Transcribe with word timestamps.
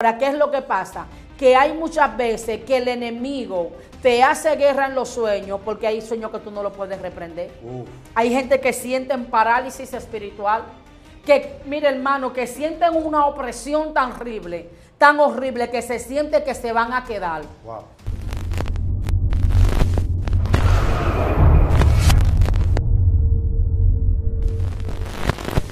Ahora, 0.00 0.16
¿qué 0.16 0.28
es 0.28 0.34
lo 0.38 0.52
que 0.52 0.62
pasa? 0.62 1.06
Que 1.36 1.56
hay 1.56 1.72
muchas 1.72 2.16
veces 2.16 2.62
que 2.62 2.76
el 2.76 2.86
enemigo 2.86 3.72
te 4.00 4.22
hace 4.22 4.54
guerra 4.54 4.86
en 4.86 4.94
los 4.94 5.08
sueños 5.08 5.60
porque 5.64 5.88
hay 5.88 6.00
sueños 6.00 6.30
que 6.30 6.38
tú 6.38 6.52
no 6.52 6.62
lo 6.62 6.72
puedes 6.72 7.02
reprender. 7.02 7.50
Hay 8.14 8.30
gente 8.30 8.60
que 8.60 8.72
sienten 8.72 9.24
parálisis 9.24 9.92
espiritual, 9.92 10.62
que, 11.26 11.60
mire 11.64 11.88
hermano, 11.88 12.32
que 12.32 12.46
sienten 12.46 12.94
una 12.94 13.26
opresión 13.26 13.92
tan 13.92 14.12
horrible, 14.12 14.70
tan 14.98 15.18
horrible 15.18 15.68
que 15.68 15.82
se 15.82 15.98
siente 15.98 16.44
que 16.44 16.54
se 16.54 16.72
van 16.72 16.92
a 16.92 17.02
quedar. 17.02 17.42
Wow. 17.64 17.82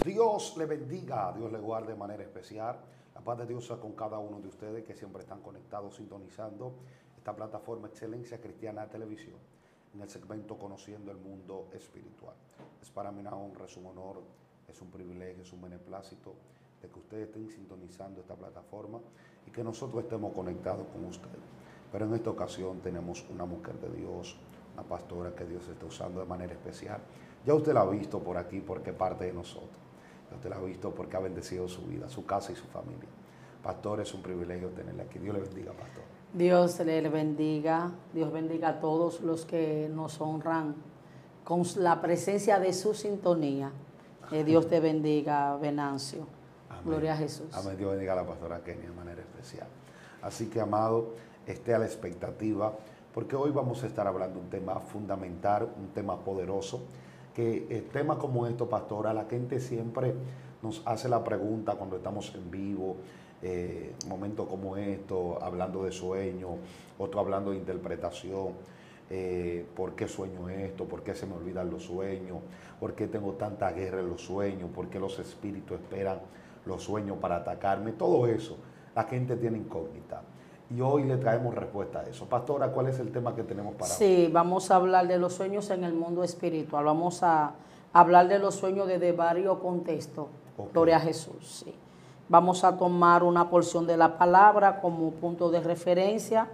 Dios 0.04 0.56
le 0.56 0.66
bendiga, 0.66 1.32
Dios 1.36 1.52
le 1.52 1.58
guarde 1.60 1.92
de 1.92 1.96
manera 1.96 2.24
especial. 2.24 2.76
Paz 3.26 3.38
de 3.38 3.46
Dios 3.46 3.66
sea 3.66 3.78
con 3.78 3.90
cada 3.94 4.20
uno 4.20 4.40
de 4.40 4.46
ustedes 4.46 4.84
que 4.84 4.94
siempre 4.94 5.20
están 5.20 5.40
conectados, 5.40 5.96
sintonizando 5.96 6.74
esta 7.16 7.34
plataforma 7.34 7.88
Excelencia 7.88 8.40
Cristiana 8.40 8.82
de 8.82 8.86
Televisión 8.86 9.34
en 9.92 10.00
el 10.00 10.08
segmento 10.08 10.56
Conociendo 10.56 11.10
el 11.10 11.16
Mundo 11.16 11.66
Espiritual. 11.72 12.36
Es 12.80 12.88
para 12.88 13.10
mí 13.10 13.18
una 13.18 13.34
honra, 13.34 13.64
es 13.64 13.76
un 13.76 13.86
honor, 13.86 14.22
es 14.68 14.80
un 14.80 14.92
privilegio, 14.92 15.42
es 15.42 15.52
un 15.52 15.60
beneplácito 15.60 16.34
de 16.80 16.88
que 16.88 17.00
ustedes 17.00 17.26
estén 17.26 17.50
sintonizando 17.50 18.20
esta 18.20 18.36
plataforma 18.36 19.00
y 19.44 19.50
que 19.50 19.64
nosotros 19.64 20.04
estemos 20.04 20.32
conectados 20.32 20.86
con 20.86 21.04
ustedes. 21.06 21.42
Pero 21.90 22.06
en 22.06 22.14
esta 22.14 22.30
ocasión 22.30 22.78
tenemos 22.78 23.28
una 23.28 23.44
mujer 23.44 23.74
de 23.80 23.90
Dios, 23.90 24.36
una 24.74 24.84
pastora 24.84 25.34
que 25.34 25.46
Dios 25.46 25.66
está 25.66 25.84
usando 25.84 26.20
de 26.20 26.26
manera 26.26 26.52
especial. 26.52 27.00
Ya 27.44 27.54
usted 27.54 27.74
la 27.74 27.80
ha 27.80 27.90
visto 27.90 28.20
por 28.20 28.36
aquí 28.36 28.60
porque 28.60 28.92
parte 28.92 29.24
de 29.24 29.32
nosotros. 29.32 29.85
Usted 30.36 30.50
la 30.50 30.56
ha 30.56 30.60
visto 30.60 30.94
porque 30.94 31.16
ha 31.16 31.20
bendecido 31.20 31.68
su 31.68 31.82
vida, 31.82 32.08
su 32.08 32.24
casa 32.24 32.52
y 32.52 32.56
su 32.56 32.66
familia. 32.66 33.08
Pastor, 33.62 34.00
es 34.00 34.14
un 34.14 34.22
privilegio 34.22 34.68
tenerle 34.68 35.02
aquí. 35.02 35.18
Dios 35.18 35.34
le 35.34 35.42
bendiga, 35.42 35.72
pastor. 35.72 36.04
Dios 36.32 36.78
le 36.80 37.08
bendiga, 37.08 37.90
Dios 38.12 38.32
bendiga 38.32 38.68
a 38.68 38.80
todos 38.80 39.20
los 39.22 39.44
que 39.44 39.90
nos 39.92 40.20
honran 40.20 40.74
con 41.44 41.62
la 41.76 42.00
presencia 42.00 42.58
de 42.58 42.72
su 42.72 42.94
sintonía. 42.94 43.72
Dios 44.44 44.68
te 44.68 44.80
bendiga, 44.80 45.56
Venancio. 45.56 46.26
Amén. 46.68 46.82
Gloria 46.84 47.14
a 47.14 47.16
Jesús. 47.16 47.46
Amén. 47.52 47.76
Dios 47.76 47.90
bendiga 47.90 48.12
a 48.12 48.16
la 48.16 48.26
pastora 48.26 48.62
Kenia 48.62 48.90
de 48.90 48.94
manera 48.94 49.20
especial. 49.20 49.68
Así 50.20 50.46
que, 50.46 50.60
amado, 50.60 51.14
esté 51.46 51.74
a 51.74 51.78
la 51.78 51.86
expectativa, 51.86 52.72
porque 53.14 53.36
hoy 53.36 53.50
vamos 53.50 53.82
a 53.82 53.86
estar 53.86 54.06
hablando 54.06 54.34
de 54.38 54.44
un 54.44 54.50
tema 54.50 54.80
fundamental, 54.80 55.70
un 55.78 55.88
tema 55.88 56.18
poderoso, 56.18 56.82
que 57.36 57.86
temas 57.92 58.16
como 58.16 58.46
esto, 58.46 58.66
pastora, 58.66 59.12
la 59.12 59.26
gente 59.26 59.60
siempre 59.60 60.14
nos 60.62 60.80
hace 60.86 61.06
la 61.06 61.22
pregunta 61.22 61.74
cuando 61.74 61.96
estamos 61.96 62.34
en 62.34 62.50
vivo, 62.50 62.96
eh, 63.42 63.92
momentos 64.08 64.48
como 64.48 64.78
esto, 64.78 65.38
hablando 65.42 65.84
de 65.84 65.92
sueño, 65.92 66.56
otro 66.98 67.20
hablando 67.20 67.50
de 67.50 67.58
interpretación. 67.58 68.54
eh, 69.10 69.66
¿Por 69.76 69.94
qué 69.94 70.08
sueño 70.08 70.48
esto? 70.48 70.86
¿Por 70.86 71.02
qué 71.02 71.14
se 71.14 71.26
me 71.26 71.34
olvidan 71.34 71.70
los 71.70 71.82
sueños? 71.84 72.38
¿Por 72.80 72.94
qué 72.94 73.06
tengo 73.06 73.34
tanta 73.34 73.70
guerra 73.70 74.00
en 74.00 74.08
los 74.08 74.22
sueños? 74.22 74.70
¿Por 74.74 74.88
qué 74.88 74.98
los 74.98 75.18
espíritus 75.18 75.78
esperan 75.78 76.20
los 76.64 76.82
sueños 76.82 77.18
para 77.18 77.36
atacarme? 77.36 77.92
Todo 77.92 78.26
eso, 78.26 78.56
la 78.94 79.04
gente 79.04 79.36
tiene 79.36 79.58
incógnita. 79.58 80.22
Y 80.74 80.80
hoy 80.80 81.04
le 81.04 81.16
traemos 81.16 81.54
respuesta 81.54 82.00
a 82.00 82.02
eso. 82.04 82.26
Pastora, 82.26 82.68
¿cuál 82.72 82.88
es 82.88 82.98
el 82.98 83.12
tema 83.12 83.34
que 83.34 83.44
tenemos 83.44 83.74
para 83.74 83.92
hoy? 83.92 83.98
Sí, 83.98 84.30
vamos 84.32 84.70
a 84.70 84.76
hablar 84.76 85.06
de 85.06 85.18
los 85.18 85.34
sueños 85.34 85.70
en 85.70 85.84
el 85.84 85.94
mundo 85.94 86.24
espiritual. 86.24 86.84
Vamos 86.84 87.22
a 87.22 87.52
hablar 87.92 88.26
de 88.28 88.38
los 88.38 88.56
sueños 88.56 88.88
desde 88.88 89.12
varios 89.12 89.58
contextos. 89.58 90.26
Gloria 90.72 90.96
a 90.96 91.00
Jesús. 91.00 91.62
sí. 91.64 91.74
Vamos 92.28 92.64
a 92.64 92.76
tomar 92.76 93.22
una 93.22 93.48
porción 93.48 93.86
de 93.86 93.96
la 93.96 94.18
palabra 94.18 94.80
como 94.80 95.12
punto 95.12 95.48
de 95.48 95.60
referencia, 95.60 96.48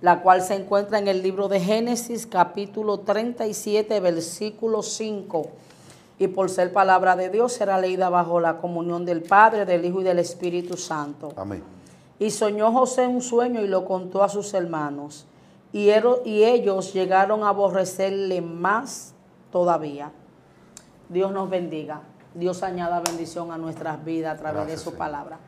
la 0.00 0.20
cual 0.20 0.42
se 0.42 0.56
encuentra 0.56 0.98
en 0.98 1.06
el 1.06 1.22
libro 1.22 1.46
de 1.46 1.60
Génesis, 1.60 2.26
capítulo 2.26 2.98
37, 2.98 4.00
versículo 4.00 4.82
5. 4.82 5.46
Y 6.18 6.26
por 6.26 6.50
ser 6.50 6.72
palabra 6.72 7.14
de 7.14 7.28
Dios 7.28 7.52
será 7.52 7.78
leída 7.78 8.10
bajo 8.10 8.40
la 8.40 8.58
comunión 8.58 9.04
del 9.04 9.22
Padre, 9.22 9.64
del 9.64 9.84
Hijo 9.84 10.00
y 10.00 10.04
del 10.04 10.18
Espíritu 10.18 10.76
Santo. 10.76 11.32
Amén. 11.36 11.62
Y 12.18 12.30
soñó 12.30 12.72
José 12.72 13.06
un 13.06 13.20
sueño 13.20 13.62
y 13.62 13.68
lo 13.68 13.84
contó 13.84 14.22
a 14.22 14.28
sus 14.28 14.54
hermanos. 14.54 15.26
Y, 15.72 15.90
y 16.24 16.44
ellos 16.44 16.92
llegaron 16.92 17.44
a 17.44 17.48
aborrecerle 17.48 18.40
más 18.40 19.14
todavía. 19.50 20.12
Dios 21.08 21.32
nos 21.32 21.50
bendiga. 21.50 22.02
Dios 22.34 22.62
añada 22.62 23.00
bendición 23.00 23.52
a 23.52 23.58
nuestras 23.58 24.04
vidas 24.04 24.34
a 24.34 24.38
través 24.38 24.66
Gracias, 24.66 24.84
de 24.84 24.90
su 24.90 24.96
palabra. 24.96 25.38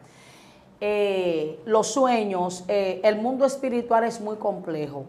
Eh, 0.81 1.61
los 1.65 1.87
sueños, 1.87 2.65
eh, 2.69 3.01
el 3.05 3.17
mundo 3.17 3.47
espiritual 3.47 4.05
es 4.05 4.21
muy 4.21 4.37
complejo. 4.37 5.07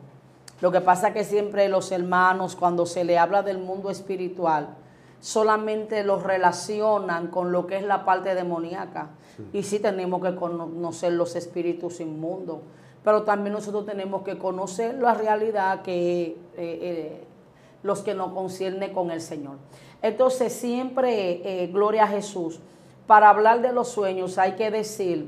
Lo 0.62 0.72
que 0.72 0.80
pasa 0.80 1.12
que 1.12 1.26
siempre 1.26 1.68
los 1.68 1.92
hermanos, 1.92 2.56
cuando 2.56 2.86
se 2.86 3.04
le 3.04 3.18
habla 3.18 3.44
del 3.44 3.58
mundo 3.58 3.90
espiritual, 3.90 4.70
solamente 5.26 6.04
los 6.04 6.22
relacionan 6.22 7.30
con 7.30 7.52
lo 7.52 7.66
que 7.66 7.78
es 7.78 7.84
la 7.84 8.06
parte 8.06 8.36
demoníaca. 8.36 9.10
Y 9.54 9.64
sí 9.64 9.80
tenemos 9.80 10.22
que 10.22 10.36
conocer 10.36 11.14
los 11.14 11.36
espíritus 11.36 12.00
inmundos, 12.00 12.60
pero 13.04 13.24
también 13.24 13.54
nosotros 13.54 13.88
tenemos 13.88 14.22
que 14.22 14.38
conocer 14.38 15.00
la 15.00 15.16
realidad 15.16 15.82
que 15.82 16.28
eh, 16.28 16.38
eh, 16.58 17.24
los 17.82 18.02
que 18.02 18.14
nos 18.14 18.34
concierne 18.34 18.94
con 18.94 19.10
el 19.10 19.20
Señor. 19.20 19.56
Entonces 20.04 20.54
siempre, 20.54 21.64
eh, 21.64 21.68
gloria 21.74 22.04
a 22.04 22.08
Jesús, 22.08 22.60
para 23.08 23.30
hablar 23.30 23.64
de 23.64 23.74
los 23.74 23.88
sueños 23.88 24.38
hay 24.38 24.52
que 24.52 24.70
decir 24.70 25.28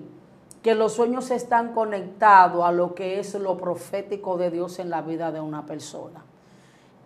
que 0.62 0.75
los 0.75 0.94
sueños 0.94 1.31
están 1.31 1.74
conectados 1.74 2.63
a 2.63 2.72
lo 2.72 2.94
que 2.94 3.19
es 3.19 3.34
lo 3.34 3.57
profético 3.57 4.38
de 4.38 4.52
Dios 4.52 4.78
en 4.78 4.91
la 4.91 5.02
vida 5.02 5.31
de 5.31 5.41
una 5.41 5.66
persona. 5.66 6.27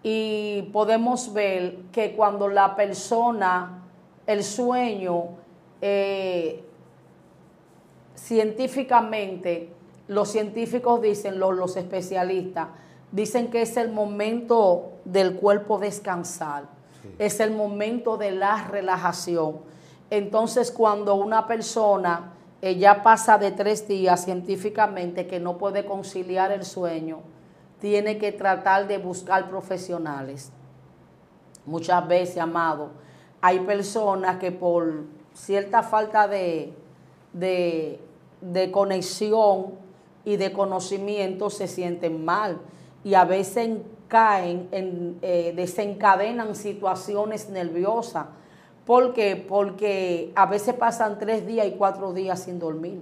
Y 0.04 0.64
podemos 0.74 1.32
ver 1.34 1.78
que 1.92 2.14
cuando 2.16 2.48
la 2.48 2.76
persona, 2.76 3.84
el 4.26 4.44
sueño, 4.44 5.26
eh, 5.82 6.64
científicamente, 8.16 9.70
los 10.08 10.30
científicos 10.30 11.02
dicen, 11.02 11.40
los, 11.40 11.56
los 11.56 11.78
especialistas, 11.78 12.68
dicen 13.12 13.52
que 13.52 13.62
es 13.62 13.78
el 13.78 13.92
momento 13.92 14.94
del 15.06 15.36
cuerpo 15.36 15.78
descansar, 15.80 16.66
Sí. 17.02 17.10
es 17.18 17.40
el 17.40 17.52
momento 17.52 18.18
de 18.18 18.32
la 18.32 18.68
relajación. 18.68 19.58
Entonces, 20.12 20.72
cuando 20.72 21.16
una 21.16 21.48
persona 21.48 22.34
eh, 22.62 22.76
ya 22.78 23.02
pasa 23.02 23.40
de 23.40 23.52
tres 23.52 23.88
días 23.88 24.24
científicamente 24.24 25.26
que 25.26 25.40
no 25.40 25.58
puede 25.58 25.84
conciliar 25.84 26.52
el 26.52 26.64
sueño, 26.64 27.22
tiene 27.82 28.20
que 28.20 28.32
tratar 28.32 28.88
de 28.88 29.00
buscar 29.00 29.50
profesionales. 29.50 30.52
Muchas 31.66 32.08
veces, 32.08 32.38
amado, 32.38 32.92
hay 33.42 33.60
personas 33.62 34.38
que 34.38 34.52
por 34.52 35.06
cierta 35.34 35.82
falta 35.82 36.28
de, 36.28 36.74
de, 37.34 38.72
conexión 38.72 39.74
y 40.24 40.38
de 40.38 40.54
conocimiento 40.54 41.50
se 41.50 41.68
sienten 41.68 42.24
mal 42.24 42.60
y 43.04 43.16
a 43.16 43.26
veces 43.26 43.80
caen, 44.08 44.68
en, 44.72 45.18
eh, 45.24 45.54
desencadenan 45.56 46.56
situaciones 46.56 47.50
nerviosas. 47.50 48.28
¿Por 48.86 49.14
qué? 49.14 49.36
Porque 49.36 50.32
a 50.36 50.46
veces 50.46 50.76
pasan 50.76 51.18
tres 51.18 51.48
días 51.48 51.66
y 51.66 51.72
cuatro 51.72 52.14
días 52.14 52.44
sin 52.44 52.60
dormir 52.60 53.02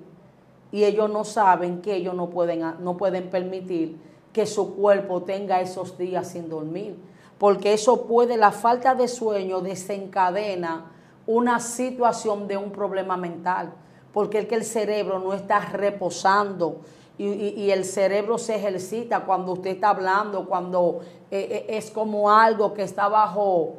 y 0.72 0.85
ellos 0.85 1.09
no 1.09 1.25
saben 1.25 1.81
que 1.81 1.96
ellos 1.96 2.13
no 2.16 2.29
pueden, 2.29 2.61
no 2.79 2.96
pueden 2.96 3.29
permitir 3.29 4.09
que 4.34 4.45
su 4.45 4.75
cuerpo 4.75 5.23
tenga 5.23 5.62
esos 5.62 5.97
días 5.97 6.29
sin 6.29 6.50
dormir, 6.50 6.97
porque 7.38 7.73
eso 7.73 8.06
puede, 8.06 8.38
la 8.38 8.51
falta 8.51 8.95
de 8.95 9.07
sueño 9.07 9.62
desencadena 9.62 10.91
una 11.25 11.59
situación 11.59 12.47
de 12.47 12.57
un 12.57 12.72
problema 12.72 13.16
mental, 13.16 13.72
porque 14.13 14.40
es 14.40 14.47
que 14.47 14.56
el 14.56 14.66
cerebro 14.66 15.19
no 15.19 15.34
está 15.34 15.59
reposando 15.59 16.81
y, 17.19 17.70
el 17.70 17.84
cerebro 17.84 18.37
se 18.37 18.55
ejercita 18.55 19.26
cuando 19.26 19.52
usted 19.52 19.72
está 19.72 19.90
hablando, 19.90 20.47
cuando 20.47 21.02
eh, 21.29 21.66
eh, 21.67 21.78
es 21.78 21.91
como 21.91 22.31
algo 22.31 22.73
que 22.73 22.81
está 22.81 23.09
bajo, 23.09 23.76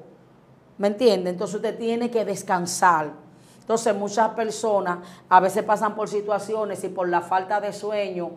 ¿me 0.77 0.89
entiende? 0.89 1.31
Entonces 1.31 1.57
usted 1.57 1.79
tiene 1.79 2.11
que 2.11 2.25
descansar. 2.27 3.13
Entonces 3.59 3.97
muchas 3.97 4.31
personas 4.31 4.99
a 5.29 5.41
veces 5.41 5.63
pasan 5.63 5.95
por 5.95 6.09
situaciones 6.09 6.85
y 6.85 6.89
por 6.89 7.09
la 7.09 7.23
falta 7.23 7.61
de 7.63 7.73
sueño 7.73 8.33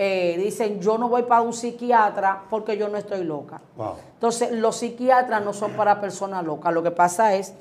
eh, 0.00 0.36
dicen 0.38 0.80
yo 0.80 0.96
no 0.96 1.08
voy 1.08 1.24
para 1.24 1.42
un 1.42 1.52
psiquiatra 1.52 2.44
porque 2.48 2.76
yo 2.76 2.88
no 2.88 2.96
estoy 2.96 3.24
loca. 3.24 3.60
Wow. 3.76 3.96
Entonces 4.14 4.52
los 4.52 4.76
psiquiatras 4.76 5.44
no 5.44 5.52
son 5.52 5.72
para 5.72 6.00
personas 6.00 6.44
locas. 6.44 6.72
Lo 6.72 6.84
que 6.84 6.92
pasa 6.92 7.34
es 7.34 7.52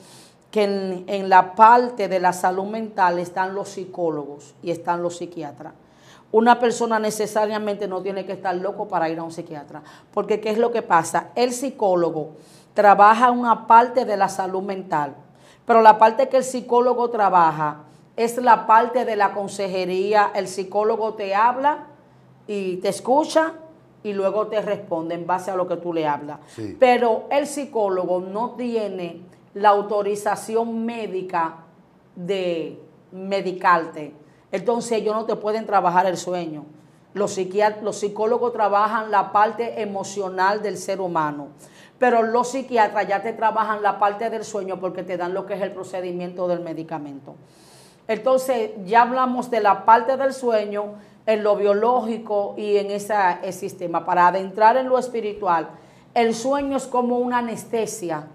que 0.51 0.63
en, 0.63 1.03
en 1.07 1.29
la 1.29 1.55
parte 1.55 2.07
de 2.07 2.19
la 2.19 2.33
salud 2.33 2.65
mental 2.65 3.17
están 3.17 3.55
los 3.55 3.69
psicólogos 3.69 4.53
y 4.61 4.69
están 4.69 5.01
los 5.01 5.17
psiquiatras. 5.17 5.73
Una 6.31 6.59
persona 6.59 6.99
necesariamente 6.99 7.87
no 7.87 8.01
tiene 8.01 8.25
que 8.25 8.33
estar 8.33 8.53
loco 8.55 8.87
para 8.87 9.09
ir 9.09 9.17
a 9.17 9.23
un 9.23 9.31
psiquiatra, 9.31 9.81
porque 10.13 10.39
¿qué 10.39 10.51
es 10.51 10.57
lo 10.57 10.71
que 10.71 10.81
pasa? 10.81 11.29
El 11.35 11.53
psicólogo 11.53 12.33
trabaja 12.73 13.31
una 13.31 13.65
parte 13.65 14.05
de 14.05 14.17
la 14.17 14.29
salud 14.29 14.61
mental, 14.61 15.15
pero 15.65 15.81
la 15.81 15.97
parte 15.97 16.29
que 16.29 16.37
el 16.37 16.43
psicólogo 16.43 17.09
trabaja 17.09 17.77
es 18.15 18.37
la 18.37 18.67
parte 18.67 19.05
de 19.05 19.15
la 19.15 19.31
consejería. 19.31 20.31
El 20.35 20.47
psicólogo 20.47 21.13
te 21.13 21.33
habla 21.33 21.85
y 22.47 22.77
te 22.77 22.89
escucha 22.89 23.53
y 24.03 24.13
luego 24.13 24.47
te 24.47 24.61
responde 24.61 25.15
en 25.15 25.27
base 25.27 25.51
a 25.51 25.55
lo 25.55 25.67
que 25.67 25.77
tú 25.77 25.93
le 25.93 26.07
hablas. 26.07 26.39
Sí. 26.47 26.77
Pero 26.79 27.25
el 27.29 27.45
psicólogo 27.45 28.21
no 28.21 28.51
tiene 28.51 29.21
la 29.53 29.69
autorización 29.69 30.85
médica 30.85 31.55
de 32.15 32.79
medicarte. 33.11 34.13
Entonces 34.51 34.93
ellos 34.93 35.15
no 35.15 35.25
te 35.25 35.35
pueden 35.35 35.65
trabajar 35.65 36.05
el 36.05 36.17
sueño. 36.17 36.65
Los, 37.13 37.37
los 37.81 37.97
psicólogos 37.97 38.53
trabajan 38.53 39.11
la 39.11 39.31
parte 39.31 39.81
emocional 39.81 40.61
del 40.61 40.77
ser 40.77 41.01
humano, 41.01 41.47
pero 41.97 42.21
los 42.21 42.49
psiquiatras 42.49 43.07
ya 43.07 43.23
te 43.23 43.33
trabajan 43.33 43.81
la 43.81 43.97
parte 43.97 44.29
del 44.29 44.43
sueño 44.43 44.79
porque 44.79 45.03
te 45.03 45.17
dan 45.17 45.33
lo 45.33 45.45
que 45.45 45.55
es 45.55 45.61
el 45.61 45.71
procedimiento 45.71 46.47
del 46.47 46.59
medicamento. 46.59 47.35
Entonces 48.07 48.71
ya 48.85 49.01
hablamos 49.01 49.49
de 49.49 49.59
la 49.59 49.83
parte 49.83 50.15
del 50.15 50.33
sueño 50.33 50.93
en 51.27 51.43
lo 51.43 51.55
biológico 51.57 52.55
y 52.57 52.77
en 52.77 52.89
ese 52.89 53.13
sistema. 53.51 54.05
Para 54.05 54.27
adentrar 54.27 54.77
en 54.77 54.89
lo 54.89 54.97
espiritual, 54.97 55.69
el 56.15 56.33
sueño 56.33 56.77
es 56.77 56.87
como 56.87 57.19
una 57.19 57.39
anestesia. 57.39 58.27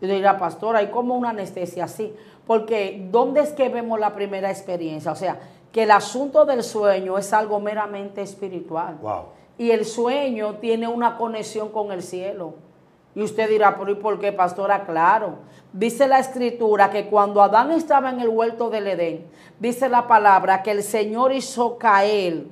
Y 0.00 0.06
dirá, 0.06 0.38
pastor, 0.38 0.76
hay 0.76 0.86
como 0.86 1.14
una 1.14 1.30
anestesia, 1.30 1.86
sí. 1.88 2.14
Porque 2.46 3.06
¿dónde 3.10 3.40
es 3.40 3.52
que 3.52 3.68
vemos 3.68 4.00
la 4.00 4.14
primera 4.14 4.50
experiencia? 4.50 5.12
O 5.12 5.16
sea, 5.16 5.38
que 5.72 5.82
el 5.82 5.90
asunto 5.90 6.46
del 6.46 6.62
sueño 6.62 7.18
es 7.18 7.32
algo 7.32 7.60
meramente 7.60 8.22
espiritual. 8.22 8.96
Wow. 9.02 9.24
Y 9.58 9.72
el 9.72 9.84
sueño 9.84 10.54
tiene 10.54 10.88
una 10.88 11.18
conexión 11.18 11.68
con 11.68 11.92
el 11.92 12.02
cielo. 12.02 12.54
Y 13.14 13.22
usted 13.22 13.48
dirá, 13.48 13.76
pero 13.76 13.90
¿y 13.90 13.96
por 13.96 14.18
qué, 14.20 14.32
pastora? 14.32 14.84
Claro. 14.84 15.38
Dice 15.72 16.06
la 16.06 16.18
escritura 16.18 16.90
que 16.90 17.06
cuando 17.08 17.42
Adán 17.42 17.70
estaba 17.72 18.10
en 18.10 18.20
el 18.20 18.28
huerto 18.28 18.70
del 18.70 18.86
Edén, 18.86 19.26
dice 19.58 19.88
la 19.88 20.06
palabra 20.06 20.62
que 20.62 20.70
el 20.70 20.82
Señor 20.82 21.32
hizo 21.32 21.78
caer 21.78 22.44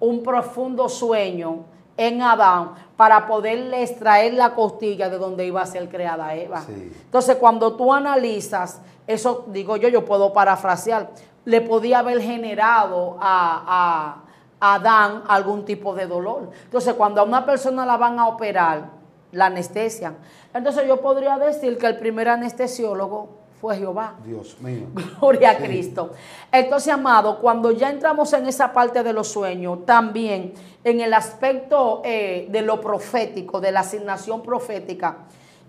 un 0.00 0.22
profundo 0.22 0.88
sueño 0.88 1.64
en 1.96 2.22
Adán 2.22 2.74
para 2.96 3.26
poderle 3.26 3.82
extraer 3.82 4.34
la 4.34 4.54
costilla 4.54 5.08
de 5.10 5.18
donde 5.18 5.46
iba 5.46 5.60
a 5.60 5.66
ser 5.66 5.88
creada 5.88 6.34
Eva. 6.34 6.62
Sí. 6.62 6.92
Entonces, 7.04 7.36
cuando 7.36 7.74
tú 7.74 7.92
analizas, 7.92 8.80
eso 9.06 9.44
digo 9.48 9.76
yo, 9.76 9.88
yo 9.88 10.04
puedo 10.04 10.32
parafrasear, 10.32 11.10
le 11.44 11.60
podía 11.60 12.00
haber 12.00 12.20
generado 12.20 13.16
a, 13.20 14.22
a 14.60 14.74
Adán 14.74 15.22
algún 15.28 15.64
tipo 15.64 15.94
de 15.94 16.06
dolor. 16.06 16.50
Entonces, 16.64 16.94
cuando 16.94 17.20
a 17.20 17.24
una 17.24 17.44
persona 17.44 17.84
la 17.86 17.96
van 17.96 18.18
a 18.18 18.28
operar, 18.28 18.97
la 19.32 19.46
anestesian. 19.46 20.16
Entonces, 20.54 20.86
yo 20.86 21.00
podría 21.00 21.38
decir 21.38 21.78
que 21.78 21.86
el 21.86 21.98
primer 21.98 22.28
anestesiólogo 22.28 23.38
fue 23.60 23.76
Jehová. 23.76 24.14
Dios 24.24 24.56
mío. 24.60 24.86
Gloria 25.20 25.50
a. 25.50 25.56
Cristo. 25.56 26.12
Entonces, 26.52 26.92
amado, 26.92 27.38
cuando 27.40 27.72
ya 27.72 27.90
entramos 27.90 28.32
en 28.32 28.46
esa 28.46 28.72
parte 28.72 29.02
de 29.02 29.12
los 29.12 29.28
sueños, 29.28 29.84
también 29.84 30.54
en 30.84 31.00
el 31.00 31.12
aspecto 31.12 32.02
eh, 32.04 32.46
de 32.50 32.62
lo 32.62 32.80
profético, 32.80 33.60
de 33.60 33.72
la 33.72 33.80
asignación 33.80 34.42
profética, 34.42 35.18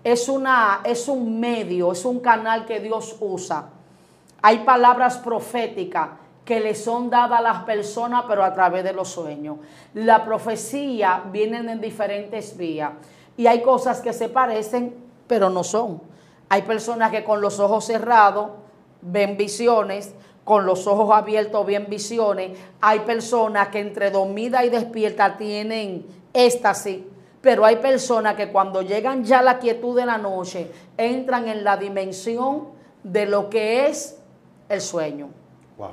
es, 0.04 0.28
una, 0.28 0.80
es 0.84 1.08
un 1.08 1.40
medio, 1.40 1.92
es 1.92 2.04
un 2.04 2.20
canal 2.20 2.64
que 2.64 2.80
Dios 2.80 3.16
usa. 3.20 3.70
Hay 4.40 4.58
palabras 4.58 5.18
proféticas 5.18 6.10
que 6.44 6.60
le 6.60 6.74
son 6.74 7.10
dadas 7.10 7.40
a 7.40 7.42
las 7.42 7.62
personas, 7.64 8.24
pero 8.26 8.42
a 8.42 8.52
través 8.54 8.82
de 8.82 8.92
los 8.92 9.08
sueños. 9.08 9.58
La 9.94 10.24
profecía 10.24 11.22
vienen 11.30 11.68
en 11.68 11.80
diferentes 11.80 12.56
vías 12.56 12.92
y 13.40 13.46
hay 13.46 13.62
cosas 13.62 14.02
que 14.02 14.12
se 14.12 14.28
parecen, 14.28 14.94
pero 15.26 15.48
no 15.48 15.64
son. 15.64 16.02
Hay 16.50 16.60
personas 16.60 17.10
que 17.10 17.24
con 17.24 17.40
los 17.40 17.58
ojos 17.58 17.86
cerrados 17.86 18.50
ven 19.00 19.38
visiones, 19.38 20.12
con 20.44 20.66
los 20.66 20.86
ojos 20.86 21.10
abiertos 21.10 21.64
ven 21.64 21.86
visiones. 21.88 22.58
Hay 22.82 23.00
personas 23.00 23.68
que 23.68 23.78
entre 23.80 24.10
dormida 24.10 24.62
y 24.62 24.68
despierta 24.68 25.38
tienen 25.38 26.04
éxtasis. 26.34 26.98
Pero 27.40 27.64
hay 27.64 27.76
personas 27.76 28.34
que 28.34 28.52
cuando 28.52 28.82
llegan 28.82 29.24
ya 29.24 29.38
a 29.38 29.42
la 29.42 29.58
quietud 29.58 29.96
de 29.96 30.04
la 30.04 30.18
noche, 30.18 30.70
entran 30.98 31.48
en 31.48 31.64
la 31.64 31.78
dimensión 31.78 32.68
de 33.02 33.24
lo 33.24 33.48
que 33.48 33.86
es 33.86 34.18
el 34.68 34.82
sueño. 34.82 35.30
Wow. 35.78 35.92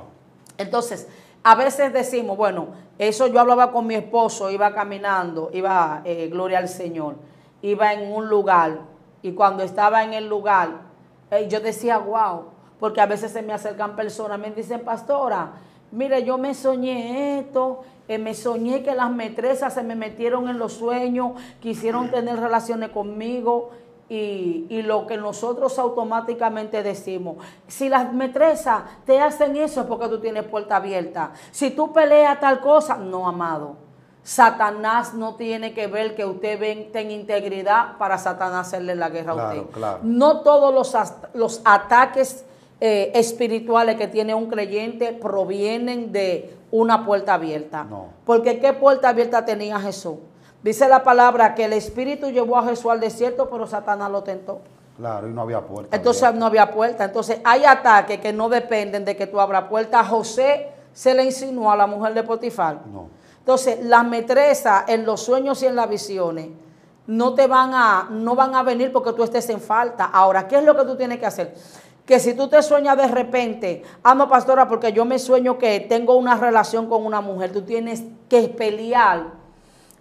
Entonces, 0.58 1.08
a 1.42 1.54
veces 1.54 1.94
decimos, 1.94 2.36
bueno, 2.36 2.66
eso 2.98 3.26
yo 3.28 3.40
hablaba 3.40 3.72
con 3.72 3.86
mi 3.86 3.94
esposo, 3.94 4.50
iba 4.50 4.74
caminando, 4.74 5.48
iba, 5.54 6.02
eh, 6.04 6.28
gloria 6.30 6.58
al 6.58 6.68
Señor, 6.68 7.14
iba 7.62 7.92
en 7.92 8.12
un 8.12 8.28
lugar 8.28 8.80
y 9.22 9.32
cuando 9.32 9.62
estaba 9.62 10.04
en 10.04 10.12
el 10.12 10.28
lugar, 10.28 10.82
eh, 11.30 11.48
yo 11.48 11.60
decía, 11.60 11.98
wow, 11.98 12.44
porque 12.78 13.00
a 13.00 13.06
veces 13.06 13.32
se 13.32 13.42
me 13.42 13.52
acercan 13.52 13.96
personas, 13.96 14.38
me 14.38 14.50
dicen, 14.50 14.80
pastora, 14.84 15.52
mire, 15.90 16.22
yo 16.22 16.38
me 16.38 16.54
soñé 16.54 17.40
esto, 17.40 17.82
eh, 18.06 18.18
me 18.18 18.34
soñé 18.34 18.82
que 18.82 18.94
las 18.94 19.10
metresas 19.10 19.74
se 19.74 19.82
me 19.82 19.96
metieron 19.96 20.48
en 20.48 20.58
los 20.58 20.74
sueños, 20.74 21.32
quisieron 21.60 22.10
tener 22.10 22.38
relaciones 22.38 22.90
conmigo. 22.90 23.70
Y, 24.10 24.64
y 24.70 24.80
lo 24.80 25.06
que 25.06 25.18
nosotros 25.18 25.78
automáticamente 25.78 26.82
decimos, 26.82 27.36
si 27.66 27.90
las 27.90 28.10
metresas 28.14 28.84
te 29.04 29.20
hacen 29.20 29.54
eso 29.56 29.82
es 29.82 29.86
porque 29.86 30.08
tú 30.08 30.18
tienes 30.18 30.44
puerta 30.44 30.76
abierta. 30.76 31.32
Si 31.50 31.72
tú 31.72 31.92
peleas 31.92 32.40
tal 32.40 32.60
cosa, 32.60 32.96
no, 32.96 33.28
amado. 33.28 33.87
Satanás 34.28 35.14
no 35.14 35.36
tiene 35.36 35.72
que 35.72 35.86
ver 35.86 36.14
que 36.14 36.26
usted 36.26 36.90
tenga 36.92 37.12
integridad 37.14 37.96
para 37.96 38.18
Satanás 38.18 38.66
hacerle 38.66 38.94
la 38.94 39.08
guerra 39.08 39.32
a 39.32 39.34
usted. 39.36 39.70
claro. 39.70 40.00
No 40.02 40.42
todos 40.42 40.74
los, 40.74 40.94
los 41.32 41.62
ataques 41.64 42.44
eh, 42.78 43.10
espirituales 43.14 43.96
que 43.96 44.06
tiene 44.06 44.34
un 44.34 44.50
creyente 44.50 45.14
provienen 45.14 46.12
de 46.12 46.54
una 46.70 47.06
puerta 47.06 47.32
abierta. 47.32 47.84
No. 47.84 48.08
Porque 48.26 48.60
¿qué 48.60 48.74
puerta 48.74 49.08
abierta 49.08 49.46
tenía 49.46 49.80
Jesús? 49.80 50.16
Dice 50.62 50.86
la 50.90 51.02
palabra 51.02 51.54
que 51.54 51.64
el 51.64 51.72
Espíritu 51.72 52.28
llevó 52.28 52.58
a 52.58 52.64
Jesús 52.64 52.90
al 52.92 53.00
desierto, 53.00 53.48
pero 53.48 53.66
Satanás 53.66 54.10
lo 54.10 54.22
tentó. 54.24 54.60
Claro, 54.98 55.26
y 55.26 55.32
no 55.32 55.40
había 55.40 55.62
puerta. 55.62 55.96
Entonces 55.96 56.22
abierta. 56.22 56.40
no 56.40 56.44
había 56.44 56.70
puerta. 56.70 57.04
Entonces 57.06 57.40
hay 57.44 57.64
ataques 57.64 58.20
que 58.20 58.34
no 58.34 58.50
dependen 58.50 59.06
de 59.06 59.16
que 59.16 59.26
tú 59.26 59.40
abras 59.40 59.64
puerta. 59.70 60.04
José 60.04 60.68
se 60.92 61.14
le 61.14 61.24
insinuó 61.24 61.72
a 61.72 61.76
la 61.76 61.86
mujer 61.86 62.12
de 62.12 62.22
Potifar. 62.24 62.80
No. 62.92 63.16
Entonces, 63.48 63.82
las 63.82 64.04
metresas 64.04 64.84
en 64.88 65.06
los 65.06 65.22
sueños 65.22 65.62
y 65.62 65.66
en 65.66 65.74
las 65.74 65.88
visiones 65.88 66.48
no 67.06 67.32
te 67.32 67.46
van 67.46 67.72
a, 67.72 68.06
no 68.10 68.34
van 68.34 68.54
a 68.54 68.62
venir 68.62 68.92
porque 68.92 69.14
tú 69.14 69.22
estés 69.22 69.48
en 69.48 69.58
falta. 69.58 70.04
Ahora, 70.04 70.46
¿qué 70.46 70.58
es 70.58 70.64
lo 70.64 70.76
que 70.76 70.84
tú 70.84 70.96
tienes 70.96 71.18
que 71.18 71.24
hacer? 71.24 71.54
Que 72.04 72.20
si 72.20 72.34
tú 72.34 72.48
te 72.48 72.62
sueñas 72.62 72.98
de 72.98 73.08
repente, 73.08 73.84
ah, 74.02 74.14
no, 74.14 74.28
pastora, 74.28 74.68
porque 74.68 74.92
yo 74.92 75.06
me 75.06 75.18
sueño 75.18 75.56
que 75.56 75.80
tengo 75.80 76.16
una 76.16 76.36
relación 76.36 76.90
con 76.90 77.06
una 77.06 77.22
mujer, 77.22 77.50
tú 77.50 77.62
tienes 77.62 78.02
que 78.28 78.48
pelear 78.48 79.28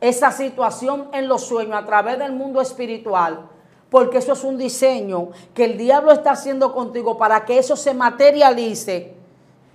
esa 0.02 0.30
situación 0.34 1.08
en 1.14 1.30
los 1.30 1.46
sueños 1.46 1.78
a 1.78 1.86
través 1.86 2.20
del 2.20 2.34
mundo 2.34 2.60
espiritual, 2.60 3.48
porque 3.90 4.18
eso 4.18 4.34
es 4.34 4.44
un 4.44 4.58
diseño 4.58 5.30
que 5.54 5.64
el 5.64 5.78
diablo 5.78 6.12
está 6.12 6.32
haciendo 6.32 6.74
contigo 6.74 7.18
para 7.18 7.46
que 7.46 7.60
eso 7.60 7.78
se 7.78 7.94
materialice 7.94 9.17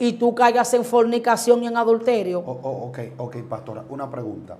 y 0.03 0.15
tú 0.15 0.35
caigas 0.35 0.75
en 0.75 0.85
fornicación 0.85 1.63
y 1.63 1.69
en 1.69 1.77
adulterio. 1.77 2.41
O- 2.41 2.51
o- 2.51 2.89
ok, 2.89 2.99
ok, 3.19 3.37
pastora. 3.49 3.85
Una 3.89 4.11
pregunta. 4.11 4.57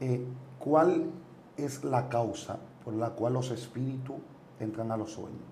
Eh, 0.00 0.24
¿Cuál 0.58 1.04
es 1.58 1.84
la 1.84 2.08
causa 2.08 2.56
por 2.82 2.94
la 2.94 3.10
cual 3.10 3.34
los 3.34 3.50
espíritus 3.50 4.16
entran 4.58 4.90
a 4.90 4.96
los 4.96 5.10
sueños? 5.12 5.42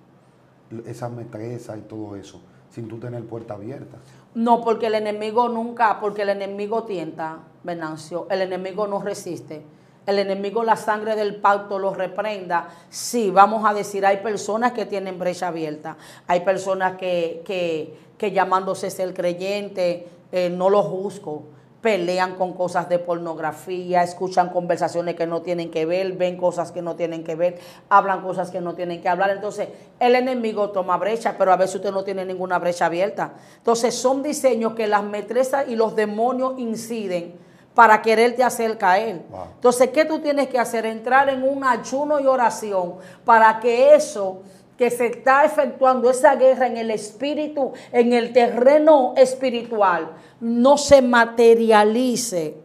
L- 0.70 0.82
Esa 0.86 1.10
metresa 1.10 1.76
y 1.76 1.82
todo 1.82 2.16
eso, 2.16 2.40
sin 2.70 2.88
tú 2.88 2.98
tener 2.98 3.22
puerta 3.26 3.52
abierta. 3.52 3.98
No, 4.34 4.62
porque 4.62 4.86
el 4.86 4.94
enemigo 4.94 5.46
nunca, 5.50 6.00
porque 6.00 6.22
el 6.22 6.30
enemigo 6.30 6.84
tienta, 6.84 7.40
Venancio, 7.64 8.26
el 8.30 8.40
enemigo 8.40 8.86
no 8.86 9.02
resiste. 9.02 9.62
El 10.04 10.18
enemigo, 10.18 10.64
la 10.64 10.76
sangre 10.76 11.14
del 11.14 11.36
pacto 11.36 11.78
lo 11.78 11.94
reprenda. 11.94 12.68
Sí, 12.90 13.30
vamos 13.30 13.64
a 13.64 13.72
decir, 13.72 14.04
hay 14.04 14.16
personas 14.16 14.72
que 14.72 14.84
tienen 14.84 15.18
brecha 15.18 15.48
abierta. 15.48 15.96
Hay 16.26 16.40
personas 16.40 16.96
que, 16.96 17.42
que, 17.44 17.94
que 18.18 18.32
llamándose 18.32 18.90
ser 18.90 19.14
creyente, 19.14 20.08
eh, 20.32 20.50
no 20.50 20.70
lo 20.70 20.82
juzgo. 20.82 21.44
Pelean 21.80 22.36
con 22.36 22.52
cosas 22.52 22.88
de 22.88 23.00
pornografía, 23.00 24.04
escuchan 24.04 24.50
conversaciones 24.50 25.16
que 25.16 25.26
no 25.26 25.42
tienen 25.42 25.70
que 25.70 25.84
ver, 25.84 26.12
ven 26.12 26.36
cosas 26.36 26.70
que 26.70 26.80
no 26.80 26.94
tienen 26.94 27.24
que 27.24 27.34
ver, 27.34 27.58
hablan 27.88 28.22
cosas 28.22 28.52
que 28.52 28.60
no 28.60 28.74
tienen 28.74 29.02
que 29.02 29.08
hablar. 29.08 29.30
Entonces, 29.30 29.68
el 29.98 30.14
enemigo 30.14 30.70
toma 30.70 30.96
brecha, 30.96 31.34
pero 31.36 31.52
a 31.52 31.56
veces 31.56 31.76
usted 31.76 31.90
no 31.90 32.04
tiene 32.04 32.24
ninguna 32.24 32.60
brecha 32.60 32.86
abierta. 32.86 33.34
Entonces, 33.56 33.96
son 33.96 34.22
diseños 34.22 34.74
que 34.74 34.86
las 34.86 35.02
metresas 35.02 35.66
y 35.68 35.74
los 35.74 35.96
demonios 35.96 36.54
inciden 36.58 37.34
para 37.74 38.02
quererte 38.02 38.42
hacer 38.42 38.76
caer. 38.78 39.22
Wow. 39.30 39.40
Entonces, 39.54 39.90
¿qué 39.90 40.04
tú 40.04 40.18
tienes 40.18 40.48
que 40.48 40.58
hacer? 40.58 40.86
Entrar 40.86 41.28
en 41.28 41.42
un 41.42 41.64
ayuno 41.64 42.20
y 42.20 42.26
oración 42.26 42.94
para 43.24 43.60
que 43.60 43.94
eso 43.94 44.42
que 44.76 44.90
se 44.90 45.06
está 45.06 45.44
efectuando, 45.44 46.10
esa 46.10 46.34
guerra 46.34 46.66
en 46.66 46.76
el 46.76 46.90
espíritu, 46.90 47.72
en 47.92 48.12
el 48.12 48.32
terreno 48.32 49.14
espiritual, 49.16 50.10
no 50.40 50.76
se 50.76 51.00
materialice 51.02 52.56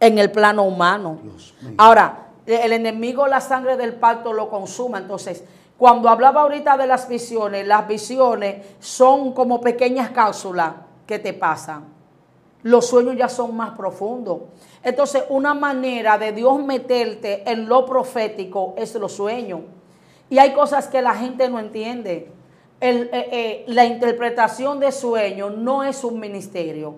en 0.00 0.18
el 0.18 0.30
plano 0.30 0.62
humano. 0.62 1.18
Ahora, 1.76 2.28
el 2.46 2.72
enemigo, 2.72 3.26
la 3.26 3.40
sangre 3.40 3.76
del 3.76 3.94
pacto 3.94 4.32
lo 4.32 4.48
consuma. 4.48 4.98
Entonces, 4.98 5.44
Cuando 5.76 6.08
hablaba 6.08 6.40
ahorita 6.42 6.76
de 6.76 6.86
las 6.86 7.06
visiones, 7.08 7.66
las 7.66 7.86
visiones 7.86 8.64
son 8.80 9.32
como 9.32 9.60
pequeñas 9.60 10.10
cápsulas 10.10 10.72
que 11.06 11.18
te 11.18 11.34
pasan. 11.34 11.95
Los 12.66 12.88
sueños 12.88 13.16
ya 13.16 13.28
son 13.28 13.56
más 13.56 13.76
profundos. 13.76 14.40
Entonces, 14.82 15.22
una 15.28 15.54
manera 15.54 16.18
de 16.18 16.32
Dios 16.32 16.60
meterte 16.64 17.48
en 17.48 17.68
lo 17.68 17.86
profético 17.86 18.74
es 18.76 18.92
los 18.96 19.12
sueños. 19.12 19.60
Y 20.28 20.38
hay 20.38 20.52
cosas 20.52 20.88
que 20.88 21.00
la 21.00 21.14
gente 21.14 21.48
no 21.48 21.60
entiende. 21.60 22.28
Eh, 22.80 23.08
eh, 23.12 23.64
la 23.68 23.84
interpretación 23.84 24.80
de 24.80 24.90
sueños 24.90 25.56
no 25.56 25.84
es 25.84 26.02
un 26.02 26.18
ministerio, 26.18 26.96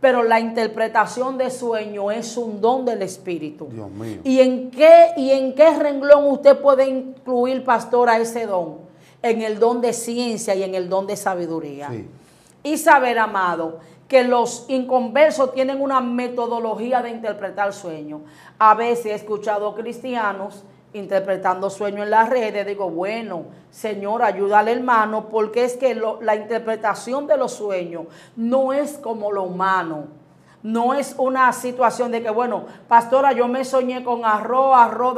pero 0.00 0.22
la 0.22 0.38
interpretación 0.38 1.36
de 1.36 1.50
sueño 1.50 2.12
es 2.12 2.36
un 2.36 2.60
don 2.60 2.84
del 2.84 3.02
Espíritu. 3.02 3.66
Dios 3.72 3.90
mío. 3.90 4.20
¿Y 4.22 4.38
en 4.38 4.70
qué, 4.70 5.14
y 5.16 5.32
en 5.32 5.52
qué 5.56 5.74
renglón 5.74 6.30
usted 6.30 6.60
puede 6.60 6.88
incluir, 6.88 7.64
pastor, 7.64 8.08
a 8.08 8.18
ese 8.18 8.46
don? 8.46 8.76
En 9.20 9.42
el 9.42 9.58
don 9.58 9.80
de 9.80 9.92
ciencia 9.92 10.54
y 10.54 10.62
en 10.62 10.76
el 10.76 10.88
don 10.88 11.08
de 11.08 11.16
sabiduría. 11.16 11.90
Y 12.62 12.76
saber, 12.76 13.18
amado, 13.18 13.80
que 14.08 14.24
los 14.24 14.64
inconversos 14.68 15.52
tienen 15.52 15.80
una 15.80 16.00
metodología 16.00 17.02
de 17.02 17.10
interpretar 17.10 17.72
sueños. 17.74 18.22
A 18.58 18.74
veces 18.74 19.06
he 19.06 19.14
escuchado 19.14 19.74
cristianos 19.74 20.64
interpretando 20.94 21.68
sueños 21.68 22.04
en 22.04 22.10
las 22.10 22.30
redes, 22.30 22.66
digo, 22.66 22.90
bueno, 22.90 23.44
Señor, 23.70 24.22
ayuda 24.22 24.60
al 24.60 24.68
hermano, 24.68 25.28
porque 25.28 25.64
es 25.64 25.76
que 25.76 25.94
la 26.22 26.34
interpretación 26.34 27.26
de 27.26 27.36
los 27.36 27.52
sueños 27.52 28.06
no 28.36 28.72
es 28.72 28.96
como 28.96 29.30
lo 29.30 29.42
humano. 29.42 30.06
No 30.60 30.92
es 30.92 31.14
una 31.18 31.52
situación 31.52 32.10
de 32.10 32.20
que, 32.20 32.30
bueno, 32.30 32.64
pastora, 32.88 33.32
yo 33.32 33.46
me 33.46 33.64
soñé 33.64 34.02
con 34.02 34.24
arroz, 34.24 34.76
arroz. 34.76 35.14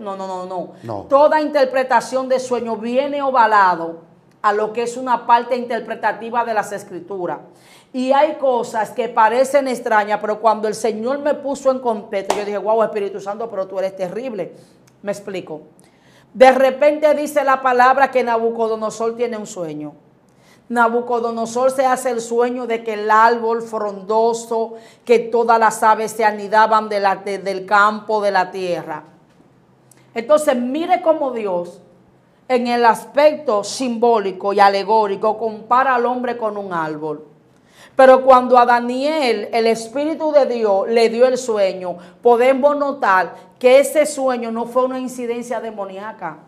No, 0.00 0.16
no, 0.16 0.26
no, 0.26 0.44
no, 0.44 0.72
no. 0.82 1.02
Toda 1.08 1.40
interpretación 1.40 2.28
de 2.28 2.38
sueño 2.38 2.76
viene 2.76 3.22
ovalado 3.22 4.00
a 4.42 4.52
lo 4.52 4.74
que 4.74 4.82
es 4.82 4.98
una 4.98 5.26
parte 5.26 5.56
interpretativa 5.56 6.44
de 6.44 6.52
las 6.52 6.70
escrituras. 6.72 7.38
Y 7.94 8.10
hay 8.12 8.34
cosas 8.38 8.90
que 8.90 9.08
parecen 9.08 9.68
extrañas, 9.68 10.18
pero 10.20 10.40
cuando 10.40 10.66
el 10.66 10.74
Señor 10.74 11.20
me 11.20 11.32
puso 11.32 11.70
en 11.70 11.78
contexto, 11.78 12.34
yo 12.34 12.44
dije, 12.44 12.58
wow, 12.58 12.82
Espíritu 12.82 13.20
Santo, 13.20 13.48
pero 13.48 13.68
tú 13.68 13.78
eres 13.78 13.94
terrible. 13.94 14.52
Me 15.02 15.12
explico. 15.12 15.60
De 16.32 16.50
repente 16.50 17.14
dice 17.14 17.44
la 17.44 17.62
palabra 17.62 18.10
que 18.10 18.24
Nabucodonosor 18.24 19.14
tiene 19.14 19.36
un 19.36 19.46
sueño. 19.46 19.92
Nabucodonosor 20.68 21.70
se 21.70 21.86
hace 21.86 22.10
el 22.10 22.20
sueño 22.20 22.66
de 22.66 22.82
que 22.82 22.94
el 22.94 23.08
árbol 23.08 23.62
frondoso, 23.62 24.72
que 25.04 25.20
todas 25.20 25.60
las 25.60 25.80
aves 25.84 26.10
se 26.10 26.24
anidaban 26.24 26.88
del 26.88 27.64
campo, 27.64 28.20
de 28.20 28.32
la 28.32 28.50
tierra. 28.50 29.04
Entonces, 30.16 30.56
mire 30.56 31.00
cómo 31.00 31.30
Dios, 31.30 31.80
en 32.48 32.66
el 32.66 32.86
aspecto 32.86 33.62
simbólico 33.62 34.52
y 34.52 34.58
alegórico, 34.58 35.38
compara 35.38 35.94
al 35.94 36.06
hombre 36.06 36.36
con 36.36 36.56
un 36.56 36.72
árbol. 36.72 37.33
Pero 37.96 38.24
cuando 38.24 38.58
a 38.58 38.66
Daniel 38.66 39.48
el 39.52 39.66
Espíritu 39.66 40.32
de 40.32 40.46
Dios 40.46 40.88
le 40.88 41.08
dio 41.08 41.26
el 41.26 41.38
sueño, 41.38 41.96
podemos 42.22 42.76
notar 42.76 43.34
que 43.58 43.78
ese 43.78 44.04
sueño 44.04 44.50
no 44.50 44.66
fue 44.66 44.84
una 44.84 44.98
incidencia 44.98 45.60
demoníaca. 45.60 46.38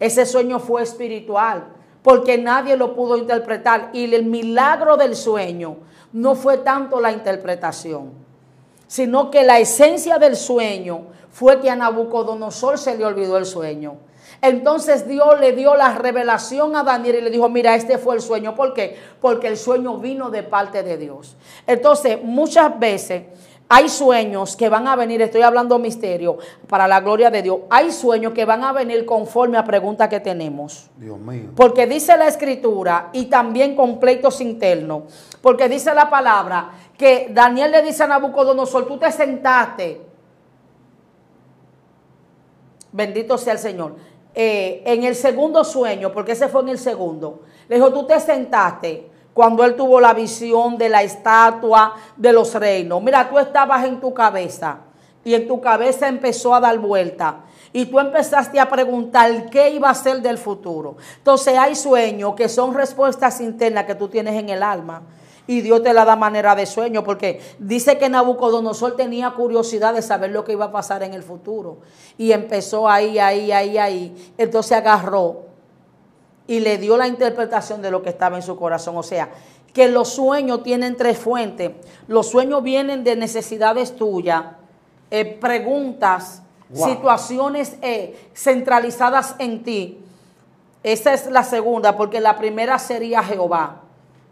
Ese 0.00 0.26
sueño 0.26 0.58
fue 0.58 0.82
espiritual, 0.82 1.64
porque 2.02 2.36
nadie 2.38 2.76
lo 2.76 2.94
pudo 2.94 3.16
interpretar. 3.16 3.90
Y 3.92 4.12
el 4.12 4.24
milagro 4.24 4.96
del 4.96 5.14
sueño 5.14 5.76
no 6.12 6.34
fue 6.34 6.58
tanto 6.58 7.00
la 7.00 7.12
interpretación, 7.12 8.10
sino 8.88 9.30
que 9.30 9.44
la 9.44 9.60
esencia 9.60 10.18
del 10.18 10.34
sueño 10.36 11.06
fue 11.30 11.60
que 11.60 11.70
a 11.70 11.76
Nabucodonosor 11.76 12.78
se 12.78 12.96
le 12.96 13.04
olvidó 13.04 13.38
el 13.38 13.46
sueño. 13.46 13.96
Entonces 14.40 15.08
Dios 15.08 15.40
le 15.40 15.52
dio 15.52 15.74
la 15.74 15.94
revelación 15.94 16.76
a 16.76 16.84
Daniel 16.84 17.16
y 17.16 17.20
le 17.22 17.30
dijo, 17.30 17.48
mira, 17.48 17.74
este 17.74 17.98
fue 17.98 18.14
el 18.14 18.20
sueño. 18.20 18.54
¿Por 18.54 18.72
qué? 18.72 18.96
Porque 19.20 19.48
el 19.48 19.56
sueño 19.56 19.98
vino 19.98 20.30
de 20.30 20.42
parte 20.42 20.82
de 20.82 20.96
Dios. 20.96 21.36
Entonces, 21.66 22.18
muchas 22.22 22.78
veces 22.78 23.24
hay 23.68 23.88
sueños 23.88 24.56
que 24.56 24.68
van 24.68 24.86
a 24.86 24.96
venir, 24.96 25.20
estoy 25.20 25.42
hablando 25.42 25.78
misterio, 25.78 26.38
para 26.68 26.86
la 26.86 27.00
gloria 27.00 27.30
de 27.30 27.42
Dios. 27.42 27.58
Hay 27.68 27.90
sueños 27.90 28.32
que 28.32 28.44
van 28.44 28.62
a 28.62 28.72
venir 28.72 29.04
conforme 29.04 29.58
a 29.58 29.64
preguntas 29.64 30.08
que 30.08 30.20
tenemos. 30.20 30.88
Dios 30.96 31.18
mío. 31.18 31.50
Porque 31.56 31.86
dice 31.86 32.16
la 32.16 32.28
escritura 32.28 33.10
y 33.12 33.26
también 33.26 33.74
completos 33.74 34.40
internos. 34.40 35.02
Porque 35.42 35.68
dice 35.68 35.92
la 35.94 36.08
palabra 36.08 36.70
que 36.96 37.28
Daniel 37.30 37.72
le 37.72 37.82
dice 37.82 38.04
a 38.04 38.06
Nabucodonosor, 38.06 38.86
tú 38.86 38.98
te 38.98 39.10
sentaste. 39.10 40.00
Bendito 42.90 43.36
sea 43.36 43.52
el 43.52 43.58
Señor 43.58 43.96
eh, 44.40 44.84
en 44.86 45.02
el 45.02 45.16
segundo 45.16 45.64
sueño, 45.64 46.12
porque 46.12 46.30
ese 46.30 46.46
fue 46.46 46.60
en 46.60 46.68
el 46.68 46.78
segundo, 46.78 47.42
le 47.68 47.74
dijo, 47.74 47.92
tú 47.92 48.06
te 48.06 48.20
sentaste 48.20 49.10
cuando 49.34 49.64
él 49.64 49.74
tuvo 49.74 50.00
la 50.00 50.14
visión 50.14 50.78
de 50.78 50.88
la 50.88 51.02
estatua 51.02 51.96
de 52.16 52.32
los 52.32 52.54
reinos. 52.54 53.02
Mira, 53.02 53.28
tú 53.28 53.36
estabas 53.36 53.84
en 53.84 53.98
tu 53.98 54.14
cabeza 54.14 54.78
y 55.24 55.34
en 55.34 55.48
tu 55.48 55.60
cabeza 55.60 56.06
empezó 56.06 56.54
a 56.54 56.60
dar 56.60 56.78
vuelta. 56.78 57.40
Y 57.72 57.86
tú 57.86 57.98
empezaste 57.98 58.60
a 58.60 58.70
preguntar 58.70 59.50
qué 59.50 59.70
iba 59.70 59.90
a 59.90 59.94
ser 59.94 60.22
del 60.22 60.38
futuro. 60.38 60.98
Entonces 61.16 61.58
hay 61.58 61.74
sueños 61.74 62.36
que 62.36 62.48
son 62.48 62.74
respuestas 62.74 63.40
internas 63.40 63.86
que 63.86 63.96
tú 63.96 64.06
tienes 64.06 64.36
en 64.36 64.50
el 64.50 64.62
alma 64.62 65.02
y 65.48 65.62
Dios 65.62 65.82
te 65.82 65.94
la 65.94 66.04
da 66.04 66.14
manera 66.14 66.54
de 66.54 66.66
sueño, 66.66 67.02
porque 67.02 67.40
dice 67.58 67.96
que 67.96 68.10
Nabucodonosor 68.10 68.96
tenía 68.96 69.30
curiosidad 69.30 69.94
de 69.94 70.02
saber 70.02 70.30
lo 70.30 70.44
que 70.44 70.52
iba 70.52 70.66
a 70.66 70.70
pasar 70.70 71.02
en 71.02 71.14
el 71.14 71.22
futuro. 71.22 71.78
Y 72.18 72.32
empezó 72.32 72.86
ahí, 72.86 73.18
ahí, 73.18 73.50
ahí, 73.50 73.78
ahí. 73.78 74.32
Entonces 74.36 74.72
agarró 74.72 75.46
y 76.46 76.60
le 76.60 76.76
dio 76.76 76.98
la 76.98 77.08
interpretación 77.08 77.80
de 77.80 77.90
lo 77.90 78.02
que 78.02 78.10
estaba 78.10 78.36
en 78.36 78.42
su 78.42 78.58
corazón. 78.58 78.98
O 78.98 79.02
sea, 79.02 79.30
que 79.72 79.88
los 79.88 80.10
sueños 80.10 80.62
tienen 80.62 80.98
tres 80.98 81.16
fuentes. 81.16 81.72
Los 82.08 82.28
sueños 82.28 82.62
vienen 82.62 83.02
de 83.02 83.16
necesidades 83.16 83.96
tuyas, 83.96 84.44
eh, 85.10 85.24
preguntas, 85.24 86.42
situaciones 86.74 87.78
eh, 87.80 88.28
centralizadas 88.34 89.34
en 89.38 89.62
ti. 89.62 89.98
Esa 90.82 91.14
es 91.14 91.30
la 91.30 91.42
segunda, 91.42 91.96
porque 91.96 92.20
la 92.20 92.36
primera 92.36 92.78
sería 92.78 93.22
Jehová. 93.22 93.87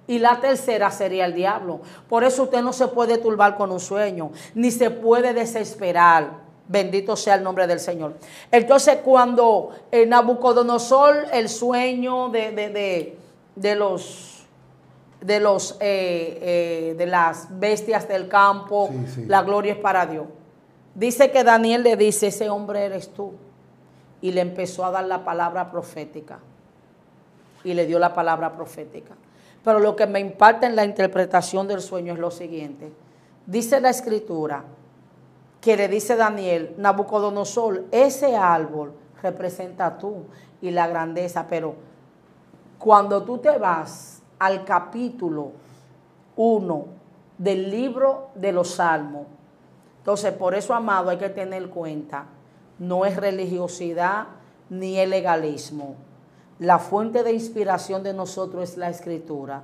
Y 0.08 0.18
la 0.18 0.40
tercera 0.40 0.90
sería 0.90 1.26
el 1.26 1.34
diablo. 1.34 1.80
Por 2.08 2.24
eso 2.24 2.44
usted 2.44 2.62
no 2.62 2.72
se 2.72 2.88
puede 2.88 3.18
turbar 3.18 3.56
con 3.56 3.72
un 3.72 3.80
sueño, 3.80 4.30
ni 4.54 4.70
se 4.70 4.90
puede 4.90 5.34
desesperar. 5.34 6.46
Bendito 6.68 7.16
sea 7.16 7.36
el 7.36 7.44
nombre 7.44 7.66
del 7.66 7.80
Señor. 7.80 8.14
Entonces, 8.50 8.98
cuando 9.04 9.70
Nabucodonosor, 10.06 11.26
el 11.32 11.48
sueño 11.48 12.28
de, 12.28 13.16
de, 13.54 13.74
los 13.74 14.44
de 15.20 15.40
los 15.40 15.76
eh, 15.80 16.38
eh, 16.40 16.94
de 16.96 17.06
las 17.06 17.48
bestias 17.58 18.06
del 18.06 18.28
campo, 18.28 18.90
la 19.26 19.42
gloria 19.42 19.72
es 19.72 19.78
para 19.78 20.06
Dios. 20.06 20.26
Dice 20.94 21.30
que 21.30 21.44
Daniel 21.44 21.82
le 21.82 21.96
dice, 21.96 22.28
ese 22.28 22.48
hombre 22.48 22.84
eres 22.84 23.12
tú. 23.12 23.34
Y 24.22 24.32
le 24.32 24.40
empezó 24.40 24.84
a 24.84 24.90
dar 24.90 25.04
la 25.04 25.24
palabra 25.24 25.70
profética. 25.70 26.38
Y 27.64 27.74
le 27.74 27.86
dio 27.86 27.98
la 27.98 28.14
palabra 28.14 28.56
profética. 28.56 29.14
Pero 29.66 29.80
lo 29.80 29.96
que 29.96 30.06
me 30.06 30.20
impacta 30.20 30.68
en 30.68 30.76
la 30.76 30.84
interpretación 30.84 31.66
del 31.66 31.80
sueño 31.80 32.12
es 32.12 32.20
lo 32.20 32.30
siguiente. 32.30 32.92
Dice 33.46 33.80
la 33.80 33.90
escritura 33.90 34.62
que 35.60 35.76
le 35.76 35.88
dice 35.88 36.14
Daniel, 36.14 36.76
Nabucodonosor, 36.78 37.86
ese 37.90 38.36
árbol 38.36 38.92
representa 39.20 39.98
tú 39.98 40.26
y 40.62 40.70
la 40.70 40.86
grandeza, 40.86 41.48
pero 41.48 41.74
cuando 42.78 43.24
tú 43.24 43.38
te 43.38 43.58
vas 43.58 44.22
al 44.38 44.64
capítulo 44.64 45.50
1 46.36 46.86
del 47.36 47.68
libro 47.68 48.28
de 48.36 48.52
los 48.52 48.76
salmos, 48.76 49.26
entonces 49.98 50.32
por 50.34 50.54
eso, 50.54 50.74
amado, 50.74 51.10
hay 51.10 51.18
que 51.18 51.30
tener 51.30 51.70
cuenta, 51.70 52.26
no 52.78 53.04
es 53.04 53.16
religiosidad 53.16 54.28
ni 54.70 54.96
el 54.96 55.10
legalismo 55.10 55.96
la 56.58 56.78
fuente 56.78 57.22
de 57.22 57.32
inspiración 57.32 58.02
de 58.02 58.14
nosotros 58.14 58.70
es 58.70 58.76
la 58.76 58.88
escritura. 58.88 59.62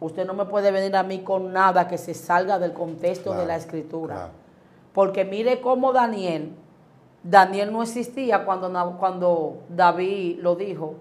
Usted 0.00 0.26
no 0.26 0.32
me 0.32 0.46
puede 0.46 0.70
venir 0.70 0.96
a 0.96 1.02
mí 1.02 1.20
con 1.20 1.52
nada 1.52 1.86
que 1.86 1.98
se 1.98 2.14
salga 2.14 2.58
del 2.58 2.72
contexto 2.72 3.34
de 3.34 3.44
la 3.44 3.56
escritura. 3.56 4.30
Porque 4.94 5.24
mire 5.24 5.60
cómo 5.60 5.92
Daniel, 5.92 6.52
Daniel 7.22 7.70
no 7.70 7.82
existía 7.82 8.44
cuando, 8.44 8.96
cuando 8.98 9.58
David 9.68 10.38
lo 10.40 10.56
dijo. 10.56 10.94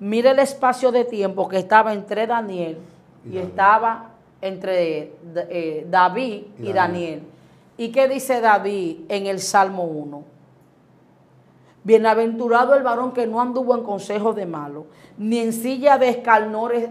Mire 0.00 0.30
el 0.30 0.40
espacio 0.40 0.90
de 0.90 1.04
tiempo 1.04 1.48
que 1.48 1.58
estaba 1.58 1.92
entre 1.92 2.26
Daniel 2.26 2.78
y, 3.24 3.38
estaba 3.38 4.10
entre 4.40 5.12
eh, 5.48 5.86
David 5.88 6.42
y, 6.58 6.72
Daniel. 6.72 6.74
Daniel. 6.74 7.22
¿Y 7.76 7.92
qué 7.92 8.08
dice 8.08 8.40
David 8.40 9.02
en 9.08 9.26
el 9.26 9.38
Salmo 9.38 9.84
1? 9.84 10.31
Bienaventurado 11.84 12.74
el 12.74 12.82
varón 12.82 13.12
que 13.12 13.26
no 13.26 13.40
anduvo 13.40 13.74
en 13.74 13.82
consejo 13.82 14.32
de 14.32 14.46
malo, 14.46 14.86
ni 15.18 15.38
en 15.38 15.52
silla 15.52 15.98
de, 15.98 16.22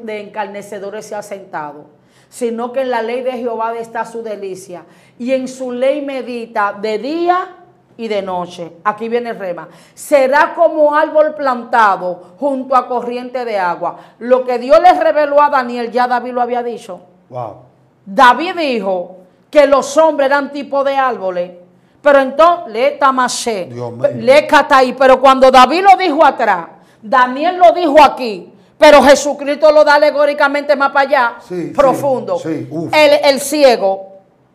de 0.03 0.21
encarnecedores 0.21 1.05
se 1.05 1.15
ha 1.15 1.21
sentado, 1.21 1.85
sino 2.29 2.73
que 2.73 2.81
en 2.81 2.91
la 2.91 3.01
ley 3.01 3.21
de 3.21 3.33
Jehová 3.33 3.73
está 3.77 4.05
su 4.05 4.21
delicia, 4.21 4.83
y 5.17 5.31
en 5.31 5.47
su 5.47 5.71
ley 5.71 6.01
medita 6.01 6.73
de 6.73 6.97
día 6.97 7.55
y 7.97 8.07
de 8.07 8.21
noche. 8.21 8.73
Aquí 8.83 9.07
viene 9.09 9.29
el 9.29 9.39
rema. 9.39 9.67
Será 9.93 10.53
como 10.55 10.95
árbol 10.95 11.35
plantado 11.35 12.33
junto 12.39 12.75
a 12.75 12.87
corriente 12.87 13.45
de 13.45 13.59
agua. 13.59 13.97
Lo 14.19 14.43
que 14.43 14.57
Dios 14.57 14.79
le 14.81 14.93
reveló 14.99 15.41
a 15.41 15.49
Daniel, 15.49 15.91
ya 15.91 16.07
David 16.07 16.33
lo 16.33 16.41
había 16.41 16.63
dicho. 16.63 17.01
Wow. 17.29 17.57
David 18.05 18.55
dijo 18.57 19.17
que 19.49 19.67
los 19.67 19.95
hombres 19.97 20.27
eran 20.27 20.51
tipo 20.51 20.83
de 20.83 20.95
árboles. 20.95 21.51
Pero 22.01 22.19
entonces, 22.19 22.73
le 22.73 22.91
tamasé, 22.91 23.69
le 24.15 24.47
cataí. 24.47 24.93
Pero 24.93 25.19
cuando 25.21 25.51
David 25.51 25.83
lo 25.83 25.95
dijo 25.97 26.25
atrás, 26.25 26.65
Daniel 27.01 27.57
lo 27.57 27.71
dijo 27.71 28.01
aquí. 28.01 28.51
Pero 28.77 29.03
Jesucristo 29.03 29.71
lo 29.71 29.83
da 29.83 29.93
alegóricamente 29.95 30.75
más 30.75 30.89
para 30.91 31.07
allá, 31.07 31.33
Sí, 31.47 31.67
sí, 31.67 31.73
profundo. 31.75 32.39
sí, 32.39 32.67
uf. 32.71 32.91
el, 32.91 33.19
el 33.25 33.39
ciego, 33.39 34.13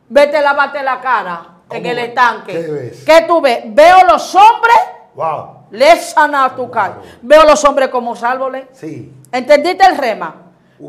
vete 0.09 0.41
lávate 0.43 0.83
la 0.83 1.01
cara 1.01 1.47
en 1.71 1.83
¿Cómo 1.83 1.91
el 1.93 1.99
estanque. 2.01 2.53
¿Qué 2.53 2.59
ves? 2.73 3.05
¿Qué 3.05 3.25
tú 3.29 3.41
ves? 3.41 3.61
Veo 3.67 3.99
los 4.11 4.35
hombres, 4.35 4.77
Wow. 5.15 5.47
les 5.71 6.11
sana 6.11 6.53
tu 6.57 6.69
cara. 6.69 6.99
Veo 7.23 7.45
los 7.45 7.65
hombres 7.65 7.89
como 7.89 8.15
árboles. 8.21 8.65
Sí. 8.73 9.13
¿Entendiste 9.31 9.87
el 9.87 9.97
rema? 9.97 10.35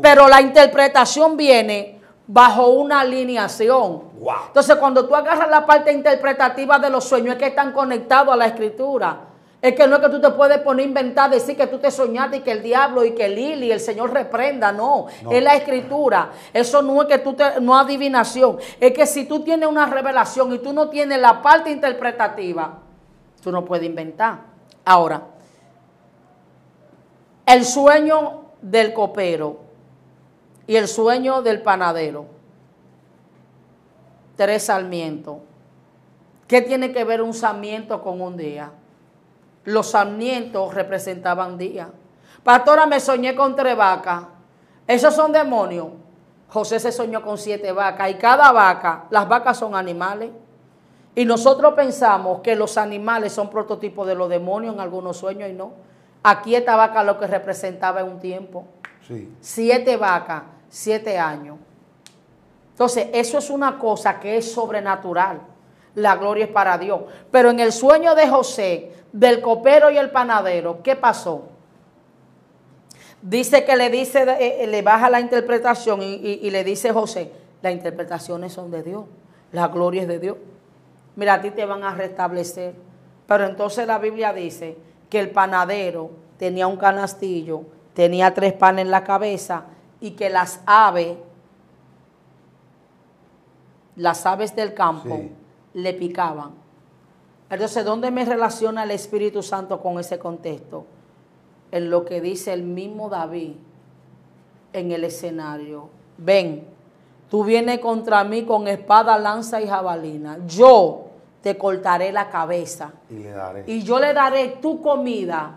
Pero 0.02 0.26
la 0.26 0.40
interpretación 0.40 1.36
viene 1.36 1.97
bajo 2.28 2.68
una 2.68 3.00
alineación. 3.00 4.02
Wow. 4.20 4.32
Entonces, 4.48 4.76
cuando 4.76 5.08
tú 5.08 5.16
agarras 5.16 5.48
la 5.48 5.64
parte 5.66 5.90
interpretativa 5.92 6.78
de 6.78 6.90
los 6.90 7.04
sueños, 7.04 7.34
es 7.34 7.38
que 7.40 7.46
están 7.48 7.72
conectados 7.72 8.32
a 8.32 8.36
la 8.36 8.46
escritura. 8.46 9.20
Es 9.60 9.74
que 9.74 9.88
no 9.88 9.96
es 9.96 10.02
que 10.02 10.08
tú 10.10 10.20
te 10.20 10.30
puedes 10.30 10.58
poner 10.58 10.84
a 10.84 10.88
inventar, 10.88 11.30
decir 11.30 11.56
que 11.56 11.66
tú 11.66 11.78
te 11.78 11.90
soñaste 11.90 12.36
y 12.36 12.40
que 12.40 12.52
el 12.52 12.62
diablo 12.62 13.04
y 13.04 13.12
que 13.12 13.28
Lili, 13.28 13.72
el 13.72 13.80
Señor 13.80 14.12
reprenda. 14.12 14.70
No, 14.70 15.06
No. 15.24 15.32
es 15.32 15.42
la 15.42 15.56
escritura. 15.56 16.30
Eso 16.52 16.80
no 16.82 17.02
es 17.02 17.08
que 17.08 17.18
tú 17.18 17.32
te, 17.32 17.60
no 17.60 17.76
adivinación. 17.76 18.58
Es 18.78 18.92
que 18.92 19.06
si 19.06 19.24
tú 19.24 19.40
tienes 19.40 19.68
una 19.68 19.86
revelación 19.86 20.52
y 20.52 20.58
tú 20.58 20.72
no 20.72 20.88
tienes 20.90 21.18
la 21.20 21.42
parte 21.42 21.70
interpretativa, 21.70 22.74
tú 23.42 23.50
no 23.50 23.64
puedes 23.64 23.86
inventar. 23.86 24.38
Ahora, 24.84 25.22
el 27.46 27.64
sueño 27.64 28.42
del 28.60 28.92
copero 28.92 29.67
y 30.68 30.76
el 30.76 30.86
sueño 30.86 31.42
del 31.42 31.62
panadero. 31.62 32.26
Tres 34.36 34.66
sarmientos. 34.66 35.38
¿Qué 36.46 36.60
tiene 36.60 36.92
que 36.92 37.02
ver 37.04 37.22
un 37.22 37.34
sarmiento 37.34 38.00
con 38.02 38.20
un 38.20 38.36
día? 38.36 38.70
Los 39.64 39.90
sarmientos 39.90 40.72
representaban 40.74 41.58
días. 41.58 41.88
Pastora, 42.44 42.86
me 42.86 43.00
soñé 43.00 43.34
con 43.34 43.56
tres 43.56 43.76
vacas. 43.76 44.24
Esos 44.86 45.14
son 45.14 45.32
demonios. 45.32 45.88
José 46.48 46.78
se 46.78 46.92
soñó 46.92 47.22
con 47.22 47.38
siete 47.38 47.72
vacas 47.72 48.10
y 48.10 48.14
cada 48.14 48.52
vaca, 48.52 49.06
las 49.10 49.26
vacas 49.26 49.58
son 49.58 49.74
animales. 49.74 50.30
Y 51.14 51.24
nosotros 51.24 51.74
pensamos 51.74 52.40
que 52.42 52.54
los 52.54 52.76
animales 52.76 53.32
son 53.32 53.48
prototipos 53.48 54.06
de 54.06 54.14
los 54.14 54.28
demonios 54.28 54.74
en 54.74 54.80
algunos 54.80 55.16
sueños 55.16 55.48
y 55.48 55.54
no. 55.54 55.72
Aquí 56.22 56.54
esta 56.54 56.76
vaca 56.76 57.02
lo 57.04 57.18
que 57.18 57.26
representaba 57.26 58.00
en 58.00 58.08
un 58.08 58.20
tiempo. 58.20 58.66
Sí. 59.06 59.32
Siete 59.40 59.96
vacas, 59.96 60.42
siete 60.68 61.18
años. 61.18 61.56
Entonces, 62.72 63.08
eso 63.12 63.38
es 63.38 63.50
una 63.50 63.78
cosa 63.78 64.20
que 64.20 64.36
es 64.36 64.52
sobrenatural. 64.52 65.40
La 65.94 66.16
gloria 66.16 66.44
es 66.44 66.50
para 66.50 66.78
Dios. 66.78 67.00
Pero 67.30 67.50
en 67.50 67.58
el 67.58 67.72
sueño 67.72 68.14
de 68.14 68.28
José, 68.28 68.92
del 69.12 69.40
copero 69.40 69.90
y 69.90 69.98
el 69.98 70.10
panadero, 70.10 70.82
¿qué 70.82 70.94
pasó? 70.94 71.48
Dice 73.20 73.64
que 73.64 73.76
le 73.76 73.90
dice, 73.90 74.22
eh, 74.22 74.62
eh, 74.62 74.66
le 74.68 74.82
baja 74.82 75.10
la 75.10 75.20
interpretación 75.20 76.02
y, 76.02 76.48
le 76.50 76.62
dice 76.62 76.92
José, 76.92 77.32
las 77.62 77.72
interpretaciones 77.72 78.52
son 78.52 78.70
de 78.70 78.84
Dios, 78.84 79.06
la 79.50 79.66
gloria 79.66 80.02
es 80.02 80.08
de 80.08 80.20
Dios. 80.20 80.36
Mira, 81.16 81.34
a 81.34 81.40
ti 81.40 81.50
te 81.50 81.64
van 81.64 81.82
a 81.82 81.94
restablecer. 81.94 82.74
Pero 83.26 83.44
entonces 83.44 83.86
la 83.86 83.98
Biblia 83.98 84.32
dice 84.32 84.76
que 85.10 85.18
el 85.18 85.30
panadero 85.30 86.10
tenía 86.38 86.68
un 86.68 86.76
canastillo, 86.76 87.62
tenía 87.92 88.32
tres 88.32 88.52
panes 88.52 88.84
en 88.84 88.92
la 88.92 89.02
cabeza 89.02 89.64
y 90.00 90.12
que 90.12 90.30
las 90.30 90.60
aves, 90.66 91.16
las 93.96 94.24
aves 94.26 94.54
del 94.54 94.74
campo, 94.74 95.16
Sí. 95.16 95.30
le 95.74 95.94
picaban. 95.94 96.52
Entonces, 97.50 97.84
¿dónde 97.84 98.10
me 98.10 98.24
relaciona 98.24 98.84
el 98.84 98.90
Espíritu 98.90 99.42
Santo 99.42 99.80
con 99.80 99.98
ese 99.98 100.18
contexto? 100.18 100.84
En 101.70 101.90
lo 101.90 102.04
que 102.04 102.20
dice 102.20 102.52
el 102.52 102.62
mismo 102.62 103.08
David 103.08 103.52
en 104.72 104.92
el 104.92 105.04
escenario. 105.04 105.88
Ven, 106.18 106.66
tú 107.30 107.44
vienes 107.44 107.78
contra 107.80 108.22
mí 108.24 108.44
con 108.44 108.68
espada, 108.68 109.18
lanza 109.18 109.60
y 109.60 109.66
jabalina. 109.66 110.38
Yo 110.46 111.06
te 111.42 111.56
cortaré 111.56 112.12
la 112.12 112.28
cabeza 112.28 112.92
Y 113.08 113.14
le 113.14 113.30
daré 113.30 113.64
y 113.66 113.82
yo 113.82 113.98
le 113.98 114.12
daré 114.12 114.58
tu 114.60 114.82
comida 114.82 115.52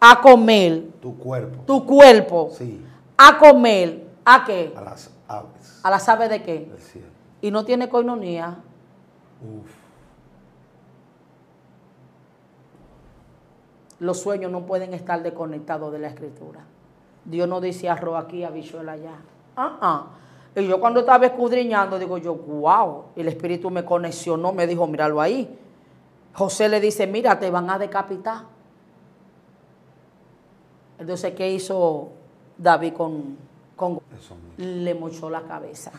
a 0.00 0.20
comer, 0.20 0.84
tu 1.00 1.16
cuerpo. 1.16 1.62
tu 1.66 1.86
cuerpo 1.86 2.50
Sí. 2.52 2.84
A 3.18 3.36
comer. 3.38 4.06
¿A 4.24 4.44
qué? 4.44 4.72
A 4.76 4.82
las 4.82 5.10
aves 5.26 5.80
¿A 5.82 5.90
la 5.90 5.98
sabe 5.98 6.28
de 6.28 6.42
qué? 6.42 6.70
Y 7.40 7.50
no 7.50 7.64
tiene 7.64 7.88
coinonía. 7.88 8.56
Uf. 9.42 9.70
Los 14.00 14.20
sueños 14.20 14.50
no 14.52 14.64
pueden 14.64 14.94
estar 14.94 15.22
desconectados 15.22 15.92
de 15.92 15.98
la 15.98 16.08
escritura. 16.08 16.60
Dios 17.24 17.48
no 17.48 17.60
dice 17.60 17.88
arroz 17.88 18.24
aquí, 18.24 18.44
habichuela 18.44 18.92
allá. 18.92 19.16
Ah, 19.56 19.78
ah. 19.80 20.06
Y 20.54 20.66
yo 20.66 20.80
cuando 20.80 21.00
estaba 21.00 21.26
escudriñando, 21.26 21.98
digo 21.98 22.18
yo, 22.18 22.34
wow. 22.34 23.06
El 23.16 23.28
Espíritu 23.28 23.70
me 23.70 23.84
conexionó, 23.84 24.52
me 24.52 24.66
dijo, 24.66 24.86
míralo 24.86 25.20
ahí. 25.20 25.58
José 26.32 26.68
le 26.68 26.80
dice, 26.80 27.06
mira, 27.06 27.38
te 27.38 27.50
van 27.50 27.68
a 27.70 27.78
decapitar. 27.78 28.44
Entonces, 30.98 31.34
¿qué 31.34 31.50
hizo 31.50 32.12
David 32.58 32.92
con, 32.92 33.36
con 33.76 34.00
le 34.56 34.92
mochó 34.94 35.30
la 35.30 35.42
cabeza. 35.42 35.92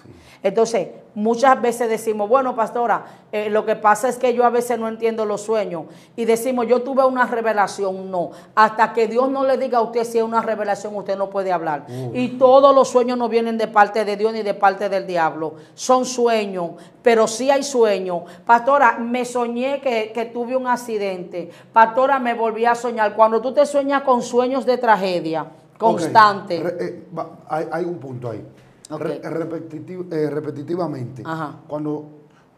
Entonces, 0.44 0.90
muchas 1.16 1.62
veces 1.62 1.90
decimos, 1.90 2.28
bueno, 2.28 2.54
pastora, 2.54 3.06
eh, 3.32 3.50
lo 3.50 3.66
que 3.66 3.78
pasa 3.78 4.10
es 4.10 4.18
que 4.18 4.34
yo 4.34 4.44
a 4.44 4.50
veces 4.50 4.78
no 4.78 4.90
entiendo 4.90 5.26
los 5.26 5.42
sueños. 5.42 5.86
Y 6.18 6.26
decimos, 6.26 6.68
yo 6.68 6.82
tuve 6.82 7.06
una 7.06 7.26
revelación. 7.26 8.12
No, 8.12 8.32
hasta 8.54 8.92
que 8.92 9.08
Dios 9.08 9.30
no 9.30 9.46
le 9.46 9.58
diga 9.58 9.78
a 9.78 9.82
usted 9.82 10.04
si 10.04 10.18
es 10.18 10.24
una 10.24 10.42
revelación, 10.42 10.94
usted 10.96 11.18
no 11.18 11.30
puede 11.30 11.54
hablar. 11.54 11.86
Y 12.14 12.38
todos 12.38 12.76
los 12.76 12.90
sueños 12.90 13.18
no 13.18 13.30
vienen 13.30 13.58
de 13.58 13.68
parte 13.68 14.04
de 14.04 14.18
Dios 14.18 14.34
ni 14.34 14.44
de 14.44 14.54
parte 14.54 14.90
del 14.90 15.08
diablo. 15.08 15.54
Son 15.74 16.06
sueños, 16.06 16.72
pero 17.02 17.28
sí 17.28 17.50
hay 17.50 17.64
sueños. 17.64 18.24
Pastora, 18.46 18.98
me 19.00 19.24
soñé 19.24 19.80
que, 19.80 20.12
que 20.14 20.26
tuve 20.26 20.58
un 20.58 20.68
accidente. 20.68 21.50
Pastora, 21.72 22.20
me 22.20 22.34
volví 22.34 22.66
a 22.66 22.76
soñar. 22.76 23.16
Cuando 23.16 23.40
tú 23.42 23.54
te 23.54 23.66
sueñas 23.66 24.02
con 24.02 24.22
sueños 24.22 24.66
de 24.66 24.78
tragedia 24.78 25.48
constante. 25.80 26.62
Re- 26.62 26.76
eh, 26.80 27.04
hay, 27.48 27.68
hay 27.72 27.86
un 27.86 27.98
punto 27.98 28.30
ahí. 28.30 28.46
Re- 28.90 29.22
repetiti- 29.22 30.12
eh, 30.14 30.30
repetitivamente, 30.30 31.24
Ajá. 31.26 31.56
cuando 31.68 32.06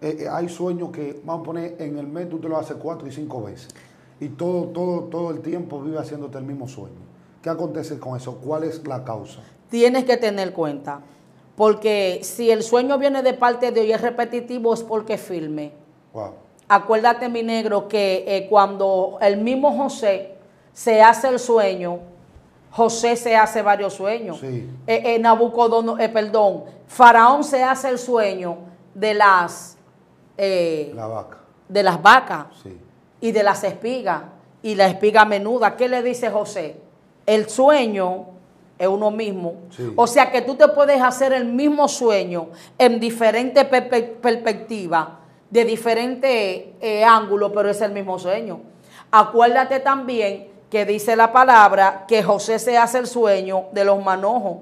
eh, 0.01 0.17
eh, 0.21 0.27
hay 0.29 0.49
sueños 0.49 0.89
que, 0.91 1.21
vamos 1.23 1.41
a 1.41 1.45
poner, 1.45 1.75
en 1.79 1.97
el 1.97 2.07
mes 2.07 2.29
tú 2.29 2.39
te 2.39 2.49
lo 2.49 2.57
haces 2.57 2.77
cuatro 2.77 3.07
y 3.07 3.12
cinco 3.12 3.43
veces. 3.43 3.69
Y 4.19 4.29
todo, 4.29 4.65
todo, 4.67 5.01
todo 5.05 5.31
el 5.31 5.41
tiempo 5.41 5.81
vive 5.81 5.97
haciéndote 5.99 6.38
el 6.38 6.43
mismo 6.45 6.67
sueño. 6.67 6.95
¿Qué 7.41 7.49
acontece 7.49 7.97
con 7.99 8.15
eso? 8.17 8.36
¿Cuál 8.38 8.63
es 8.65 8.86
la 8.88 9.03
causa? 9.03 9.41
tienes 9.69 10.03
que 10.03 10.17
tener 10.17 10.51
cuenta. 10.51 10.99
Porque 11.55 12.19
si 12.23 12.49
el 12.51 12.62
sueño 12.62 12.97
viene 12.97 13.23
de 13.23 13.34
parte 13.34 13.67
de 13.71 13.81
Dios 13.81 13.88
y 13.88 13.91
es 13.93 14.01
repetitivo, 14.01 14.73
es 14.73 14.84
porque 14.84 15.17
firme. 15.17 15.71
Wow. 16.13 16.31
Acuérdate, 16.67 17.29
mi 17.29 17.41
negro, 17.43 17.88
que 17.88 18.23
eh, 18.27 18.47
cuando 18.49 19.17
el 19.21 19.38
mismo 19.38 19.75
José 19.77 20.36
se 20.73 21.01
hace 21.01 21.27
el 21.29 21.39
sueño, 21.39 21.99
José 22.71 23.15
se 23.17 23.36
hace 23.36 23.62
varios 23.62 23.93
sueños. 23.93 24.39
Sí. 24.39 24.69
Eh, 24.88 25.01
eh, 25.15 25.19
Nabucodono- 25.19 25.99
eh, 25.99 26.10
perdón, 26.10 26.63
Faraón 26.88 27.43
se 27.43 27.62
hace 27.63 27.89
el 27.89 27.99
sueño 27.99 28.57
de 28.93 29.13
las, 29.13 29.77
La 30.38 31.07
vaca. 31.07 31.38
de 31.67 31.84
las 31.84 32.01
vacas 32.01 32.45
Sí. 32.63 32.77
y 33.19 33.31
de 33.31 33.43
las 33.43 33.63
espigas 33.63 34.23
y 34.63 34.75
la 34.75 34.88
espiga 34.88 35.25
menuda. 35.25 35.75
¿Qué 35.75 35.88
le 35.89 36.01
dice 36.01 36.29
José? 36.29 36.77
El 37.25 37.49
sueño 37.49 38.27
es 38.79 38.88
uno 38.88 39.12
mismo. 39.12 39.55
Sí. 39.69 39.91
O 39.95 40.07
sea 40.07 40.31
que 40.31 40.41
tú 40.41 40.55
te 40.55 40.67
puedes 40.69 41.01
hacer 41.01 41.34
el 41.34 41.45
mismo 41.45 41.88
sueño 41.88 42.47
en 42.77 42.99
diferentes 42.99 43.63
perpe- 43.69 44.15
perspectivas, 44.15 45.07
de 45.49 45.65
diferentes 45.65 46.65
ángulos, 47.05 47.51
pero 47.53 47.69
es 47.69 47.81
el 47.81 47.91
mismo 47.91 48.17
sueño. 48.17 48.62
Acuérdate 49.12 49.81
también 49.81 50.47
que 50.71 50.86
dice 50.86 51.17
la 51.17 51.34
palabra 51.34 52.05
que 52.07 52.23
José 52.23 52.57
se 52.57 52.77
hace 52.77 52.97
el 52.97 53.05
sueño 53.05 53.65
de 53.73 53.84
los 53.84 54.01
manojos. 54.01 54.60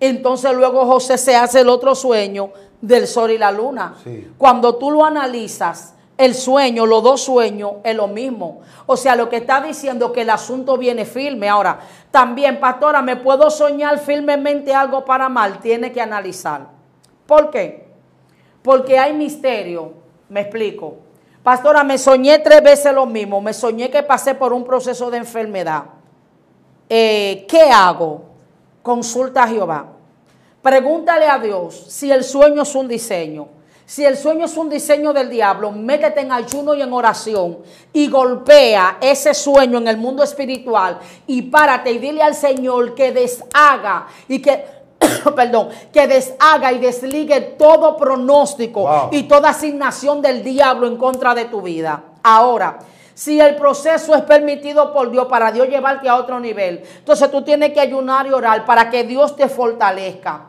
Entonces 0.00 0.52
luego 0.54 0.84
José 0.84 1.16
se 1.16 1.36
hace 1.36 1.60
el 1.60 1.68
otro 1.68 1.94
sueño 1.94 2.50
del 2.80 3.06
sol 3.06 3.30
y 3.30 3.38
la 3.38 3.52
luna. 3.52 3.94
Sí. 4.02 4.28
Cuando 4.36 4.74
tú 4.74 4.90
lo 4.90 5.04
analizas, 5.04 5.94
el 6.18 6.34
sueño, 6.34 6.84
los 6.84 7.02
dos 7.02 7.22
sueños 7.22 7.74
es 7.84 7.94
lo 7.94 8.08
mismo. 8.08 8.62
O 8.86 8.96
sea, 8.96 9.14
lo 9.14 9.28
que 9.28 9.36
está 9.36 9.60
diciendo 9.60 10.12
que 10.12 10.22
el 10.22 10.30
asunto 10.30 10.76
viene 10.76 11.04
firme. 11.04 11.48
Ahora, 11.48 11.78
también, 12.10 12.58
pastora, 12.58 13.02
¿me 13.02 13.16
puedo 13.16 13.50
soñar 13.50 13.98
firmemente 13.98 14.74
algo 14.74 15.04
para 15.04 15.28
mal? 15.28 15.60
Tiene 15.60 15.92
que 15.92 16.00
analizar. 16.00 16.66
¿Por 17.26 17.50
qué? 17.50 17.86
Porque 18.62 18.98
hay 18.98 19.12
misterio. 19.12 19.92
Me 20.28 20.40
explico. 20.40 21.05
Pastora, 21.46 21.84
me 21.84 21.96
soñé 21.96 22.40
tres 22.40 22.60
veces 22.60 22.92
lo 22.92 23.06
mismo. 23.06 23.40
Me 23.40 23.52
soñé 23.52 23.88
que 23.88 24.02
pasé 24.02 24.34
por 24.34 24.52
un 24.52 24.64
proceso 24.64 25.12
de 25.12 25.18
enfermedad. 25.18 25.84
Eh, 26.88 27.46
¿Qué 27.48 27.70
hago? 27.70 28.24
Consulta 28.82 29.44
a 29.44 29.46
Jehová. 29.46 29.86
Pregúntale 30.60 31.26
a 31.26 31.38
Dios 31.38 31.84
si 31.86 32.10
el 32.10 32.24
sueño 32.24 32.62
es 32.62 32.74
un 32.74 32.88
diseño. 32.88 33.46
Si 33.84 34.04
el 34.04 34.16
sueño 34.16 34.46
es 34.46 34.56
un 34.56 34.68
diseño 34.68 35.12
del 35.12 35.30
diablo, 35.30 35.70
métete 35.70 36.22
en 36.22 36.32
ayuno 36.32 36.74
y 36.74 36.82
en 36.82 36.92
oración 36.92 37.58
y 37.92 38.08
golpea 38.08 38.98
ese 39.00 39.32
sueño 39.32 39.78
en 39.78 39.86
el 39.86 39.98
mundo 39.98 40.24
espiritual 40.24 40.98
y 41.28 41.42
párate 41.42 41.92
y 41.92 41.98
dile 41.98 42.24
al 42.24 42.34
Señor 42.34 42.96
que 42.96 43.12
deshaga 43.12 44.08
y 44.26 44.42
que 44.42 44.64
perdón, 45.36 45.68
que 45.92 46.06
deshaga 46.06 46.72
y 46.72 46.78
desligue 46.78 47.40
todo 47.40 47.96
pronóstico 47.96 48.82
Wow. 48.82 49.08
y 49.12 49.24
toda 49.24 49.50
asignación 49.50 50.22
del 50.22 50.42
diablo 50.42 50.86
en 50.86 50.96
contra 50.96 51.34
de 51.34 51.46
tu 51.46 51.62
vida. 51.62 52.02
Ahora, 52.22 52.78
si 53.14 53.40
el 53.40 53.56
proceso 53.56 54.14
es 54.14 54.22
permitido 54.22 54.92
por 54.92 55.10
Dios 55.10 55.26
para 55.26 55.50
Dios 55.50 55.68
llevarte 55.68 56.08
a 56.08 56.16
otro 56.16 56.38
nivel, 56.38 56.82
entonces 56.98 57.30
tú 57.30 57.42
tienes 57.42 57.72
que 57.72 57.80
ayunar 57.80 58.26
y 58.26 58.32
orar 58.32 58.64
para 58.64 58.90
que 58.90 59.04
Dios 59.04 59.34
te 59.36 59.48
fortalezca. 59.48 60.48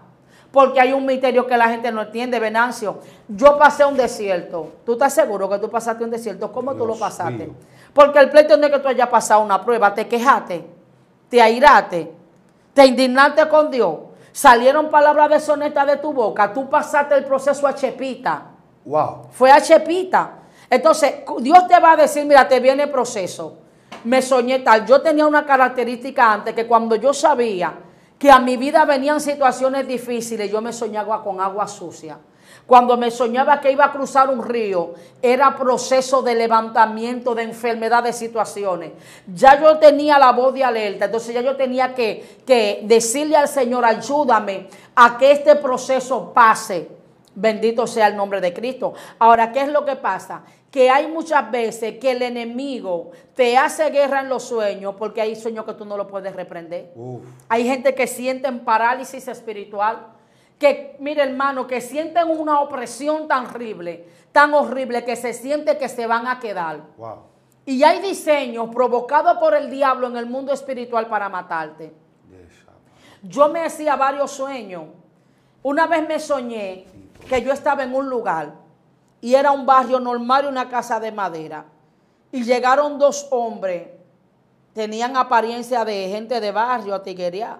Porque 0.51 0.79
hay 0.79 0.91
un 0.93 1.05
misterio 1.05 1.45
que 1.45 1.55
la 1.55 1.69
gente 1.69 1.91
no 1.91 2.01
entiende, 2.01 2.39
Venancio. 2.39 2.99
Yo 3.27 3.57
pasé 3.57 3.85
un 3.85 3.95
desierto. 3.95 4.71
¿Tú 4.85 4.93
estás 4.93 5.13
seguro 5.13 5.47
que 5.49 5.59
tú 5.59 5.69
pasaste 5.69 6.03
un 6.03 6.09
desierto? 6.09 6.51
¿Cómo 6.51 6.73
tú 6.73 6.85
lo 6.85 6.95
pasaste? 6.95 7.49
Porque 7.93 8.19
el 8.19 8.29
pleito 8.29 8.57
no 8.57 8.65
es 8.65 8.71
que 8.71 8.79
tú 8.79 8.87
hayas 8.87 9.09
pasado 9.09 9.41
una 9.41 9.63
prueba. 9.63 9.93
Te 9.93 10.07
quejaste, 10.07 10.65
te 11.29 11.41
airaste, 11.41 12.11
te 12.73 12.85
indignaste 12.85 13.47
con 13.49 13.69
Dios. 13.69 13.95
Salieron 14.37 14.91
palabras 14.91 15.31
deshonestas 15.31 15.87
de 15.87 15.97
tu 15.97 16.13
boca. 16.13 16.53
Tú 16.53 16.69
pasaste 16.69 17.15
el 17.15 17.25
proceso 17.25 17.65
a 17.65 17.73
Chepita. 17.73 18.51
Wow. 18.85 19.29
Fue 19.31 19.49
a 19.49 19.59
Chepita. 19.59 20.33
Entonces, 20.69 21.23
Dios 21.39 21.67
te 21.67 21.79
va 21.79 21.93
a 21.93 21.95
decir, 21.95 22.23
mira, 22.23 22.47
te 22.47 22.59
viene 22.59 22.83
el 22.83 22.91
proceso. 22.91 23.57
Me 24.03 24.21
soñé 24.21 24.59
tal. 24.59 24.85
Yo 24.85 25.01
tenía 25.01 25.25
una 25.25 25.43
característica 25.43 26.31
antes 26.31 26.53
que 26.53 26.67
cuando 26.67 26.95
yo 26.97 27.15
sabía 27.15 27.79
que 28.19 28.29
a 28.29 28.37
mi 28.37 28.57
vida 28.57 28.85
venían 28.85 29.19
situaciones 29.19 29.87
difíciles, 29.87 30.51
yo 30.51 30.61
me 30.61 30.71
soñaba 30.71 31.23
con 31.23 31.41
agua 31.41 31.67
sucia. 31.67 32.19
Cuando 32.67 32.97
me 32.97 33.09
soñaba 33.09 33.61
que 33.61 33.71
iba 33.71 33.85
a 33.85 33.93
cruzar 33.93 34.29
un 34.29 34.43
río, 34.43 34.93
era 35.21 35.55
proceso 35.55 36.21
de 36.21 36.35
levantamiento, 36.35 37.33
de 37.33 37.43
enfermedad, 37.43 38.03
de 38.03 38.11
situaciones. 38.11 38.91
Ya 39.33 39.59
yo 39.61 39.77
tenía 39.77 40.19
la 40.19 40.33
voz 40.33 40.53
de 40.53 40.65
alerta, 40.65 41.05
entonces 41.05 41.33
ya 41.33 41.39
yo 41.39 41.55
tenía 41.55 41.95
que, 41.95 42.39
que 42.45 42.81
decirle 42.83 43.37
al 43.37 43.47
Señor, 43.47 43.85
ayúdame 43.85 44.67
a 44.95 45.17
que 45.17 45.31
este 45.31 45.55
proceso 45.55 46.33
pase. 46.33 46.89
Bendito 47.33 47.87
sea 47.87 48.07
el 48.07 48.17
nombre 48.17 48.41
de 48.41 48.53
Cristo. 48.53 48.93
Ahora, 49.17 49.53
¿qué 49.53 49.61
es 49.61 49.69
lo 49.69 49.85
que 49.85 49.95
pasa? 49.95 50.43
Que 50.69 50.89
hay 50.89 51.07
muchas 51.07 51.49
veces 51.49 51.99
que 51.99 52.11
el 52.11 52.21
enemigo 52.21 53.11
te 53.33 53.55
hace 53.55 53.89
guerra 53.91 54.19
en 54.19 54.27
los 54.27 54.43
sueños 54.43 54.95
porque 54.97 55.21
hay 55.21 55.37
sueños 55.37 55.63
que 55.63 55.73
tú 55.73 55.85
no 55.85 55.95
lo 55.95 56.07
puedes 56.07 56.35
reprender. 56.35 56.91
Uf. 56.95 57.21
Hay 57.47 57.63
gente 57.65 57.95
que 57.95 58.07
sienten 58.07 58.65
parálisis 58.65 59.27
espiritual, 59.29 60.16
que, 60.57 60.95
mire 60.99 61.23
hermano, 61.23 61.67
que 61.67 61.81
sienten 61.81 62.29
una 62.29 62.61
opresión 62.61 63.27
tan 63.27 63.45
horrible, 63.45 64.07
tan 64.31 64.53
horrible 64.53 65.05
que 65.05 65.15
se 65.15 65.33
siente 65.33 65.77
que 65.77 65.89
se 65.89 66.07
van 66.07 66.27
a 66.27 66.39
quedar. 66.39 66.81
Wow. 66.97 67.17
Y 67.65 67.83
hay 67.83 67.99
diseños 68.01 68.69
provocados 68.73 69.37
por 69.39 69.53
el 69.53 69.69
diablo 69.69 70.07
en 70.07 70.15
el 70.15 70.25
mundo 70.25 70.53
espiritual 70.53 71.07
para 71.07 71.27
matarte. 71.27 71.93
Yo 73.21 73.49
me 73.49 73.65
hacía 73.65 73.95
varios 73.95 74.31
sueños. 74.31 74.85
Una 75.63 75.85
vez 75.85 76.07
me 76.07 76.19
soñé 76.19 76.85
que 77.27 77.41
yo 77.41 77.51
estaba 77.51 77.83
en 77.83 77.93
un 77.93 78.09
lugar 78.09 78.53
y 79.19 79.35
era 79.35 79.51
un 79.51 79.65
barrio 79.65 79.99
normal 79.99 80.45
y 80.45 80.47
una 80.47 80.69
casa 80.69 80.99
de 80.99 81.11
madera. 81.11 81.65
Y 82.31 82.43
llegaron 82.43 82.97
dos 82.97 83.27
hombres, 83.31 83.89
tenían 84.73 85.17
apariencia 85.17 85.83
de 85.83 86.07
gente 86.09 86.39
de 86.39 86.51
barrio, 86.51 86.95
a 86.95 87.03
tiguería, 87.03 87.59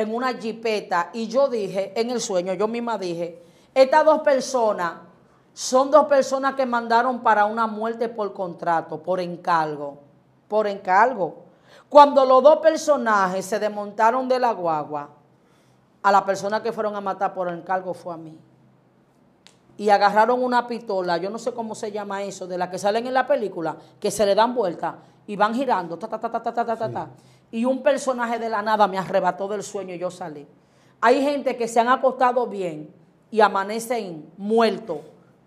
en 0.00 0.14
una 0.14 0.34
jipeta. 0.34 1.10
Y 1.12 1.28
yo 1.28 1.48
dije, 1.48 1.92
en 1.98 2.10
el 2.10 2.20
sueño, 2.20 2.54
yo 2.54 2.68
misma 2.68 2.98
dije, 2.98 3.42
estas 3.74 4.04
dos 4.04 4.20
personas 4.20 4.94
son 5.52 5.90
dos 5.90 6.06
personas 6.06 6.54
que 6.54 6.66
mandaron 6.66 7.20
para 7.20 7.44
una 7.44 7.66
muerte 7.66 8.08
por 8.08 8.32
contrato, 8.32 9.02
por 9.02 9.20
encargo, 9.20 9.98
por 10.48 10.66
encargo. 10.66 11.44
Cuando 11.88 12.24
los 12.24 12.42
dos 12.42 12.58
personajes 12.58 13.44
se 13.44 13.58
desmontaron 13.58 14.28
de 14.28 14.38
la 14.38 14.52
guagua, 14.52 15.10
a 16.02 16.12
la 16.12 16.24
persona 16.24 16.62
que 16.62 16.72
fueron 16.72 16.96
a 16.96 17.00
matar 17.00 17.34
por 17.34 17.48
encargo 17.48 17.92
fue 17.92 18.14
a 18.14 18.16
mí. 18.16 18.38
Y 19.76 19.90
agarraron 19.90 20.42
una 20.42 20.66
pistola, 20.66 21.16
yo 21.16 21.30
no 21.30 21.38
sé 21.38 21.52
cómo 21.52 21.74
se 21.74 21.90
llama 21.90 22.22
eso, 22.22 22.46
de 22.46 22.58
la 22.58 22.70
que 22.70 22.78
salen 22.78 23.06
en 23.06 23.14
la 23.14 23.26
película, 23.26 23.76
que 23.98 24.10
se 24.10 24.26
le 24.26 24.34
dan 24.34 24.54
vuelta 24.54 24.98
y 25.26 25.36
van 25.36 25.54
girando. 25.54 25.98
Y 27.50 27.64
un 27.64 27.82
personaje 27.82 28.38
de 28.38 28.48
la 28.48 28.62
nada 28.62 28.86
me 28.86 28.98
arrebató 28.98 29.48
del 29.48 29.62
sueño 29.62 29.94
y 29.94 29.98
yo 29.98 30.10
salí. 30.10 30.46
Hay 31.00 31.22
gente 31.22 31.56
que 31.56 31.66
se 31.66 31.80
han 31.80 31.88
acostado 31.88 32.46
bien 32.46 32.92
y 33.30 33.40
amanecen 33.40 34.30
muertos 34.36 34.98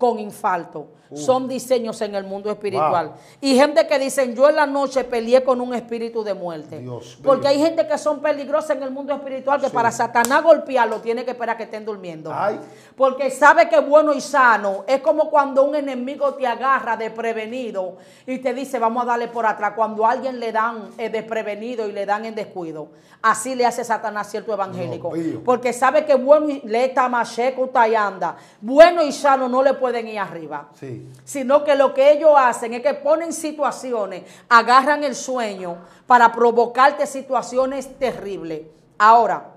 con 0.04 0.20
infarto. 0.20 0.88
Son 1.16 1.48
diseños 1.48 2.02
en 2.02 2.16
el 2.16 2.24
mundo 2.24 2.50
espiritual. 2.50 3.08
Wow. 3.10 3.16
Y 3.40 3.56
gente 3.56 3.86
que 3.88 4.00
dicen, 4.00 4.36
yo 4.36 4.50
en 4.50 4.56
la 4.56 4.66
noche 4.66 5.04
peleé 5.04 5.44
con 5.44 5.62
un 5.62 5.74
espíritu 5.76 6.24
de 6.24 6.34
muerte. 6.34 6.80
Dios. 6.80 7.20
Porque 7.24 7.48
hay 7.48 7.60
gente 7.60 7.88
que 7.88 7.98
son 8.00 8.20
peligrosas 8.20 8.72
en 8.78 8.84
el 8.84 8.92
mundo 8.92 9.14
espiritual 9.14 9.62
que 9.62 9.68
Sí. 9.68 9.74
para 9.74 9.92
Satanás 9.92 10.44
golpearlo 10.44 11.00
tiene 11.02 11.24
que 11.24 11.32
esperar 11.32 11.56
que 11.56 11.64
estén 11.64 11.86
durmiendo. 11.86 12.34
Ay. 12.34 12.60
Porque 12.98 13.30
sabe 13.30 13.70
que 13.70 13.80
bueno 13.80 14.12
y 14.12 14.22
sano 14.22 14.84
es 14.88 15.02
como 15.02 15.30
cuando 15.30 15.64
un 15.64 15.76
enemigo 15.76 16.34
te 16.34 16.48
agarra 16.48 16.98
desprevenido 16.98 17.98
y 18.26 18.40
te 18.40 18.54
dice, 18.54 18.80
vamos 18.80 19.04
a 19.04 19.06
darle 19.06 19.28
por 19.28 19.46
atrás. 19.46 19.74
Cuando 19.76 20.06
a 20.06 20.12
alguien 20.12 20.40
le 20.40 20.52
dan 20.52 20.90
eh, 20.98 21.10
desprevenido 21.10 21.88
y 21.88 21.92
le 21.92 22.06
dan 22.08 22.26
en 22.26 22.36
descuido. 22.36 22.90
Así 23.22 23.56
le 23.56 23.66
hace 23.66 23.84
Satanás 23.84 24.30
cierto 24.30 24.52
evangélico. 24.52 25.14
Dios. 25.14 25.42
Porque 25.46 25.72
sabe 25.74 26.06
que 26.06 26.16
bueno 26.16 26.50
y 26.50 26.60
le 26.66 26.90
tamacheco 26.90 27.70
anda. 27.74 28.36
Bueno 28.60 29.04
y 29.04 29.12
sano 29.12 29.48
no 29.48 29.62
le 29.62 29.76
pueden 29.94 30.08
ir 30.08 30.18
arriba 30.18 30.70
Sí. 30.74 31.08
sino 31.24 31.64
que 31.64 31.76
lo 31.76 31.94
que 31.94 32.14
ellos 32.14 32.32
hacen 32.36 32.74
es 32.74 32.82
que 32.82 32.96
ponen 32.96 33.32
situaciones, 33.32 34.24
agarran 34.50 35.04
el 35.04 35.14
sueño 35.14 35.78
para 36.08 36.32
provocarte 36.32 37.06
situaciones 37.06 38.00
terribles. 38.00 38.64
Ahora, 38.98 39.52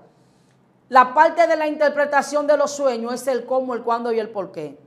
la 0.89 1.13
parte 1.15 1.47
de 1.47 1.55
la 1.57 1.67
interpretación 1.67 2.45
de 2.45 2.55
los 2.55 2.71
sueños 2.71 3.13
es 3.15 3.27
el 3.27 3.45
cómo, 3.45 3.73
el 3.73 3.81
cuándo 3.81 4.11
y 4.11 4.19
el 4.19 4.29
por 4.29 4.51
qué. 4.51 4.77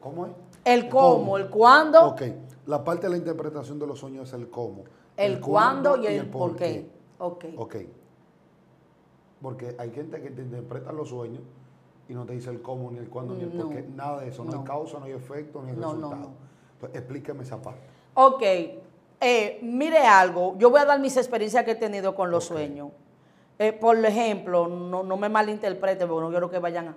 ¿Cómo 0.00 0.26
es? 0.26 0.32
El 0.64 0.88
cómo, 0.88 1.38
el 1.38 1.48
cuándo, 1.48 2.08
Ok. 2.08 2.22
La 2.66 2.84
parte 2.84 3.06
de 3.06 3.10
la 3.10 3.16
interpretación 3.16 3.78
de 3.78 3.86
los 3.86 3.98
sueños 4.00 4.28
es 4.28 4.34
el 4.34 4.48
cómo. 4.50 4.84
el 5.16 5.40
cuándo 5.40 5.96
y 6.02 6.06
el 6.06 6.26
por 6.26 6.56
qué. 6.56 6.90
Ok. 7.18 7.44
Ok. 7.56 7.76
Porque 9.40 9.74
hay 9.78 9.90
gente 9.92 10.20
que 10.20 10.30
te 10.30 10.42
interpreta 10.42 10.92
los 10.92 11.08
sueños 11.08 11.42
y 12.10 12.14
no 12.14 12.26
te 12.26 12.32
dice 12.32 12.50
el 12.50 12.60
cómo, 12.60 12.90
ni 12.90 12.98
el 12.98 13.08
cuándo, 13.08 13.34
ni 13.34 13.44
el 13.44 13.50
por 13.50 13.68
qué. 13.68 13.82
Nada 13.94 14.20
de 14.20 14.28
eso. 14.28 14.44
No, 14.44 14.50
No. 14.50 14.58
hay 14.58 14.64
causa, 14.64 14.98
no 14.98 15.04
hay 15.04 15.12
efecto, 15.12 15.62
ni 15.62 15.70
hay 15.70 15.76
No, 15.76 15.94
no, 15.94 16.08
resultado. 16.08 16.30
Pues 16.80 16.92
explícame 16.96 17.44
esa 17.44 17.62
parte. 17.62 17.82
Ok, 18.14 18.42
eh, 19.20 19.60
mire 19.62 19.98
algo, 19.98 20.56
yo 20.58 20.70
voy 20.70 20.80
a 20.80 20.84
dar 20.86 20.98
mis 20.98 21.16
experiencias 21.16 21.64
que 21.64 21.70
he 21.70 21.76
tenido 21.76 22.16
con 22.16 22.28
los 22.32 22.44
sueños. 22.44 22.88
Eh, 23.60 23.72
por 23.72 23.96
ejemplo, 24.04 24.66
no, 24.66 25.04
no 25.04 25.16
me 25.16 25.28
malinterprete 25.28 26.04
porque 26.04 26.20
no 26.24 26.30
quiero 26.30 26.50
que 26.50 26.58
vayan 26.58 26.88
a... 26.88 26.96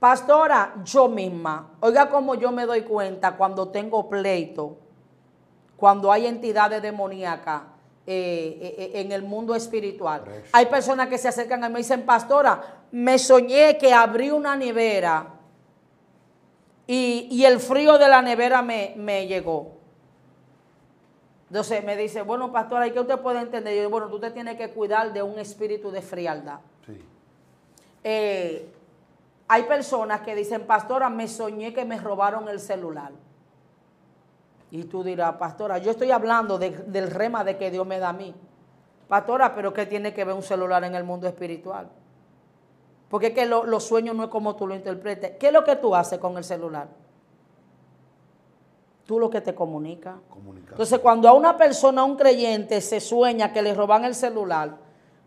Pastora, 0.00 0.76
yo 0.82 1.08
misma, 1.08 1.72
oiga 1.80 2.08
cómo 2.08 2.34
yo 2.34 2.50
me 2.50 2.64
doy 2.64 2.82
cuenta 2.82 3.36
cuando 3.36 3.68
tengo 3.68 4.08
pleito, 4.08 4.78
cuando 5.76 6.10
hay 6.10 6.26
entidades 6.26 6.80
demoníacas 6.80 7.62
eh, 8.06 8.76
eh, 8.78 9.00
en 9.00 9.12
el 9.12 9.22
mundo 9.22 9.54
espiritual. 9.54 10.24
Hay 10.52 10.66
personas 10.66 11.08
que 11.08 11.18
se 11.18 11.28
acercan 11.28 11.64
a 11.64 11.68
mí 11.68 11.72
y 11.72 11.74
me 11.74 11.78
dicen, 11.78 12.02
pastora, 12.02 12.82
me 12.92 13.18
soñé 13.18 13.78
que 13.78 13.92
abrí 13.92 14.30
una 14.30 14.56
nevera 14.56 15.28
y, 16.86 17.28
y 17.30 17.44
el 17.44 17.60
frío 17.60 17.96
de 17.96 18.08
la 18.08 18.20
nevera 18.20 18.60
me, 18.62 18.94
me 18.96 19.26
llegó. 19.26 19.72
Entonces 21.48 21.84
me 21.84 21.96
dice, 21.96 22.22
bueno, 22.22 22.52
pastora, 22.52 22.86
¿y 22.86 22.90
qué 22.90 23.00
usted 23.00 23.18
puede 23.20 23.40
entender? 23.40 23.74
Yo 23.74 23.80
digo, 23.80 23.90
bueno, 23.90 24.08
tú 24.08 24.18
te 24.18 24.30
tienes 24.30 24.56
que 24.56 24.70
cuidar 24.70 25.12
de 25.12 25.22
un 25.22 25.38
espíritu 25.38 25.90
de 25.90 26.02
frialdad. 26.02 26.58
Sí. 26.84 27.00
Eh, 28.02 28.74
hay 29.48 29.62
personas 29.62 30.22
que 30.22 30.34
dicen, 30.34 30.66
pastora, 30.66 31.08
me 31.08 31.28
soñé 31.28 31.72
que 31.72 31.84
me 31.84 31.98
robaron 31.98 32.48
el 32.48 32.60
celular. 32.60 33.12
Y 34.74 34.82
tú 34.86 35.04
dirás, 35.04 35.36
pastora, 35.36 35.78
yo 35.78 35.92
estoy 35.92 36.10
hablando 36.10 36.58
de- 36.58 36.70
del 36.70 37.08
rema 37.08 37.44
de 37.44 37.56
que 37.56 37.70
Dios 37.70 37.86
me 37.86 38.00
da 38.00 38.08
a 38.08 38.12
mí. 38.12 38.34
Pastora, 39.06 39.54
pero 39.54 39.72
¿qué 39.72 39.86
tiene 39.86 40.12
que 40.12 40.24
ver 40.24 40.34
un 40.34 40.42
celular 40.42 40.82
en 40.82 40.96
el 40.96 41.04
mundo 41.04 41.28
espiritual? 41.28 41.86
Porque 43.08 43.28
es 43.28 43.34
que 43.34 43.46
lo- 43.46 43.64
los 43.64 43.84
sueños 43.84 44.16
no 44.16 44.24
es 44.24 44.30
como 44.30 44.56
tú 44.56 44.66
lo 44.66 44.74
interpretes. 44.74 45.36
¿Qué 45.38 45.46
es 45.46 45.52
lo 45.52 45.62
que 45.62 45.76
tú 45.76 45.94
haces 45.94 46.18
con 46.18 46.36
el 46.36 46.42
celular? 46.42 46.88
Tú 49.06 49.20
lo 49.20 49.30
que 49.30 49.40
te. 49.40 49.54
Comunicación. 49.54 50.20
Entonces, 50.70 50.98
cuando 50.98 51.28
a 51.28 51.34
una 51.34 51.56
persona, 51.56 52.00
a 52.00 52.04
un 52.04 52.16
creyente, 52.16 52.80
se 52.80 52.98
sueña 52.98 53.52
que 53.52 53.62
le 53.62 53.74
roban 53.74 54.04
el 54.04 54.16
celular, 54.16 54.76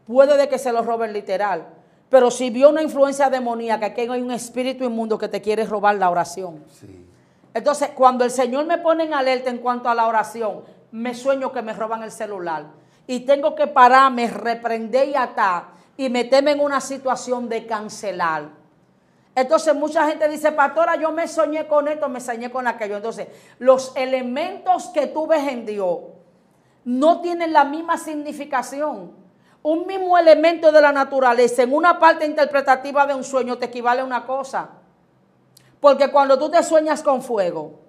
puede 0.05 0.35
de 0.35 0.49
que 0.49 0.57
se 0.57 0.73
lo 0.73 0.81
roben 0.81 1.13
literal. 1.13 1.67
Pero 2.09 2.31
si 2.31 2.49
vio 2.49 2.69
una 2.69 2.81
influencia 2.81 3.29
demoníaca, 3.29 3.93
que 3.93 4.01
hay 4.01 4.21
un 4.21 4.31
espíritu 4.31 4.83
inmundo 4.83 5.17
que 5.17 5.29
te 5.29 5.41
quiere 5.41 5.65
robar 5.65 5.95
la 5.95 6.09
oración. 6.09 6.65
Sí. 6.69 7.06
Entonces, 7.57 7.89
cuando 7.95 8.23
el 8.23 8.29
Señor 8.29 8.65
me 8.65 8.77
pone 8.77 9.05
en 9.05 9.15
alerta 9.15 9.49
en 9.49 9.57
cuanto 9.57 9.89
a 9.89 9.95
la 9.95 10.05
oración, 10.05 10.61
me 10.91 11.15
sueño 11.15 11.51
que 11.51 11.63
me 11.63 11.73
roban 11.73 12.03
el 12.03 12.11
celular. 12.11 12.67
Y 13.07 13.21
tengo 13.21 13.55
que 13.55 13.65
pararme, 13.65 14.27
reprender 14.27 15.09
y 15.09 15.15
atar 15.15 15.63
y 15.97 16.07
meterme 16.09 16.51
en 16.51 16.59
una 16.59 16.79
situación 16.79 17.49
de 17.49 17.65
cancelar. 17.65 18.49
Entonces 19.33 19.73
mucha 19.73 20.07
gente 20.07 20.29
dice, 20.29 20.51
pastora, 20.51 20.97
yo 20.97 21.11
me 21.11 21.27
soñé 21.27 21.67
con 21.67 21.87
esto, 21.87 22.07
me 22.09 22.19
soñé 22.19 22.51
con 22.51 22.67
aquello. 22.67 22.97
Entonces, 22.97 23.27
los 23.57 23.91
elementos 23.95 24.89
que 24.89 25.07
tú 25.07 25.25
ves 25.25 25.47
en 25.47 25.65
Dios 25.65 25.97
no 26.85 27.21
tienen 27.21 27.53
la 27.53 27.63
misma 27.63 27.97
significación. 27.97 29.13
Un 29.63 29.87
mismo 29.87 30.15
elemento 30.15 30.71
de 30.71 30.79
la 30.79 30.91
naturaleza 30.91 31.63
en 31.63 31.73
una 31.73 31.97
parte 31.97 32.27
interpretativa 32.27 33.07
de 33.07 33.15
un 33.15 33.23
sueño 33.23 33.57
te 33.57 33.65
equivale 33.65 34.01
a 34.01 34.05
una 34.05 34.27
cosa. 34.27 34.69
Porque 35.79 36.09
cuando 36.11 36.37
tú 36.37 36.49
te 36.49 36.61
sueñas 36.63 37.03
con 37.03 37.21
fuego, 37.21 37.79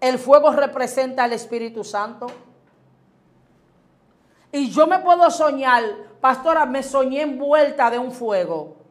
el 0.00 0.18
fuego 0.18 0.50
representa 0.50 1.24
al 1.24 1.32
Espíritu 1.32 1.84
Santo. 1.84 2.26
Y 4.52 4.70
yo 4.70 4.86
me 4.86 4.98
puedo 5.00 5.30
soñar, 5.30 5.84
pastora, 6.20 6.66
me 6.66 6.82
soñé 6.82 7.22
envuelta 7.22 7.90
de 7.90 7.98
un 7.98 8.12
fuego 8.12 8.84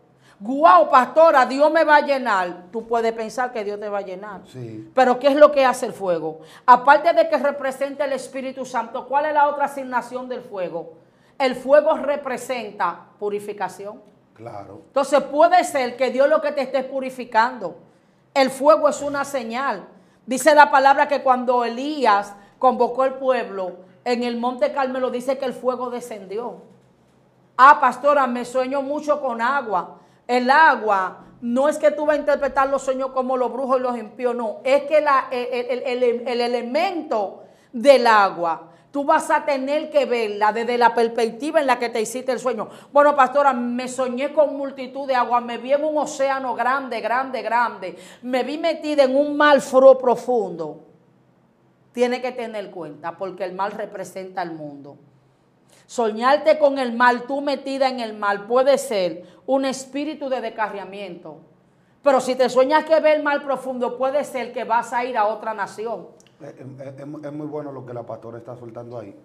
guau, 0.44 0.90
pastora, 0.90 1.46
Dios 1.46 1.72
me 1.72 1.84
va 1.84 1.98
a 1.98 2.02
llenar. 2.02 2.66
Tú 2.72 2.86
puedes 2.86 3.14
pensar 3.14 3.52
que 3.54 3.64
Dios 3.64 3.80
te 3.80 3.88
va 3.88 4.00
a 4.00 4.02
llenar. 4.02 4.42
Sí. 4.46 4.90
Pero 4.94 5.18
¿qué 5.18 5.28
es 5.28 5.36
lo 5.36 5.52
que 5.52 5.66
hace 5.66 5.86
el 5.86 5.94
fuego? 5.94 6.42
Aparte 6.66 7.14
de 7.14 7.30
que 7.30 7.38
representa 7.38 8.06
el 8.06 8.14
Espíritu 8.14 8.66
Santo, 8.66 9.08
¿cuál 9.08 9.26
es 9.26 9.34
la 9.34 9.48
otra 9.48 9.66
asignación 9.66 10.28
del 10.28 10.42
fuego? 10.42 10.94
El 11.40 11.56
fuego 11.56 11.96
representa 11.96 13.08
purificación. 13.20 14.02
Claro. 14.34 14.82
Entonces 14.88 15.22
puede 15.24 15.64
ser 15.64 15.96
que 15.96 16.12
Dios 16.12 16.28
lo 16.28 16.42
que 16.42 16.52
te 16.52 16.62
esté 16.62 16.84
purificando. 16.84 17.78
El 18.34 18.50
fuego 18.50 18.89
es 18.89 19.02
una 19.02 19.26
señal. 19.26 19.88
Dice 20.26 20.56
la 20.56 20.72
palabra 20.72 21.08
que 21.08 21.22
cuando 21.22 21.65
Elías 21.65 22.34
convocó 22.60 23.04
al 23.04 23.15
pueblo 23.15 23.78
en 24.06 24.24
el 24.24 24.38
monte 24.38 24.72
Carmelo, 24.72 25.12
dice 25.12 25.38
que 25.38 25.46
el 25.46 25.54
fuego 25.54 25.89
descendió. 25.89 26.62
Ah, 27.58 27.80
pastora, 27.80 28.26
me 28.28 28.46
sueño 28.46 28.82
mucho 28.82 29.22
con 29.22 29.41
agua. 29.41 30.00
El 30.28 30.50
agua 30.50 31.19
no 31.41 31.67
es 31.67 31.78
que 31.78 31.91
tú 31.91 32.06
vas 32.06 32.15
a 32.15 32.19
interpretar 32.19 32.69
los 32.69 32.82
sueños 32.82 33.10
como 33.10 33.36
los 33.36 33.52
brujos 33.52 33.78
y 33.78 33.82
los 33.82 33.98
impíos, 33.98 34.34
no. 34.34 34.58
Es 34.63 34.84
que 34.84 35.00
el, 35.00 36.41
elemento 36.41 37.43
del 37.74 38.08
agua, 38.08 38.69
tú 38.93 39.03
vas 39.03 39.32
a 39.32 39.43
tener 39.43 39.89
que 39.89 40.06
verla 40.06 40.53
desde 40.53 40.77
la 40.77 40.93
perspectiva 40.93 41.60
en 41.60 41.65
la 41.65 41.79
que 41.79 41.89
te 41.89 41.99
hiciste 41.99 42.32
el 42.32 42.38
sueño. 42.39 42.69
Bueno, 42.91 43.15
pastora, 43.15 43.51
me 43.51 43.88
soñé 43.88 44.32
con 44.32 44.56
multitud 44.56 45.08
de 45.08 45.15
agua, 45.15 45.41
me 45.41 45.58
vi 45.58 45.73
en 45.73 45.84
un 45.84 45.97
océano 45.97 46.53
grande, 46.53 47.01
grande, 47.01 47.41
grande, 47.41 47.97
me 48.21 48.43
vi 48.43 48.60
metida 48.60 49.06
en 49.06 49.15
un 49.15 49.36
frío 49.62 49.97
profundo. 49.97 50.86
Tiene 51.91 52.21
que 52.21 52.34
tener 52.34 52.69
cuenta, 52.69 53.17
porque 53.17 53.43
el 53.45 53.53
mal 53.53 53.71
representa 53.71 54.41
al 54.41 54.51
mundo. 54.51 54.97
Soñarte 55.88 56.60
con 56.60 56.77
el 56.77 56.93
mal, 56.93 57.23
tú 57.23 57.41
metida 57.41 57.89
en 57.89 57.99
el 57.99 58.13
mal, 58.13 58.45
puede 58.45 58.77
ser 58.77 59.23
un 59.47 59.65
espíritu 59.65 60.29
de 60.29 60.39
descarriamiento. 60.39 61.38
Pero 62.03 62.21
si 62.21 62.36
te 62.36 62.47
sueñas 62.47 62.86
que 62.86 62.99
ve 62.99 63.13
el 63.13 63.23
mal 63.23 63.41
profundo, 63.41 63.97
puede 63.97 64.23
ser 64.23 64.53
que 64.53 64.65
vas 64.65 64.93
a 64.93 65.03
ir 65.03 65.17
a 65.17 65.25
otra 65.25 65.56
nación. 65.56 66.10
Es, 66.43 67.34
muy 67.34 67.47
bueno 67.47 67.71
lo 67.71 67.86
que 67.86 67.93
la 67.93 68.06
pastora 68.06 68.38
está 68.38 68.56
soltando 68.56 68.99
ahí, 68.99 69.15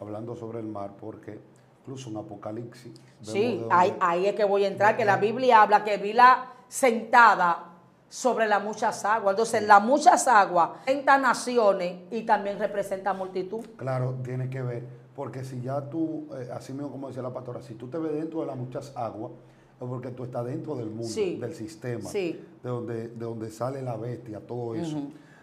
hablando 0.00 0.36
sobre 0.36 0.60
el 0.60 0.66
mar, 0.66 0.92
porque 1.00 1.38
incluso 1.80 2.10
un 2.10 2.18
apocalipsis. 2.18 2.92
Sí, 3.22 3.64
ahí, 3.70 4.26
es 4.26 4.34
que 4.34 4.44
voy 4.44 4.64
a 4.64 4.68
entrar, 4.68 4.96
que 4.96 5.04
la 5.04 5.16
Biblia 5.16 5.62
habla 5.62 5.84
que 5.84 5.96
vi 5.96 6.12
la 6.12 6.52
sentada 6.68 7.64
sobre 8.08 8.46
las 8.46 8.62
muchas 8.62 9.04
aguas. 9.04 9.32
Entonces, 9.32 9.66
las 9.66 9.82
muchas 9.82 10.28
aguas 10.28 10.70
representa 10.80 11.18
naciones 11.18 12.02
y 12.10 12.22
también 12.22 12.58
representa 12.58 13.12
multitud. 13.14 13.64
Claro, 13.76 14.16
tiene 14.22 14.50
que 14.50 14.62
ver, 14.62 14.84
porque 15.14 15.44
si 15.44 15.60
ya 15.60 15.80
tú, 15.88 16.26
eh, 16.38 16.48
así 16.52 16.72
mismo 16.72 16.90
como 16.90 17.08
decía 17.08 17.22
la 17.22 17.32
pastora, 17.32 17.62
si 17.62 17.74
tú 17.74 17.88
te 17.88 17.98
ves 17.98 18.12
dentro 18.12 18.40
de 18.40 18.46
las 18.46 18.56
muchas 18.56 18.94
aguas, 18.96 19.32
porque 19.78 20.10
tú 20.10 20.24
estás 20.24 20.44
dentro 20.44 20.74
del 20.74 20.90
mundo, 20.90 21.14
del 21.14 21.54
sistema, 21.54 22.10
de, 22.10 22.40
donde, 22.62 23.08
de 23.08 23.24
donde 23.24 23.50
sale 23.50 23.80
la 23.80 23.96
bestia, 23.96 24.40
todo 24.40 24.74
eso. 24.74 24.98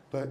Entonces, 0.05 0.29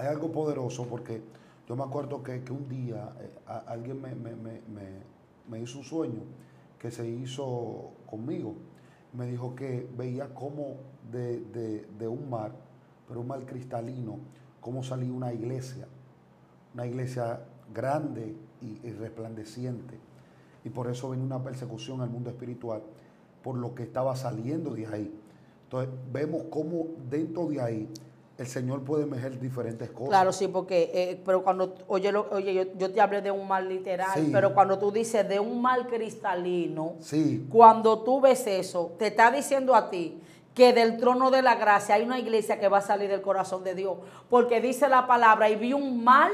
hay 0.00 0.06
algo 0.06 0.32
poderoso 0.32 0.86
porque 0.86 1.22
yo 1.68 1.76
me 1.76 1.84
acuerdo 1.84 2.22
que, 2.22 2.42
un 2.50 2.68
día 2.68 3.12
eh, 3.20 3.30
alguien 3.66 4.00
me, 4.00 5.60
hizo 5.60 5.78
un 5.78 5.84
sueño 5.84 6.22
que 6.78 6.90
se 6.90 7.06
hizo 7.06 7.90
conmigo. 8.06 8.54
Me 9.12 9.26
dijo 9.26 9.54
que 9.54 9.88
veía 9.96 10.34
como 10.34 10.76
de, 11.12 12.08
un 12.08 12.30
mar, 12.30 12.52
pero 13.06 13.20
un 13.20 13.28
mar 13.28 13.44
cristalino, 13.44 14.18
cómo 14.60 14.82
salía 14.82 15.12
una 15.12 15.34
iglesia, 15.34 15.86
una 16.72 16.86
iglesia 16.86 17.40
grande 17.74 18.34
y, 18.62 18.80
y 18.82 18.92
resplandeciente. 18.92 19.98
Y 20.64 20.70
por 20.70 20.88
eso 20.88 21.10
venía 21.10 21.26
una 21.26 21.42
persecución 21.42 22.00
al 22.00 22.08
mundo 22.08 22.30
espiritual 22.30 22.82
por 23.42 23.56
lo 23.56 23.74
que 23.74 23.82
estaba 23.82 24.16
saliendo 24.16 24.74
de 24.74 24.86
ahí. 24.86 25.14
Entonces 25.64 25.94
vemos 26.10 26.44
cómo 26.50 26.86
dentro 27.10 27.46
de 27.46 27.60
ahí 27.60 27.88
el 28.40 28.46
Señor 28.46 28.82
puede 28.82 29.04
mejer 29.04 29.38
diferentes 29.38 29.90
cosas. 29.90 30.08
Claro, 30.08 30.32
sí, 30.32 30.48
porque, 30.48 30.90
eh, 30.94 31.20
pero 31.26 31.44
cuando, 31.44 31.74
oye, 31.88 32.10
oye 32.16 32.72
yo, 32.74 32.90
te 32.90 32.98
hablé 32.98 33.20
de 33.20 33.30
un 33.30 33.46
mal 33.46 33.68
literal, 33.68 34.28
pero 34.32 34.54
cuando 34.54 34.78
tú 34.78 34.90
dices 34.90 35.28
de 35.28 35.38
un 35.38 35.60
mal 35.60 35.86
cristalino, 35.88 36.94
sí. 37.00 37.46
cuando 37.50 38.00
tú 38.00 38.18
ves 38.18 38.46
eso, 38.46 38.92
te 38.98 39.08
está 39.08 39.30
diciendo 39.30 39.74
a 39.74 39.90
ti 39.90 40.22
que 40.54 40.72
del 40.72 40.96
trono 40.96 41.30
de 41.30 41.42
la 41.42 41.56
gracia 41.56 41.96
hay 41.96 42.02
una 42.02 42.18
iglesia 42.18 42.58
que 42.58 42.68
va 42.68 42.78
a 42.78 42.82
salir 42.82 43.10
del 43.10 43.20
corazón 43.20 43.62
de 43.62 43.74
Dios, 43.74 43.98
porque 44.30 44.62
dice 44.62 44.88
la 44.88 45.06
palabra, 45.06 45.50
y 45.50 45.56
vi 45.56 45.74
un 45.74 46.02
mal 46.02 46.32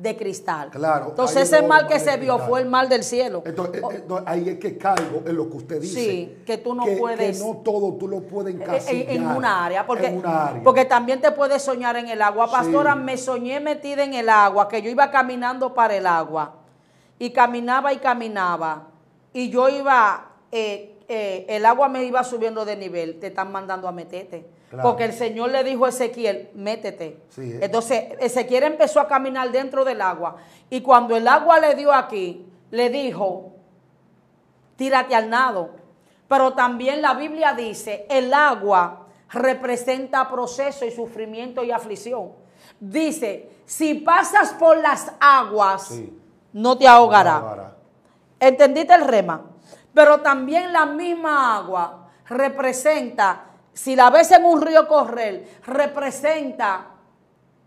de 0.00 0.16
cristal. 0.16 0.70
Claro. 0.70 1.08
Entonces 1.10 1.42
ese 1.42 1.60
mal 1.62 1.86
que 1.86 1.98
se 2.00 2.16
vio 2.16 2.38
fue 2.38 2.60
el 2.60 2.66
mal 2.66 2.88
del 2.88 3.04
cielo. 3.04 3.42
Entonces, 3.44 3.82
eh, 3.82 4.04
ahí 4.24 4.48
es 4.48 4.58
que 4.58 4.78
caigo 4.78 5.22
en 5.26 5.36
lo 5.36 5.50
que 5.50 5.58
usted 5.58 5.80
dice. 5.80 6.00
Sí, 6.00 6.42
que 6.46 6.56
tú 6.56 6.74
no 6.74 6.84
puedes. 6.98 7.38
Que 7.38 7.44
no 7.44 7.58
todo 7.58 7.92
tú 7.98 8.08
lo 8.08 8.20
puedes 8.22 8.54
encasillar. 8.54 9.10
En, 9.10 9.22
en 9.22 9.26
una 9.26 9.66
área. 9.66 9.86
Porque, 9.86 10.18
porque 10.64 10.86
también 10.86 11.20
te 11.20 11.30
puedes 11.32 11.62
soñar 11.62 11.96
en 11.96 12.08
el 12.08 12.22
agua. 12.22 12.50
Pastora, 12.50 12.94
me 12.94 13.18
soñé 13.18 13.60
metida 13.60 14.02
en 14.02 14.14
el 14.14 14.30
agua, 14.30 14.68
que 14.68 14.80
yo 14.80 14.88
iba 14.88 15.10
caminando 15.10 15.74
para 15.74 15.94
el 15.94 16.06
agua. 16.06 16.54
Y 17.18 17.30
caminaba 17.30 17.92
y 17.92 17.98
caminaba. 17.98 18.88
Y 19.34 19.50
yo 19.50 19.68
iba, 19.68 20.30
eh, 20.50 20.96
eh, 21.08 21.44
el 21.46 21.66
agua 21.66 21.90
me 21.90 22.04
iba 22.04 22.24
subiendo 22.24 22.64
de 22.64 22.74
nivel. 22.74 23.20
Te 23.20 23.26
están 23.26 23.52
mandando 23.52 23.86
a 23.86 23.92
meterte. 23.92 24.46
Porque 24.82 25.04
el 25.04 25.12
Señor 25.12 25.50
le 25.50 25.64
dijo 25.64 25.84
a 25.84 25.88
Ezequiel, 25.88 26.50
métete. 26.54 27.20
Eh. 27.38 27.58
Entonces 27.62 28.04
Ezequiel 28.20 28.64
empezó 28.64 29.00
a 29.00 29.08
caminar 29.08 29.50
dentro 29.50 29.84
del 29.84 30.00
agua. 30.00 30.36
Y 30.68 30.80
cuando 30.80 31.16
el 31.16 31.26
agua 31.26 31.58
le 31.58 31.74
dio 31.74 31.92
aquí, 31.92 32.46
le 32.70 32.88
dijo, 32.88 33.52
tírate 34.76 35.14
al 35.16 35.28
nado. 35.28 35.70
Pero 36.28 36.52
también 36.52 37.02
la 37.02 37.14
Biblia 37.14 37.54
dice, 37.54 38.06
el 38.08 38.32
agua 38.32 39.08
representa 39.30 40.28
proceso 40.28 40.84
y 40.84 40.92
sufrimiento 40.92 41.64
y 41.64 41.72
aflicción. 41.72 42.30
Dice, 42.78 43.50
si 43.66 43.94
pasas 43.94 44.52
por 44.52 44.78
las 44.78 45.12
aguas, 45.18 46.00
no 46.52 46.78
te 46.78 46.86
ahogará. 46.86 47.74
¿Entendiste 48.38 48.94
el 48.94 49.06
rema? 49.06 49.42
Pero 49.92 50.20
también 50.20 50.72
la 50.72 50.86
misma 50.86 51.56
agua 51.56 52.08
representa 52.26 53.49
si 53.72 53.96
la 53.96 54.10
ves 54.10 54.30
en 54.32 54.44
un 54.44 54.60
río 54.60 54.86
correr, 54.86 55.60
representa 55.66 56.86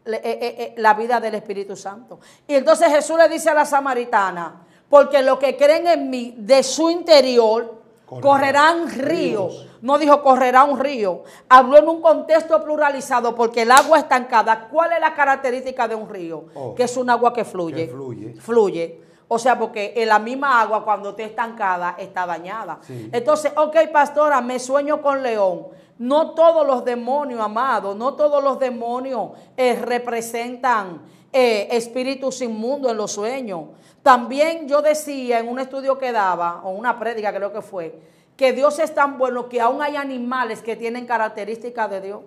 eh, 0.06 0.22
eh, 0.24 0.40
eh, 0.42 0.74
la 0.78 0.94
vida 0.94 1.20
del 1.20 1.36
Espíritu 1.36 1.76
Santo. 1.76 2.20
Y 2.48 2.56
entonces 2.56 2.90
Jesús 2.90 3.18
le 3.18 3.30
dice 3.30 3.50
a 3.50 3.54
la 3.54 3.66
samaritana, 3.66 4.62
porque 4.90 5.22
los 5.22 5.40
que 5.40 5.56
creen 5.56 5.88
en 5.88 6.10
mí, 6.10 6.36
de 6.38 6.62
su 6.62 6.90
interior, 6.90 7.82
correrán 8.22 8.90
ríos. 8.90 9.68
No 9.82 9.98
dijo 9.98 10.22
correrá 10.22 10.64
un 10.64 10.80
río. 10.80 11.24
Habló 11.50 11.78
en 11.78 11.88
un 11.88 12.02
contexto 12.02 12.64
pluralizado 12.64 13.34
porque 13.36 13.64
el 13.64 13.72
agua 13.72 14.00
estancada. 14.00 14.68
¿Cuál 14.70 14.94
es 14.94 15.00
la 15.00 15.14
característica 15.14 15.88
de 15.88 15.96
un 15.96 16.10
río? 16.10 16.46
Oh. 16.54 16.76
que 16.76 16.84
es 16.84 16.96
un 16.96 17.10
agua 17.10 17.34
que 17.34 17.44
fluye. 17.44 17.88
fluye. 17.88 18.36
Fluye. 18.36 19.02
O 19.28 19.40
sea, 19.40 19.58
porque 19.58 19.94
en 19.96 20.10
la 20.10 20.20
misma 20.20 20.62
agua 20.62 20.84
cuando 20.84 21.10
está 21.10 21.24
estancada 21.24 21.96
está 21.98 22.26
dañada. 22.26 22.80
Entonces, 23.12 23.52
ok, 23.56 23.76
pastora, 23.92 24.42
me 24.42 24.60
sueño 24.60 25.02
con 25.02 25.24
león. 25.24 25.68
No 25.98 26.32
todos 26.32 26.66
los 26.66 26.84
demonios, 26.84 27.40
amados, 27.40 27.96
no 27.96 28.14
todos 28.16 28.44
los 28.44 28.60
demonios 28.60 29.32
eh, 29.56 29.76
representan 29.76 31.02
eh, 31.32 31.68
espíritus 31.72 32.42
inmundos 32.42 32.92
en 32.92 32.98
los 32.98 33.12
sueños. 33.12 33.66
También 34.02 34.68
yo 34.68 34.82
decía 34.82 35.40
en 35.40 35.48
un 35.48 35.60
estudio 35.60 35.98
que 35.98 36.12
daba, 36.12 36.62
o 36.64 36.72
una 36.72 37.00
prédica 37.00 37.34
creo 37.34 37.54
que 37.54 37.62
fue, 37.62 38.00
que 38.36 38.52
Dios 38.52 38.78
es 38.80 38.94
tan 38.94 39.18
bueno 39.18 39.48
que 39.48 39.62
aún 39.62 39.82
hay 39.82 39.96
animales 39.96 40.62
que 40.62 40.76
tienen 40.76 41.06
características 41.06 41.90
de 41.90 42.02
Dios. 42.02 42.20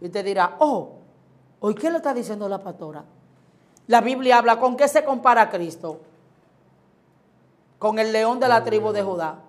Y 0.00 0.08
te 0.08 0.22
dirá, 0.22 0.56
oh, 0.58 0.96
¿hoy 1.60 1.74
qué 1.74 1.90
le 1.90 1.98
está 1.98 2.12
diciendo 2.12 2.48
la 2.48 2.58
pastora? 2.58 3.04
La 3.86 4.00
Biblia 4.00 4.38
habla, 4.38 4.58
¿con 4.58 4.76
qué 4.76 4.88
se 4.88 5.04
compara 5.04 5.50
Cristo? 5.50 6.00
Con 7.84 7.98
el 7.98 8.12
león 8.12 8.40
de 8.40 8.48
la 8.48 8.64
tribu 8.64 8.92
de 8.92 9.02
Judá. 9.02 9.40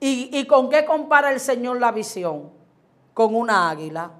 ¿Y, 0.00 0.30
¿Y 0.32 0.46
con 0.46 0.70
qué 0.70 0.86
compara 0.86 1.30
el 1.30 1.40
Señor 1.40 1.78
la 1.78 1.92
visión? 1.92 2.62
con 3.14 3.34
una 3.34 3.70
águila. 3.70 4.10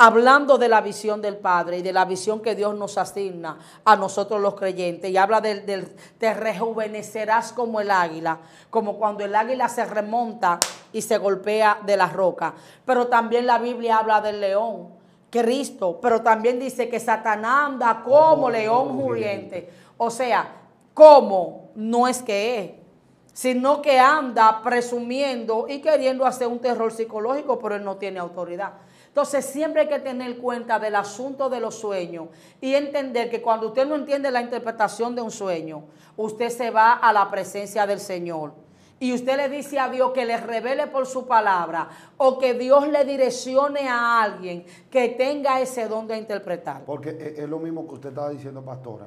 hablando 0.00 0.58
de 0.58 0.68
la 0.68 0.80
visión 0.80 1.20
del 1.20 1.36
Padre 1.38 1.78
y 1.78 1.82
de 1.82 1.92
la 1.92 2.04
visión 2.04 2.40
que 2.40 2.54
Dios 2.54 2.72
nos 2.76 2.96
asigna 2.96 3.58
a 3.84 3.96
nosotros 3.96 4.40
los 4.40 4.54
creyentes. 4.54 5.10
Y 5.10 5.16
habla 5.16 5.40
del, 5.40 5.66
del, 5.66 5.88
te 6.18 6.32
rejuvenecerás 6.32 7.52
como 7.52 7.80
el 7.80 7.90
águila, 7.90 8.38
como 8.70 8.96
cuando 8.96 9.24
el 9.24 9.34
águila 9.34 9.68
se 9.68 9.84
remonta 9.84 10.60
y 10.92 11.02
se 11.02 11.18
golpea 11.18 11.80
de 11.84 11.96
la 11.96 12.06
roca. 12.06 12.54
Pero 12.84 13.08
también 13.08 13.44
la 13.44 13.58
Biblia 13.58 13.98
habla 13.98 14.20
del 14.20 14.40
león, 14.40 14.90
Cristo, 15.30 15.98
pero 16.00 16.22
también 16.22 16.60
dice 16.60 16.88
que 16.88 17.00
Satanás 17.00 17.66
anda 17.66 18.02
como 18.04 18.48
león 18.48 18.94
muriente. 18.94 19.68
O 19.96 20.10
sea, 20.10 20.48
¿cómo? 20.94 21.67
No 21.78 22.08
es 22.08 22.24
que 22.24 22.58
es, 22.58 22.70
sino 23.32 23.82
que 23.82 24.00
anda 24.00 24.62
presumiendo 24.64 25.66
y 25.68 25.80
queriendo 25.80 26.26
hacer 26.26 26.48
un 26.48 26.58
terror 26.58 26.90
psicológico, 26.90 27.60
pero 27.60 27.76
él 27.76 27.84
no 27.84 27.98
tiene 27.98 28.18
autoridad. 28.18 28.72
Entonces 29.06 29.44
siempre 29.44 29.82
hay 29.82 29.88
que 29.88 30.00
tener 30.00 30.38
cuenta 30.38 30.80
del 30.80 30.96
asunto 30.96 31.48
de 31.48 31.60
los 31.60 31.76
sueños 31.76 32.30
y 32.60 32.74
entender 32.74 33.30
que 33.30 33.40
cuando 33.40 33.68
usted 33.68 33.86
no 33.86 33.94
entiende 33.94 34.32
la 34.32 34.40
interpretación 34.40 35.14
de 35.14 35.22
un 35.22 35.30
sueño, 35.30 35.84
usted 36.16 36.48
se 36.48 36.70
va 36.70 36.94
a 36.94 37.12
la 37.12 37.30
presencia 37.30 37.86
del 37.86 38.00
Señor. 38.00 38.54
Y 38.98 39.14
usted 39.14 39.36
le 39.36 39.48
dice 39.48 39.78
a 39.78 39.88
Dios 39.88 40.10
que 40.10 40.26
le 40.26 40.36
revele 40.36 40.88
por 40.88 41.06
su 41.06 41.28
palabra 41.28 41.88
o 42.16 42.40
que 42.40 42.54
Dios 42.54 42.88
le 42.88 43.04
direccione 43.04 43.88
a 43.88 44.20
alguien 44.20 44.66
que 44.90 45.10
tenga 45.10 45.60
ese 45.60 45.86
don 45.86 46.08
de 46.08 46.18
interpretar. 46.18 46.84
Porque 46.84 47.36
es 47.38 47.48
lo 47.48 47.60
mismo 47.60 47.86
que 47.86 47.94
usted 47.94 48.08
estaba 48.08 48.30
diciendo, 48.30 48.64
pastora, 48.64 49.06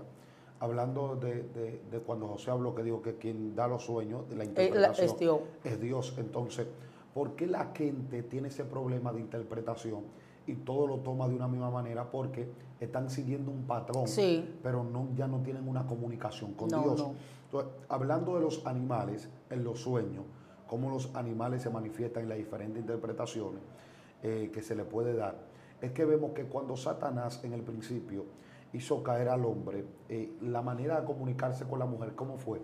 hablando 0.62 1.17
de, 1.17 1.43
de, 1.43 1.82
de 1.91 2.00
cuando 2.00 2.28
José 2.28 2.50
habló 2.50 2.74
que 2.74 2.84
dijo 2.84 3.02
que 3.02 3.17
quien 3.17 3.54
da 3.56 3.67
los 3.67 3.84
sueños, 3.84 4.24
la 4.32 4.45
interpretación, 4.45 5.06
es 5.06 5.19
Dios. 5.19 5.39
Es 5.63 5.82
Dios. 5.82 6.15
Entonces, 6.17 6.67
¿Por 7.13 7.36
qué 7.36 7.47
la 7.47 7.71
gente 7.74 8.24
tiene 8.24 8.47
ese 8.47 8.63
problema 8.63 9.12
de 9.12 9.19
interpretación 9.19 10.04
y 10.47 10.56
todo 10.56 10.88
lo 10.88 10.97
toma 11.00 11.28
de 11.28 11.36
una 11.36 11.47
misma 11.47 11.69
manera? 11.69 12.10
Porque 12.10 12.50
están 12.80 13.10
siguiendo 13.10 13.52
un 13.52 13.63
patrón, 13.63 14.06
pero 14.63 14.84
no, 14.84 15.10
ya 15.15 15.28
no 15.28 15.41
tienen 15.41 15.67
una 15.67 15.86
comunicación 15.86 16.54
con 16.54 16.69
Dios. 16.69 17.06
Entonces, 17.45 17.71
hablando 17.89 18.36
de 18.36 18.41
los 18.41 18.65
animales 18.65 19.30
en 19.50 19.63
los 19.63 19.82
sueños, 19.82 20.24
cómo 20.67 20.89
los 20.89 21.13
animales 21.15 21.63
se 21.63 21.69
manifiestan 21.69 22.24
en 22.24 22.30
las 22.30 22.38
diferentes 22.38 22.80
interpretaciones 22.80 23.62
eh, 24.24 24.50
que 24.54 24.62
se 24.62 24.74
le 24.74 24.86
puede 24.86 25.13
dar, 25.13 25.36
es 25.82 25.91
que 25.91 26.06
vemos 26.06 26.32
que 26.32 26.45
cuando 26.45 26.78
Satanás 26.78 27.43
en 27.43 27.52
el 27.52 27.62
principio 27.62 28.24
hizo 28.73 29.03
caer 29.03 29.29
al 29.29 29.45
hombre, 29.45 29.86
eh, 30.10 30.31
la 30.41 30.62
manera 30.62 30.99
de 30.99 31.05
comunicarse 31.05 31.65
con 31.65 31.79
la 31.79 31.86
mujer, 31.86 32.15
¿cómo 32.15 32.38
fue? 32.38 32.62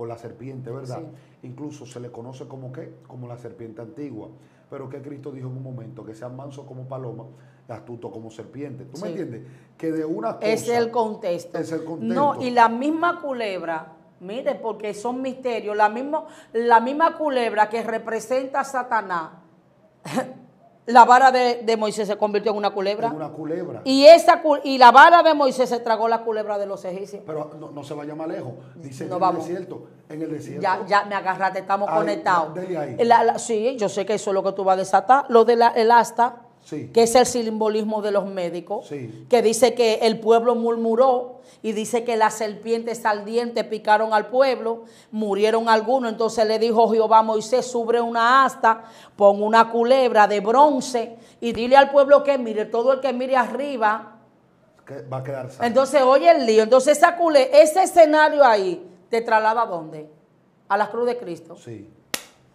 con 0.00 0.08
la 0.08 0.16
serpiente, 0.16 0.70
¿verdad? 0.70 1.02
Incluso 1.42 1.84
se 1.84 2.00
le 2.00 2.10
conoce 2.10 2.48
como 2.48 2.72
qué, 2.72 2.94
como 3.06 3.28
la 3.28 3.36
serpiente 3.36 3.82
antigua. 3.82 4.30
Pero 4.70 4.88
que 4.88 5.02
Cristo 5.02 5.30
dijo 5.30 5.48
en 5.48 5.58
un 5.58 5.62
momento, 5.62 6.06
que 6.06 6.14
sea 6.14 6.30
manso 6.30 6.64
como 6.64 6.88
paloma, 6.88 7.26
astuto 7.68 8.10
como 8.10 8.30
serpiente. 8.30 8.86
¿Tú 8.86 8.98
me 8.98 9.08
entiendes? 9.08 9.42
Que 9.76 9.92
de 9.92 10.06
una 10.06 10.36
cosa... 10.36 10.46
Es 10.46 10.66
el 10.70 10.90
contexto. 10.90 11.58
Es 11.58 11.70
el 11.72 11.84
contexto. 11.84 12.14
No, 12.14 12.40
y 12.40 12.50
la 12.50 12.70
misma 12.70 13.20
culebra, 13.20 13.92
mire, 14.20 14.54
porque 14.54 14.94
son 14.94 15.20
misterios, 15.20 15.76
la 15.76 15.90
misma, 15.90 16.24
la 16.54 16.80
misma 16.80 17.18
culebra 17.18 17.68
que 17.68 17.82
representa 17.82 18.60
a 18.60 18.64
Satanás, 18.64 19.32
la 20.86 21.04
vara 21.04 21.30
de, 21.30 21.76
Moisés 21.76 22.08
se 22.08 22.16
convirtió 22.16 22.52
en 22.52 22.58
una 22.58 22.70
culebra. 22.70 23.08
En 23.08 23.16
una 23.16 23.28
culebra. 23.28 23.82
Y, 23.84 24.06
esa, 24.06 24.42
y 24.64 24.78
la 24.78 24.90
vara 24.90 25.22
de 25.22 25.34
Moisés 25.34 25.68
se 25.68 25.78
tragó 25.80 26.08
la 26.08 26.22
culebra 26.22 26.58
de 26.58 26.66
los 26.66 26.84
egipcios. 26.84 27.22
Pero 27.26 27.50
no, 27.72 27.84
se 27.84 27.94
vaya 27.94 28.14
más 28.14 28.28
lejos. 28.28 28.52
Dice 28.76 29.04
en 29.06 29.12
el 29.12 29.34
desierto. 29.34 29.86
En 30.08 30.22
el 30.22 30.30
desierto. 30.30 30.62
Ya, 30.62 30.84
ya 30.86 31.04
me 31.04 31.14
agarraste, 31.14 31.60
estamos 31.60 31.90
conectados. 31.90 32.56
ahí. 32.58 32.98
sí, 33.36 33.76
yo 33.78 33.88
sé 33.88 34.04
que 34.04 34.14
eso 34.14 34.30
es 34.30 34.34
lo 34.34 34.42
que 34.42 34.52
tú 34.52 34.64
vas 34.64 34.74
a 34.74 34.78
desatar. 34.78 35.26
Lo 35.28 35.44
del 35.44 35.62
el 35.74 35.90
asta 35.90 36.49
que 36.70 37.02
es 37.02 37.14
el 37.14 37.26
simbolismo 37.26 38.02
de 38.02 38.10
los 38.12 38.26
médicos, 38.26 38.88
que 39.28 39.42
dice 39.42 39.74
que 39.74 39.94
el 40.02 40.20
pueblo 40.20 40.54
murmuró 40.54 41.40
y 41.62 41.72
dice 41.72 42.04
que 42.04 42.16
las 42.16 42.34
serpientes 42.34 42.98
saldientes 43.02 43.64
picaron 43.64 44.14
al 44.14 44.28
pueblo, 44.28 44.84
murieron 45.10 45.68
algunos, 45.68 46.12
entonces 46.12 46.46
le 46.46 46.58
dijo 46.58 46.90
Jehová 46.90 47.18
a 47.18 47.22
Moisés, 47.22 47.66
sube 47.66 48.00
una 48.00 48.44
asta, 48.44 48.84
pon 49.16 49.42
una 49.42 49.70
culebra 49.70 50.26
de 50.26 50.40
bronce 50.40 51.16
y 51.40 51.52
dile 51.52 51.76
al 51.76 51.90
pueblo 51.90 52.22
que 52.22 52.38
mire, 52.38 52.64
todo 52.64 52.92
el 52.92 53.00
que 53.00 53.12
mire 53.12 53.36
arriba 53.36 54.16
va 55.12 55.18
a 55.18 55.22
quedar 55.22 55.48
Entonces 55.60 56.02
oye 56.02 56.30
el 56.30 56.46
lío, 56.46 56.62
entonces 56.62 56.98
esa 56.98 57.16
cule, 57.16 57.50
ese 57.52 57.82
escenario 57.82 58.44
ahí 58.44 58.86
te 59.08 59.20
traslada 59.20 59.62
a 59.62 59.66
dónde? 59.66 60.08
A 60.68 60.76
la 60.76 60.88
cruz 60.88 61.06
de 61.06 61.16
Cristo. 61.16 61.56
Sí. 61.56 61.88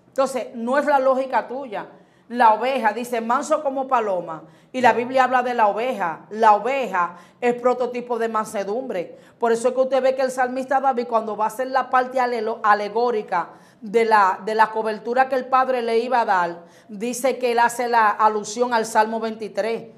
Entonces 0.07 0.47
no 0.55 0.77
es 0.77 0.85
la 0.85 0.99
lógica 0.99 1.47
tuya 1.47 1.87
la 2.29 2.53
oveja, 2.53 2.91
dice 2.93 3.21
manso 3.21 3.63
como 3.63 3.87
paloma. 3.87 4.43
Y 4.71 4.81
la 4.81 4.93
Biblia 4.93 5.25
habla 5.25 5.43
de 5.43 5.53
la 5.53 5.67
oveja. 5.67 6.25
La 6.31 6.53
oveja 6.55 7.17
es 7.39 7.53
prototipo 7.55 8.17
de 8.17 8.27
mansedumbre. 8.27 9.17
Por 9.39 9.51
eso 9.51 9.69
es 9.69 9.73
que 9.73 9.81
usted 9.81 10.01
ve 10.01 10.15
que 10.15 10.23
el 10.23 10.31
salmista 10.31 10.81
David, 10.81 11.07
cuando 11.07 11.37
va 11.37 11.45
a 11.45 11.47
hacer 11.47 11.67
la 11.67 11.89
parte 11.89 12.19
alegórica 12.19 13.49
de 13.79 14.05
la, 14.05 14.39
de 14.43 14.55
la 14.55 14.71
cobertura 14.71 15.29
que 15.29 15.35
el 15.35 15.45
Padre 15.45 15.81
le 15.81 15.99
iba 15.99 16.21
a 16.21 16.25
dar, 16.25 16.63
dice 16.89 17.37
que 17.37 17.51
él 17.51 17.59
hace 17.59 17.87
la 17.87 18.09
alusión 18.09 18.73
al 18.73 18.85
Salmo 18.85 19.19
23. 19.19 19.91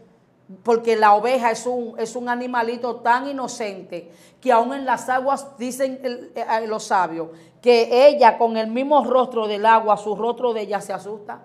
Porque 0.63 0.95
la 0.95 1.13
oveja 1.13 1.51
es 1.51 1.65
un, 1.65 1.95
es 1.97 2.15
un 2.15 2.29
animalito 2.29 2.97
tan 2.97 3.27
inocente 3.27 4.11
que 4.39 4.51
aún 4.51 4.73
en 4.73 4.85
las 4.85 5.09
aguas, 5.09 5.57
dicen 5.57 5.99
eh, 6.03 6.67
los 6.67 6.83
sabios, 6.83 7.29
que 7.61 8.07
ella 8.07 8.37
con 8.37 8.55
el 8.57 8.67
mismo 8.67 9.03
rostro 9.03 9.47
del 9.47 9.65
agua, 9.65 9.97
su 9.97 10.15
rostro 10.15 10.53
de 10.53 10.61
ella 10.61 10.79
se 10.81 10.93
asusta. 10.93 11.41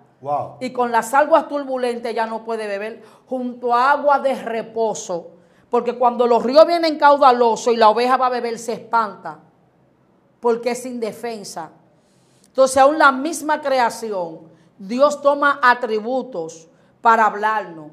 Y 0.61 0.71
con 0.73 0.93
las 0.93 1.13
aguas 1.15 1.49
turbulentas 1.49 2.15
ya 2.15 2.27
no 2.27 2.45
puede 2.45 2.69
beber 2.69 3.03
junto 3.27 3.75
a 3.75 3.91
agua 3.91 4.21
de 4.21 4.35
reposo. 4.35 5.31
Porque 5.69 5.99
cuando 5.99 6.27
los 6.27 6.43
ríos 6.43 6.67
vienen 6.67 6.99
caudalosos 6.99 7.73
y 7.73 7.77
la 7.77 7.89
oveja 7.89 8.17
va 8.17 8.27
a 8.27 8.31
beber, 8.31 8.59
se 8.59 8.75
espanta. 8.75 9.41
Porque 10.39 10.73
es 10.73 10.87
indefensa. 10.87 11.71
Entonces, 12.47 12.77
aún 12.77 12.99
la 12.99 13.11
misma 13.11 13.61
creación, 13.63 14.41
Dios 14.79 15.23
toma 15.23 15.59
atributos 15.63 16.69
para 17.01 17.27
hablarnos. 17.27 17.91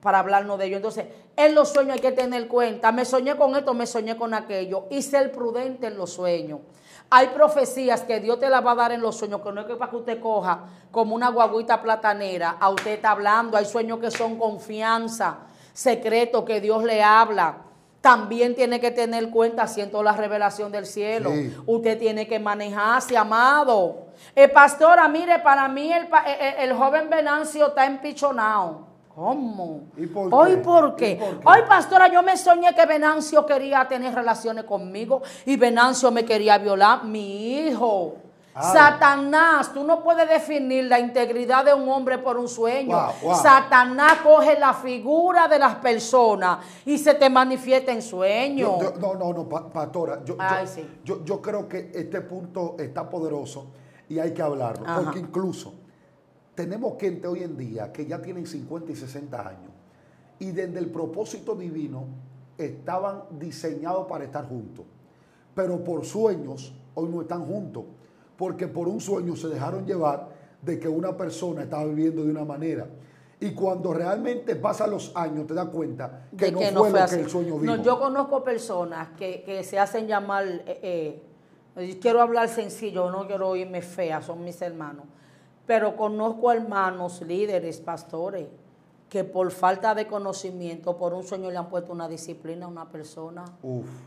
Para 0.00 0.18
hablarnos 0.18 0.58
de 0.58 0.66
ellos. 0.66 0.78
Entonces, 0.78 1.06
en 1.36 1.54
los 1.54 1.70
sueños 1.70 1.94
hay 1.94 2.00
que 2.00 2.12
tener 2.12 2.48
cuenta. 2.48 2.92
Me 2.92 3.04
soñé 3.04 3.36
con 3.36 3.54
esto, 3.56 3.72
me 3.72 3.86
soñé 3.86 4.16
con 4.16 4.34
aquello. 4.34 4.86
Y 4.90 5.02
ser 5.02 5.32
prudente 5.32 5.86
en 5.86 5.96
los 5.96 6.12
sueños. 6.12 6.60
Hay 7.08 7.28
profecías 7.28 8.02
que 8.02 8.18
Dios 8.18 8.40
te 8.40 8.48
las 8.48 8.64
va 8.64 8.72
a 8.72 8.74
dar 8.74 8.92
en 8.92 9.00
los 9.00 9.16
sueños, 9.16 9.40
que 9.40 9.52
no 9.52 9.60
es 9.60 9.66
que 9.66 9.76
para 9.76 9.90
que 9.90 9.96
usted 9.96 10.20
coja 10.20 10.64
como 10.90 11.14
una 11.14 11.30
guaguita 11.30 11.80
platanera, 11.80 12.56
a 12.58 12.68
usted 12.70 12.92
está 12.92 13.12
hablando. 13.12 13.56
Hay 13.56 13.64
sueños 13.64 14.00
que 14.00 14.10
son 14.10 14.38
confianza, 14.38 15.38
secreto 15.72 16.44
que 16.44 16.60
Dios 16.60 16.82
le 16.82 17.02
habla. 17.02 17.58
También 18.00 18.54
tiene 18.54 18.80
que 18.80 18.90
tener 18.90 19.30
cuenta, 19.30 19.66
siento 19.66 20.02
la 20.02 20.12
revelación 20.12 20.70
del 20.72 20.86
cielo. 20.86 21.32
Usted 21.66 21.98
tiene 21.98 22.26
que 22.26 22.38
manejarse, 22.38 23.16
amado. 23.16 24.06
Eh, 24.34 24.48
pastora, 24.48 25.08
mire, 25.08 25.38
para 25.40 25.68
mí 25.68 25.92
el, 25.92 26.08
el 26.58 26.72
joven 26.72 27.10
Venancio 27.10 27.68
está 27.68 27.86
empichonado. 27.86 28.85
¿Cómo? 29.16 29.84
¿Y 29.96 30.06
por 30.08 30.28
qué? 30.28 30.36
Hoy, 30.36 30.56
¿por 30.58 30.94
qué? 30.94 31.18
Hoy, 31.42 31.60
pastora, 31.66 32.12
yo 32.12 32.22
me 32.22 32.36
soñé 32.36 32.74
que 32.74 32.84
Venancio 32.84 33.46
quería 33.46 33.88
tener 33.88 34.14
relaciones 34.14 34.64
conmigo 34.64 35.22
y 35.46 35.56
Venancio 35.56 36.10
me 36.10 36.26
quería 36.26 36.58
violar. 36.58 37.02
Mi 37.04 37.60
hijo. 37.60 38.16
Ah. 38.54 38.72
Satanás, 38.74 39.72
tú 39.72 39.84
no 39.84 40.02
puedes 40.02 40.28
definir 40.28 40.84
la 40.84 41.00
integridad 41.00 41.64
de 41.64 41.72
un 41.72 41.88
hombre 41.88 42.18
por 42.18 42.36
un 42.36 42.46
sueño. 42.46 42.94
Satanás 43.42 44.18
coge 44.22 44.58
la 44.58 44.74
figura 44.74 45.48
de 45.48 45.60
las 45.60 45.76
personas 45.76 46.58
y 46.84 46.98
se 46.98 47.14
te 47.14 47.30
manifiesta 47.30 47.92
en 47.92 48.02
sueños. 48.02 48.76
no, 49.00 49.14
no, 49.14 49.32
no, 49.32 49.48
pastora. 49.48 50.20
Yo, 50.26 51.24
yo, 51.24 51.40
creo 51.40 51.66
que 51.66 51.90
este 51.94 52.20
punto 52.20 52.76
está 52.78 53.08
poderoso 53.08 53.68
y 54.10 54.18
hay 54.18 54.34
que 54.34 54.42
hablarlo. 54.42 54.84
Porque 54.94 55.20
incluso 55.20 55.85
tenemos 56.56 56.98
gente 56.98 57.28
hoy 57.28 57.42
en 57.42 57.56
día 57.56 57.92
que 57.92 58.06
ya 58.06 58.20
tienen 58.20 58.46
50 58.46 58.90
y 58.90 58.96
60 58.96 59.48
años 59.48 59.70
y 60.38 60.50
desde 60.50 60.78
el 60.78 60.90
propósito 60.90 61.54
divino 61.54 62.06
estaban 62.58 63.24
diseñados 63.38 64.06
para 64.08 64.24
estar 64.24 64.48
juntos. 64.48 64.86
Pero 65.54 65.84
por 65.84 66.04
sueños 66.04 66.74
hoy 66.94 67.08
no 67.10 67.20
están 67.20 67.44
juntos, 67.44 67.84
porque 68.36 68.66
por 68.66 68.88
un 68.88 69.00
sueño 69.00 69.36
se 69.36 69.48
dejaron 69.48 69.86
llevar 69.86 70.28
de 70.62 70.80
que 70.80 70.88
una 70.88 71.14
persona 71.14 71.62
estaba 71.62 71.84
viviendo 71.84 72.24
de 72.24 72.30
una 72.30 72.44
manera. 72.44 72.86
Y 73.38 73.52
cuando 73.52 73.92
realmente 73.92 74.56
pasan 74.56 74.90
los 74.90 75.14
años, 75.14 75.46
te 75.46 75.52
das 75.52 75.68
cuenta 75.68 76.28
que, 76.36 76.50
no, 76.50 76.58
fue, 76.58 76.90
lo 76.90 77.06
que 77.06 77.14
el 77.16 77.28
sueño 77.28 77.58
vino. 77.58 77.76
No, 77.76 77.82
yo 77.82 78.00
conozco 78.00 78.42
personas 78.42 79.08
que, 79.18 79.62
se 79.62 79.78
hacen 79.78 80.06
llamar, 80.06 80.46
eh, 80.46 81.22
eh, 81.76 81.98
quiero 82.00 82.22
hablar 82.22 82.48
sencillo, 82.48 83.10
no 83.10 83.26
quiero 83.26 83.48
oírme 83.48 83.82
fea, 83.82 84.22
son 84.22 84.42
mis 84.42 84.60
hermanos 84.62 85.04
pero 85.66 85.96
conozco 85.96 86.52
hermanos, 86.52 87.20
líderes, 87.22 87.80
pastores, 87.80 88.46
que 89.08 89.22
por 89.24 89.50
falta 89.52 89.94
de 89.94 90.06
conocimiento, 90.06 90.96
por 90.96 91.14
un 91.14 91.22
sueño 91.22 91.50
le 91.50 91.56
han 91.56 91.68
puesto 91.68 91.92
una 91.92 92.08
disciplina 92.08 92.66
a 92.66 92.68
una 92.68 92.88
persona. 92.90 93.44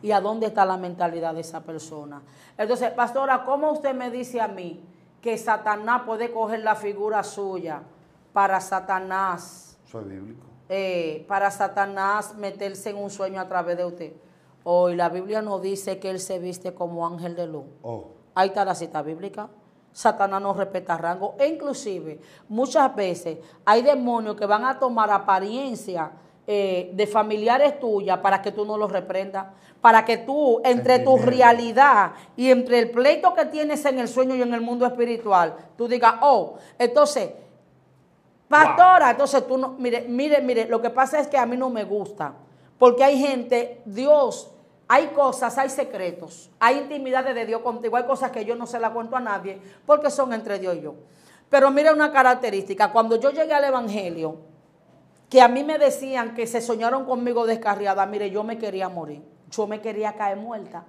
¿Y 0.01 0.11
a 0.11 0.19
dónde 0.19 0.47
está 0.47 0.65
la 0.65 0.77
mentalidad 0.77 1.33
de 1.33 1.41
esa 1.41 1.61
persona? 1.61 2.21
Entonces, 2.57 2.91
pastora, 2.91 3.43
¿cómo 3.45 3.71
usted 3.71 3.95
me 3.95 4.11
dice 4.11 4.41
a 4.41 4.47
mí 4.49 4.83
que 5.21 5.37
Satanás 5.37 6.01
puede 6.05 6.31
coger 6.31 6.61
la 6.61 6.75
figura 6.75 7.23
suya 7.23 7.81
para 8.33 8.59
Satanás? 8.59 9.77
Es 9.85 10.07
bíblico. 10.07 10.45
eh, 10.67 11.25
para 11.27 11.49
Satanás 11.49 12.35
meterse 12.35 12.89
en 12.91 12.97
un 12.97 13.09
sueño 13.09 13.39
a 13.41 13.47
través 13.47 13.77
de 13.77 13.85
usted. 13.85 14.13
Hoy 14.63 14.95
la 14.95 15.09
Biblia 15.09 15.41
nos 15.41 15.61
dice 15.61 15.97
que 15.99 16.09
él 16.11 16.19
se 16.19 16.37
viste 16.39 16.73
como 16.73 17.07
ángel 17.07 17.35
de 17.35 17.47
luz. 17.47 17.63
Oh, 17.81 18.09
Ahí 18.35 18.49
está 18.49 18.63
la 18.65 18.75
cita 18.75 19.01
bíblica. 19.01 19.49
Satanás 19.91 20.41
no 20.41 20.53
respeta 20.53 20.97
rango. 20.97 21.35
E 21.39 21.47
inclusive, 21.47 22.19
muchas 22.47 22.95
veces 22.95 23.37
hay 23.65 23.81
demonios 23.81 24.35
que 24.35 24.45
van 24.45 24.65
a 24.65 24.79
tomar 24.79 25.11
apariencia 25.11 26.11
eh, 26.47 26.89
de 26.93 27.05
familiares 27.05 27.79
tuyas 27.79 28.17
para 28.19 28.41
que 28.41 28.51
tú 28.51 28.65
no 28.65 28.77
los 28.77 28.91
reprendas. 28.91 29.47
Para 29.81 30.03
que 30.03 30.17
tú, 30.17 30.59
entre 30.65 30.99
tu 30.99 31.17
realidad 31.17 32.11
y 32.35 32.49
entre 32.49 32.79
el 32.79 32.91
pleito 32.91 33.33
que 33.33 33.45
tienes 33.45 33.85
en 33.85 33.99
el 33.99 34.07
sueño 34.07 34.35
y 34.35 34.41
en 34.41 34.53
el 34.53 34.59
mundo 34.59 34.85
espiritual, 34.85 35.55
tú 35.77 35.87
digas, 35.87 36.15
oh, 36.21 36.55
entonces, 36.77 37.29
pastora, 38.49 39.11
entonces 39.11 39.47
tú 39.47 39.57
no, 39.57 39.75
mire, 39.77 40.05
mire, 40.07 40.41
mire, 40.41 40.65
lo 40.65 40.81
que 40.81 40.89
pasa 40.89 41.19
es 41.19 41.27
que 41.27 41.37
a 41.37 41.45
mí 41.45 41.55
no 41.55 41.69
me 41.69 41.85
gusta. 41.85 42.33
Porque 42.77 43.03
hay 43.03 43.19
gente, 43.19 43.81
Dios, 43.85 44.51
hay 44.91 45.09
cosas, 45.09 45.55
hay 45.59 45.69
secretos, 45.69 46.49
hay 46.59 46.79
intimidades 46.79 47.35
de 47.35 47.45
Dios 47.45 47.61
contigo, 47.61 47.95
hay 47.95 48.05
cosas 48.05 48.31
que 48.31 48.43
yo 48.43 48.55
no 48.55 48.65
se 48.65 48.79
las 48.79 48.89
cuento 48.89 49.15
a 49.15 49.19
nadie 49.19 49.61
porque 49.85 50.09
son 50.09 50.33
entre 50.33 50.57
Dios 50.57 50.77
y 50.77 50.81
yo. 50.81 50.95
Pero 51.47 51.69
mira 51.69 51.93
una 51.93 52.11
característica, 52.11 52.91
cuando 52.91 53.15
yo 53.17 53.29
llegué 53.29 53.53
al 53.53 53.65
Evangelio, 53.65 54.37
que 55.29 55.41
a 55.41 55.47
mí 55.47 55.63
me 55.63 55.77
decían 55.77 56.33
que 56.33 56.47
se 56.47 56.59
soñaron 56.59 57.05
conmigo 57.05 57.45
descarriada, 57.45 58.03
mire, 58.07 58.31
yo 58.31 58.43
me 58.43 58.57
quería 58.57 58.89
morir, 58.89 59.21
yo 59.51 59.67
me 59.67 59.79
quería 59.79 60.13
caer 60.13 60.37
muerta. 60.37 60.85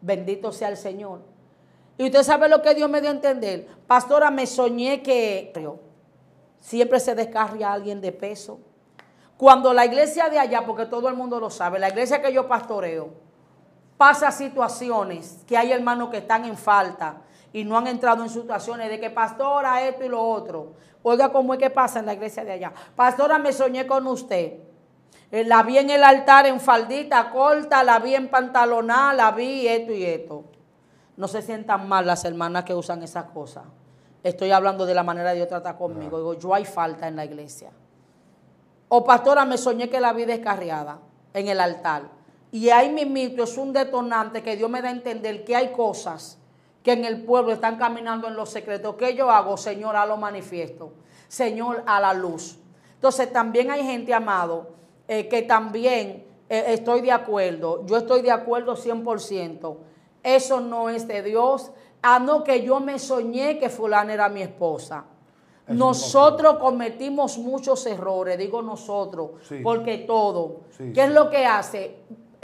Bendito 0.00 0.50
sea 0.50 0.70
el 0.70 0.78
Señor. 0.78 1.20
Y 1.98 2.06
usted 2.06 2.22
sabe 2.22 2.48
lo 2.48 2.62
que 2.62 2.74
Dios 2.74 2.88
me 2.88 3.02
dio 3.02 3.10
a 3.10 3.12
entender. 3.12 3.68
Pastora, 3.86 4.30
me 4.30 4.46
soñé 4.46 5.02
que 5.02 5.52
siempre 6.58 7.00
se 7.00 7.14
descarria 7.14 7.68
a 7.68 7.74
alguien 7.74 8.00
de 8.00 8.12
peso. 8.12 8.60
Cuando 9.36 9.74
la 9.74 9.84
iglesia 9.84 10.30
de 10.30 10.38
allá, 10.38 10.64
porque 10.64 10.86
todo 10.86 11.10
el 11.10 11.14
mundo 11.14 11.38
lo 11.38 11.50
sabe, 11.50 11.78
la 11.78 11.90
iglesia 11.90 12.22
que 12.22 12.32
yo 12.32 12.48
pastoreo, 12.48 13.25
pasa 13.96 14.30
situaciones 14.30 15.38
que 15.46 15.56
hay 15.56 15.72
hermanos 15.72 16.10
que 16.10 16.18
están 16.18 16.44
en 16.44 16.56
falta 16.56 17.22
y 17.52 17.64
no 17.64 17.78
han 17.78 17.86
entrado 17.86 18.22
en 18.22 18.28
situaciones 18.28 18.90
de 18.90 19.00
que 19.00 19.10
pastora 19.10 19.82
esto 19.82 20.04
y 20.04 20.08
lo 20.08 20.22
otro. 20.22 20.74
Oiga 21.02 21.30
cómo 21.30 21.54
es 21.54 21.58
que 21.58 21.70
pasa 21.70 22.00
en 22.00 22.06
la 22.06 22.14
iglesia 22.14 22.44
de 22.44 22.52
allá. 22.52 22.72
Pastora, 22.94 23.38
me 23.38 23.52
soñé 23.52 23.86
con 23.86 24.06
usted. 24.06 24.58
Eh, 25.30 25.44
La 25.44 25.62
vi 25.62 25.78
en 25.78 25.90
el 25.90 26.04
altar 26.04 26.46
en 26.46 26.60
faldita 26.60 27.30
corta, 27.30 27.82
la 27.82 27.98
vi 27.98 28.14
en 28.14 28.28
pantalonada, 28.28 29.14
la 29.14 29.30
vi 29.30 29.66
esto 29.66 29.92
y 29.92 30.04
esto. 30.04 30.44
No 31.16 31.28
se 31.28 31.42
sientan 31.42 31.88
mal 31.88 32.06
las 32.06 32.24
hermanas 32.24 32.64
que 32.64 32.74
usan 32.74 33.02
esas 33.02 33.24
cosas. 33.26 33.64
Estoy 34.22 34.50
hablando 34.50 34.84
de 34.84 34.94
la 34.94 35.02
manera 35.02 35.30
de 35.30 35.36
Dios 35.36 35.48
trata 35.48 35.76
conmigo. 35.76 36.18
Digo, 36.18 36.34
yo 36.34 36.54
hay 36.54 36.64
falta 36.64 37.08
en 37.08 37.16
la 37.16 37.24
iglesia. 37.24 37.70
O 38.88 39.04
pastora, 39.04 39.44
me 39.44 39.56
soñé 39.56 39.88
que 39.88 40.00
la 40.00 40.12
vi 40.12 40.24
descarriada 40.24 40.98
en 41.32 41.48
el 41.48 41.60
altar. 41.60 42.15
Y 42.56 42.70
ahí 42.70 42.90
mismito 42.90 43.42
es 43.42 43.58
un 43.58 43.74
detonante 43.74 44.42
que 44.42 44.56
Dios 44.56 44.70
me 44.70 44.80
da 44.80 44.88
a 44.88 44.90
entender 44.90 45.44
que 45.44 45.54
hay 45.54 45.72
cosas 45.72 46.38
que 46.82 46.92
en 46.92 47.04
el 47.04 47.22
pueblo 47.22 47.52
están 47.52 47.76
caminando 47.76 48.28
en 48.28 48.34
los 48.34 48.48
secretos. 48.48 48.94
¿Qué 48.96 49.14
yo 49.14 49.30
hago? 49.30 49.58
Señor, 49.58 49.94
a 49.94 50.06
lo 50.06 50.16
manifiesto. 50.16 50.92
Señor, 51.28 51.82
a 51.84 52.00
la 52.00 52.14
luz. 52.14 52.58
Entonces 52.94 53.30
también 53.30 53.70
hay 53.70 53.84
gente, 53.84 54.14
amado, 54.14 54.70
eh, 55.06 55.28
que 55.28 55.42
también 55.42 56.24
eh, 56.48 56.64
estoy 56.68 57.02
de 57.02 57.12
acuerdo. 57.12 57.84
Yo 57.84 57.98
estoy 57.98 58.22
de 58.22 58.30
acuerdo 58.30 58.74
100%. 58.74 59.76
Eso 60.22 60.58
no 60.62 60.88
es 60.88 61.06
de 61.06 61.22
Dios. 61.22 61.72
Ah, 62.00 62.18
no, 62.18 62.42
que 62.42 62.62
yo 62.62 62.80
me 62.80 62.98
soñé 62.98 63.58
que 63.58 63.68
fulana 63.68 64.14
era 64.14 64.30
mi 64.30 64.40
esposa. 64.40 65.04
Nosotros 65.68 66.56
cometimos 66.58 67.36
muchos 67.36 67.84
errores, 67.86 68.38
digo 68.38 68.62
nosotros, 68.62 69.32
Sí. 69.46 69.56
porque 69.62 69.98
todo. 69.98 70.60
Sí, 70.70 70.92
¿Qué 70.94 71.02
sí. 71.02 71.08
es 71.08 71.10
lo 71.10 71.28
que 71.28 71.44
hace? 71.44 71.96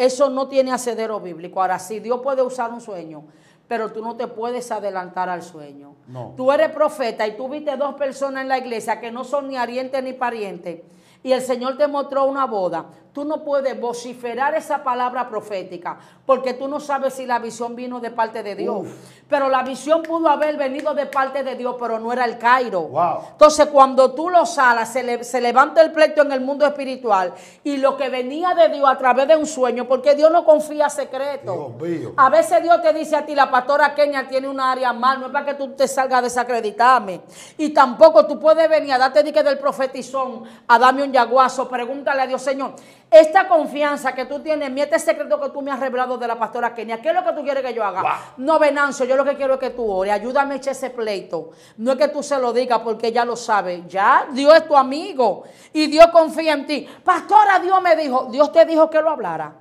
Eso 0.03 0.29
no 0.31 0.49
tiene 0.49 0.73
asedero 0.73 1.21
bíblico. 1.21 1.63
Ahora, 1.63 1.79
sí, 1.79 2.01
Dios 2.01 2.21
puede 2.23 2.43
usar 2.43 2.73
un 2.73 2.81
sueño, 2.81 3.23
pero 3.69 3.93
tú 3.93 4.03
no 4.03 4.17
te 4.17 4.27
puedes 4.27 4.73
adelantar 4.73 5.29
al 5.29 5.45
sueño. 5.45 5.95
No. 6.09 6.35
Tú 6.37 6.51
eres 6.51 6.71
profeta 6.71 7.25
y 7.25 7.37
tú 7.37 7.49
viste 7.49 7.77
dos 7.77 7.95
personas 7.95 8.43
en 8.43 8.49
la 8.49 8.59
iglesia 8.59 8.99
que 8.99 9.13
no 9.13 9.23
son 9.23 9.47
ni 9.47 9.57
arientes 9.57 10.03
ni 10.03 10.13
parientes, 10.13 10.81
y 11.23 11.31
el 11.31 11.41
Señor 11.41 11.77
te 11.79 11.87
mostró 11.87 12.25
una 12.25 12.47
boda. 12.47 12.87
Tú 13.13 13.27
no 13.27 13.45
puedes 13.45 13.79
vociferar 13.79 14.55
esa 14.55 14.83
palabra 14.83 15.29
profética, 15.29 15.99
porque 16.25 16.55
tú 16.55 16.67
no 16.67 16.81
sabes 16.81 17.13
si 17.13 17.27
la 17.27 17.39
visión 17.39 17.77
vino 17.77 18.01
de 18.01 18.11
parte 18.11 18.43
de 18.43 18.55
Dios. 18.55 18.77
Uf. 18.81 18.89
Pero 19.29 19.51
la 19.51 19.63
visión 19.63 20.03
pudo 20.03 20.29
haber 20.31 20.57
venido 20.57 20.95
de 20.95 21.05
parte 21.05 21.43
de 21.43 21.55
Dios, 21.55 21.77
pero 21.79 21.99
no 21.99 22.11
era 22.11 22.25
el 22.25 22.39
Cairo. 22.39 22.81
Wow. 22.83 23.19
Entonces, 23.33 23.67
cuando 23.67 24.13
tú 24.13 24.31
lo 24.31 24.47
salas, 24.47 24.91
se, 24.93 25.03
le- 25.03 25.25
se 25.25 25.43
levanta 25.43 25.83
el 25.83 25.93
pleito 25.93 26.23
en 26.23 26.33
el 26.33 26.41
mundo 26.41 26.65
espiritual 26.67 27.35
y 27.63 27.77
lo 27.77 27.99
que 27.99 28.09
venía 28.09 28.55
de 28.55 28.71
Dios 28.71 28.89
a 28.89 28.97
través 28.97 29.29
de 29.29 29.37
un 29.37 29.47
sueño, 29.47 29.87
porque 29.87 30.15
Dios 30.15 30.31
no 30.33 30.45
confía 30.47 30.89
secreto. 30.89 31.75
Dios 31.79 31.91
mío. 31.91 32.13
A 32.17 32.31
veces 32.31 32.63
Dios 32.63 32.81
te 32.81 32.95
dice 32.95 33.15
a 33.17 33.27
ti, 33.27 33.35
la 33.35 33.51
pastora 33.51 33.95
Kenia 33.95 34.27
tiene 34.27 34.49
una 34.49 34.73
área 34.73 34.93
mal, 34.95 35.21
no 35.21 35.27
es 35.27 35.33
para 35.33 35.45
que 35.45 35.55
tú 35.55 35.69
te 35.73 35.87
salgas 35.87 36.21
a 36.21 36.23
desacreditarme. 36.23 37.21
Y 37.59 37.71
tampoco 37.71 38.27
tú 38.27 38.39
puedes 38.41 38.69
venir 38.71 38.93
a 38.95 38.99
darte 38.99 39.23
dique 39.23 39.43
del 39.43 39.59
profetizón, 39.59 40.45
a 40.67 40.79
darme 40.79 41.03
un 41.03 41.13
yaguazo, 41.13 41.69
pregúntale 41.69 42.23
a 42.23 42.27
Dios, 42.27 42.41
Señor, 42.41 42.73
esta 43.13 43.47
confianza 43.47 44.15
que 44.15 44.25
tú 44.25 44.41
tienes, 44.41 44.69
en 44.69 44.75
mí, 44.75 44.81
este 44.81 44.99
secreto 44.99 45.39
que 45.39 45.51
tú 45.51 45.61
me 45.61 45.71
has 45.71 45.79
revelado 45.79 46.17
de 46.17 46.27
la 46.27 46.39
pastora 46.39 46.75
Kenia, 46.75 47.01
¿qué 47.03 47.11
es 47.11 47.15
lo 47.15 47.23
que 47.23 47.33
tú 47.33 47.43
quieres 47.43 47.63
que 47.63 47.75
yo 47.75 47.85
haga? 47.85 48.01
Wow. 48.01 48.11
No, 48.39 48.59
Venancio, 48.59 49.05
yo 49.05 49.17
lo 49.17 49.25
que 49.25 49.37
quiero 49.37 49.55
es 49.55 49.61
que 49.61 49.71
tú 49.71 49.91
ores, 49.91 50.13
ayúdame 50.15 50.55
a 50.55 50.57
echar 50.57 50.73
ese 50.73 50.89
pleito. 50.91 51.51
No 51.77 51.93
es 51.93 51.99
que 51.99 52.09
tú 52.09 52.23
se 52.23 52.39
lo 52.39 52.53
digas 52.53 52.81
porque 52.81 53.09
ella 53.09 53.25
lo 53.25 53.37
sabe, 53.37 53.85
ya, 53.87 54.27
Dios 54.33 54.55
es 54.55 54.67
tu 54.67 54.75
amigo 54.77 55.45
y 55.73 55.87
Dios 55.89 56.07
confía 56.09 56.55
en 56.55 56.67
ti. 56.67 56.89
Pastora, 57.05 57.59
Dios 57.59 57.81
me 57.83 57.95
dijo, 57.97 58.29
Dios 58.31 58.51
te 58.51 58.65
dijo 58.65 58.89
que 58.89 59.01
lo 59.03 59.11
hablara. 59.11 59.53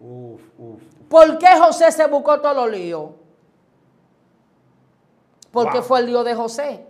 Uf, 0.00 0.40
uf. 0.58 0.82
¿Por 1.10 1.36
qué 1.38 1.48
José 1.58 1.92
se 1.92 2.06
buscó 2.06 2.40
todos 2.40 2.56
los 2.56 2.70
líos? 2.70 3.10
Porque 5.52 5.78
Wow. 5.78 5.86
fue 5.86 5.98
el 6.00 6.06
lío 6.06 6.24
de 6.24 6.34
José. 6.34 6.86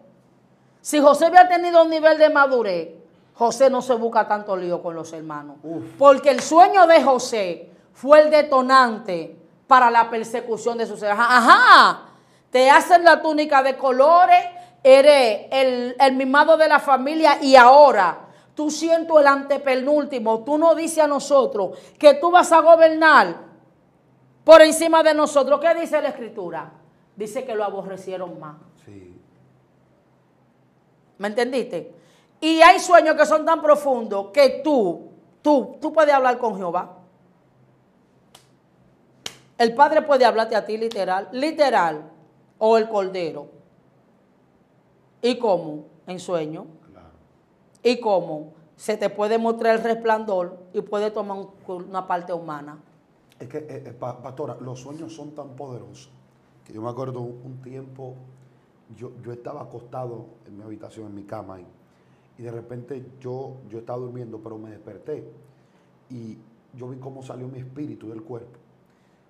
Si 0.81 1.01
José 1.01 1.27
había 1.27 1.49
tenido 1.49 1.83
un 1.83 1.91
nivel 1.91 2.19
de 2.19 2.31
madurez, 2.31 3.00
José 3.41 3.70
no 3.70 3.80
se 3.80 3.95
busca 3.95 4.28
tanto 4.28 4.55
lío 4.55 4.82
con 4.82 4.95
los 4.95 5.11
hermanos. 5.14 5.57
Uf. 5.62 5.82
Porque 5.97 6.28
el 6.28 6.41
sueño 6.41 6.86
de 6.86 7.03
José 7.03 7.70
fue 7.95 8.20
el 8.20 8.30
detonante 8.30 9.34
para 9.66 9.91
la 9.91 10.11
persecución 10.11 10.76
de 10.76 10.84
sus 10.84 11.03
hermanos. 11.03 11.32
Ajá, 11.32 12.03
te 12.51 12.68
hacen 12.68 13.03
la 13.03 13.22
túnica 13.22 13.62
de 13.62 13.78
colores, 13.78 14.45
eres 14.82 15.47
el, 15.53 15.97
el 15.99 16.16
mimado 16.16 16.59
de 16.59 16.68
la 16.68 16.80
familia 16.80 17.38
y 17.41 17.57
ahora 17.57 18.28
tú 18.55 18.70
siento 18.70 19.18
el 19.18 19.26
antepenúltimo. 19.26 20.45
Tú 20.45 20.59
no 20.59 20.74
dices 20.74 21.05
a 21.05 21.07
nosotros 21.07 21.78
que 21.99 22.12
tú 22.12 22.30
vas 22.30 22.53
a 22.53 22.61
gobernar 22.61 23.36
por 24.45 24.61
encima 24.61 25.03
de 25.03 25.14
nosotros. 25.14 25.59
¿Qué 25.61 25.80
dice 25.80 26.03
la 26.03 26.11
escritura? 26.11 26.72
Dice 27.16 27.47
que 27.47 27.55
lo 27.55 27.64
aborrecieron 27.64 28.38
más. 28.38 28.57
Sí. 28.84 29.18
¿Me 31.16 31.28
entendiste? 31.28 32.00
Y 32.41 32.61
hay 32.62 32.78
sueños 32.80 33.16
que 33.16 33.26
son 33.26 33.45
tan 33.45 33.61
profundos 33.61 34.28
que 34.32 34.61
tú, 34.64 35.11
tú, 35.43 35.76
tú 35.80 35.93
puedes 35.93 36.14
hablar 36.14 36.38
con 36.38 36.57
Jehová. 36.57 36.97
El 39.59 39.74
Padre 39.74 40.03
puede 40.03 40.24
hablarte 40.24 40.57
a 40.57 40.64
ti 40.64 40.78
literal, 40.78 41.28
literal, 41.32 42.11
o 42.59 42.78
el 42.78 42.88
Cordero. 42.88 43.49
¿Y 45.20 45.38
cómo? 45.38 45.84
En 46.07 46.18
sueño. 46.18 46.64
Claro. 46.91 47.09
¿Y 47.82 48.01
cómo? 48.01 48.55
Se 48.76 48.97
te 48.97 49.11
puede 49.11 49.36
mostrar 49.36 49.76
el 49.76 49.82
resplandor 49.84 50.59
y 50.72 50.80
puede 50.80 51.11
tomar 51.11 51.36
un- 51.38 51.84
una 51.88 52.07
parte 52.07 52.32
humana. 52.32 52.78
Es 53.38 53.49
que, 53.49 53.59
eh, 53.59 53.66
eh, 53.86 53.93
pa- 53.99 54.22
pastora, 54.22 54.57
los 54.61 54.80
sueños 54.80 55.14
son 55.14 55.32
tan 55.34 55.51
poderosos 55.57 56.11
que 56.64 56.72
yo 56.72 56.80
me 56.80 56.88
acuerdo 56.88 57.20
un, 57.20 57.41
un 57.45 57.61
tiempo, 57.62 58.14
yo, 58.97 59.11
yo 59.22 59.32
estaba 59.32 59.61
acostado 59.62 60.24
en 60.47 60.57
mi 60.57 60.62
habitación, 60.62 61.07
en 61.09 61.14
mi 61.14 61.24
cama, 61.24 61.61
y, 61.61 61.66
y 62.41 62.43
de 62.43 62.51
repente 62.51 63.05
yo, 63.20 63.59
yo 63.68 63.80
estaba 63.80 63.99
durmiendo, 63.99 64.41
pero 64.43 64.57
me 64.57 64.70
desperté 64.70 65.30
y 66.09 66.38
yo 66.74 66.88
vi 66.88 66.97
cómo 66.97 67.22
salió 67.22 67.47
mi 67.49 67.59
espíritu 67.59 68.09
del 68.09 68.22
cuerpo. 68.22 68.59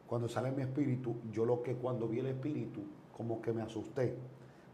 Cuando 0.07 0.29
sale 0.29 0.53
mi 0.53 0.63
espíritu, 0.63 1.17
yo 1.33 1.45
lo 1.45 1.61
que 1.61 1.75
cuando 1.75 2.07
vi 2.07 2.21
el 2.21 2.27
espíritu, 2.27 2.83
como 3.17 3.43
que 3.43 3.53
me 3.53 3.63
asusté, 3.63 4.15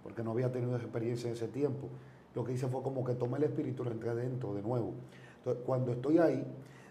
porque 0.02 0.22
no 0.22 0.32
había 0.32 0.52
tenido 0.52 0.76
experiencia 0.76 1.28
en 1.28 1.32
ese 1.32 1.48
tiempo. 1.48 1.88
Lo 2.34 2.44
que 2.44 2.52
hice 2.52 2.68
fue 2.68 2.82
como 2.82 3.02
que 3.04 3.14
tomé 3.14 3.38
el 3.38 3.44
espíritu 3.44 3.82
y 3.82 3.86
lo 3.86 3.92
entré 3.92 4.14
dentro 4.14 4.52
de 4.52 4.60
nuevo. 4.60 4.92
Entonces, 5.38 5.62
cuando 5.64 5.92
estoy 5.92 6.18
ahí, 6.18 6.46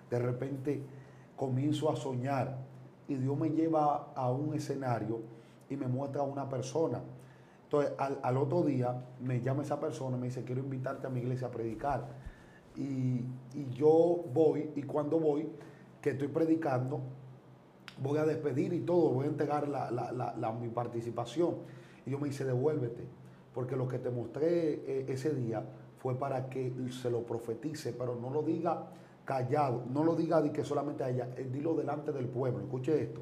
de 0.09 0.17
repente 0.17 0.81
comienzo 1.35 1.91
a 1.91 1.95
soñar 1.95 2.57
y 3.07 3.13
Dios 3.17 3.37
me 3.37 3.51
lleva 3.51 4.13
a 4.15 4.31
un 4.31 4.55
escenario 4.55 5.19
y 5.69 5.75
me 5.75 5.87
muestra 5.87 6.21
a 6.21 6.23
una 6.23 6.49
persona. 6.49 7.03
Entonces, 7.65 7.93
al, 7.97 8.19
al 8.23 8.37
otro 8.37 8.61
día 8.63 8.95
me 9.21 9.41
llama 9.41 9.63
esa 9.63 9.79
persona 9.79 10.17
y 10.17 10.19
me 10.21 10.27
dice, 10.27 10.43
quiero 10.43 10.61
invitarte 10.61 11.07
a 11.07 11.09
mi 11.09 11.19
iglesia 11.19 11.47
a 11.47 11.51
predicar. 11.51 12.05
Y, 12.75 13.25
y 13.53 13.69
yo 13.73 14.23
voy, 14.33 14.71
y 14.75 14.83
cuando 14.83 15.19
voy, 15.19 15.47
que 16.01 16.11
estoy 16.11 16.27
predicando, 16.27 17.01
voy 18.01 18.17
a 18.19 18.25
despedir 18.25 18.73
y 18.73 18.81
todo, 18.81 19.09
voy 19.11 19.25
a 19.25 19.29
entregar 19.29 19.67
la, 19.67 19.89
la- 19.91 20.11
la- 20.37 20.51
mi 20.51 20.67
participación. 20.69 21.55
Y 22.05 22.11
yo 22.11 22.19
me 22.19 22.27
dice, 22.27 22.45
devuélvete, 22.45 23.03
porque 23.53 23.75
lo 23.75 23.87
que 23.87 23.99
te 23.99 24.09
mostré 24.11 24.73
eh, 24.85 25.05
ese 25.09 25.33
día 25.33 25.63
fue 25.99 26.15
para 26.15 26.49
que 26.49 26.71
se 26.91 27.09
lo 27.09 27.23
profetice, 27.23 27.93
pero 27.93 28.15
no 28.15 28.29
lo 28.29 28.43
diga 28.43 28.87
callado, 29.23 29.83
no 29.91 30.03
lo 30.03 30.15
diga 30.15 30.39
de 30.41 30.51
que 30.51 30.63
solamente 30.63 31.03
a 31.03 31.09
ella, 31.09 31.29
eh, 31.35 31.49
dilo 31.51 31.73
delante 31.73 32.11
del 32.11 32.27
pueblo. 32.27 32.59
Escuche 32.59 33.01
esto. 33.01 33.21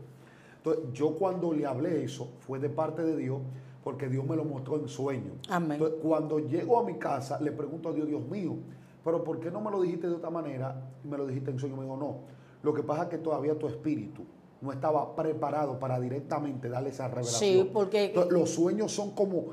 Entonces, 0.57 0.83
yo 0.93 1.15
cuando 1.15 1.53
le 1.53 1.65
hablé 1.65 2.03
eso, 2.03 2.31
fue 2.39 2.59
de 2.59 2.69
parte 2.69 3.03
de 3.03 3.15
Dios, 3.15 3.39
porque 3.83 4.07
Dios 4.07 4.25
me 4.25 4.35
lo 4.35 4.45
mostró 4.45 4.77
en 4.77 4.87
sueño. 4.87 5.33
Amén. 5.49 5.73
Entonces, 5.73 5.99
cuando 6.01 6.39
llego 6.39 6.79
a 6.79 6.83
mi 6.83 6.95
casa, 6.95 7.39
le 7.41 7.51
pregunto 7.51 7.89
a 7.89 7.93
Dios, 7.93 8.07
Dios 8.07 8.21
mío, 8.27 8.55
pero 9.03 9.23
¿por 9.23 9.39
qué 9.39 9.51
no 9.51 9.59
me 9.61 9.69
lo 9.71 9.81
dijiste 9.81 10.07
de 10.07 10.15
otra 10.15 10.29
manera? 10.29 10.81
Y 11.03 11.07
me 11.07 11.17
lo 11.17 11.27
dijiste 11.27 11.51
en 11.51 11.59
sueño. 11.59 11.75
Me 11.75 11.83
dijo, 11.83 11.97
no. 11.97 12.17
Lo 12.63 12.73
que 12.73 12.81
pasa 12.83 13.03
es 13.03 13.09
que 13.09 13.17
todavía 13.17 13.57
tu 13.59 13.67
espíritu 13.67 14.23
no 14.61 14.71
estaba 14.71 15.13
preparado 15.15 15.77
para 15.77 15.99
directamente 15.99 16.69
darle 16.69 16.89
esa 16.91 17.09
revelación. 17.09 17.39
Sí, 17.65 17.69
porque 17.73 18.05
Entonces, 18.05 18.31
los 18.31 18.49
sueños 18.49 18.93
son 18.93 19.11
como 19.11 19.47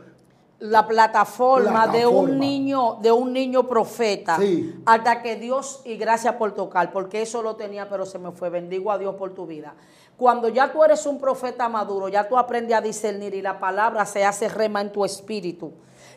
la 0.61 0.87
plataforma, 0.87 1.89
de 1.89 2.07
un 2.07 2.13
Plataforma. 2.27 2.37
niño, 2.37 2.99
de 3.03 3.11
un 3.11 3.33
niño 3.33 3.67
profeta, 3.67 4.37
Sí. 4.39 4.75
hasta 4.87 5.23
que 5.23 5.37
Dios, 5.37 5.81
y 5.87 5.97
gracias 5.97 6.35
por 6.35 6.53
tocar, 6.53 6.93
porque 6.93 7.23
eso 7.23 7.43
lo 7.43 7.57
tenía, 7.57 7.89
pero 7.89 8.05
se 8.07 8.19
me 8.19 8.31
fue. 8.31 8.51
Bendigo 8.51 8.93
a 8.93 8.99
Dios 8.99 9.15
por 9.17 9.33
tu 9.35 9.47
vida. 9.47 9.75
Cuando 10.21 10.51
ya 10.51 10.71
tú 10.71 10.85
eres 10.85 11.07
un 11.07 11.19
profeta 11.19 11.67
maduro, 11.71 12.07
ya 12.11 12.29
tú 12.29 12.37
aprendes 12.37 12.77
a 12.77 12.83
discernir 12.83 13.35
y 13.35 13.41
la 13.41 13.59
palabra 13.59 14.05
se 14.05 14.23
hace 14.23 14.51
rema 14.51 14.83
en 14.83 14.93
tu 14.93 15.03
espíritu. 15.03 15.73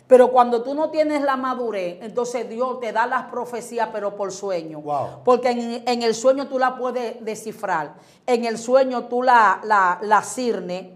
Pero 0.08 0.30
cuando 0.30 0.62
tú 0.62 0.74
no 0.74 0.90
tienes 0.90 1.22
la 1.22 1.38
madurez, 1.38 2.00
entonces 2.02 2.50
Dios 2.50 2.82
te 2.82 2.92
da 2.92 3.08
las 3.08 3.24
profecías, 3.32 3.88
pero 3.94 4.18
por 4.18 4.34
sueño. 4.34 4.82
Wow. 4.82 5.24
Porque 5.24 5.52
en, 5.52 5.84
en 5.88 6.04
el 6.04 6.14
sueño 6.14 6.50
tú 6.50 6.60
la 6.60 6.76
puedes 6.76 7.24
descifrar. 7.24 7.94
En 8.28 8.44
el 8.44 8.58
sueño 8.58 9.06
tú 9.06 9.24
la, 9.24 9.62
la, 9.64 10.00
la 10.02 10.22
cirnes, 10.22 10.88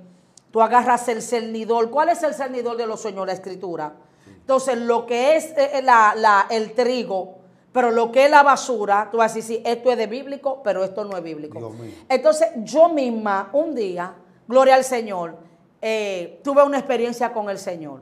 tú 0.52 0.62
agarras 0.62 1.08
el 1.08 1.22
cernidor. 1.22 1.90
¿Cuál 1.90 2.10
es 2.10 2.22
el 2.24 2.34
cernidor 2.34 2.76
de 2.76 2.88
los 2.88 3.00
sueños? 3.02 3.26
La 3.26 3.32
escritura. 3.32 3.94
Entonces, 4.28 4.78
lo 4.78 5.06
que 5.06 5.38
es 5.38 5.54
eh, 5.58 5.80
la- 5.82 6.14
la- 6.14 6.48
el 6.50 6.74
trigo, 6.74 7.36
pero 7.72 7.92
lo 7.92 8.12
que 8.12 8.26
es 8.26 8.32
la 8.32 8.44
basura, 8.44 9.10
tú 9.12 9.18
vas 9.18 9.32
a 9.32 9.36
decir, 9.36 9.58
sí, 9.58 9.64
esto 9.66 9.92
es 9.92 9.98
de 9.98 10.08
bíblico, 10.08 10.62
pero 10.64 10.84
esto 10.84 11.04
no 11.04 11.16
es 11.18 11.24
bíblico. 11.24 11.74
Entonces, 12.10 12.50
yo 12.58 12.90
misma, 12.90 13.50
un 13.54 13.76
día, 13.76 14.14
gloria 14.48 14.76
al 14.76 14.84
Señor, 14.84 15.38
eh, 15.82 16.40
tuve 16.44 16.64
una 16.64 16.80
experiencia 16.80 17.32
con 17.32 17.50
el 17.50 17.60
Señor. 17.60 18.02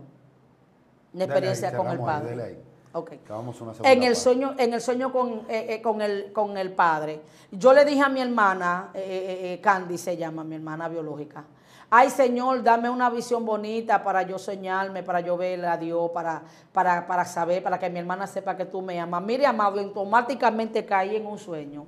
Una 1.13 1.25
experiencia 1.25 1.69
ahí, 1.69 1.75
con 1.75 1.87
el 1.87 1.99
Padre. 1.99 2.43
ahí. 2.43 2.61
Ok. 2.93 3.09
que 3.09 3.19
vamos 3.27 3.59
a 3.59 3.63
una 3.65 3.73
segunda 3.73 3.91
En 3.91 4.03
el 4.03 4.15
sueño, 4.15 4.55
en 4.57 4.73
el 4.73 4.79
sueño 4.79 5.11
con, 5.11 5.41
eh, 5.49 5.65
eh, 5.69 5.81
con, 5.81 6.01
el, 6.01 6.31
con 6.31 6.57
el 6.57 6.71
padre. 6.71 7.19
Yo 7.51 7.73
le 7.73 7.83
dije 7.83 8.01
a 8.01 8.07
mi 8.07 8.21
hermana, 8.21 8.91
Candy 9.61 9.97
se 9.97 10.15
llama, 10.15 10.45
mi 10.45 10.55
hermana 10.55 10.87
biológica. 10.87 11.43
Ay 11.97 12.09
Señor, 12.09 12.61
dame 12.61 12.89
una 12.89 13.09
visión 13.09 13.45
bonita 13.45 14.03
para 14.03 14.21
yo 14.23 14.37
soñarme, 14.37 15.01
para 15.01 15.21
yo 15.21 15.37
ver 15.37 15.65
a 15.65 15.77
Dios, 15.77 16.11
para, 16.11 16.43
para, 16.73 17.07
para 17.07 17.23
saber, 17.23 17.63
para 17.63 17.79
que 17.79 17.89
mi 17.89 17.99
hermana 17.99 18.27
sepa 18.27 18.57
que 18.57 18.65
tú 18.65 18.81
me 18.81 18.99
amas. 18.99 19.23
Mire, 19.23 19.45
amado, 19.45 19.79
automáticamente 19.79 20.85
caí 20.85 21.15
en 21.15 21.25
un 21.25 21.39
sueño. 21.39 21.85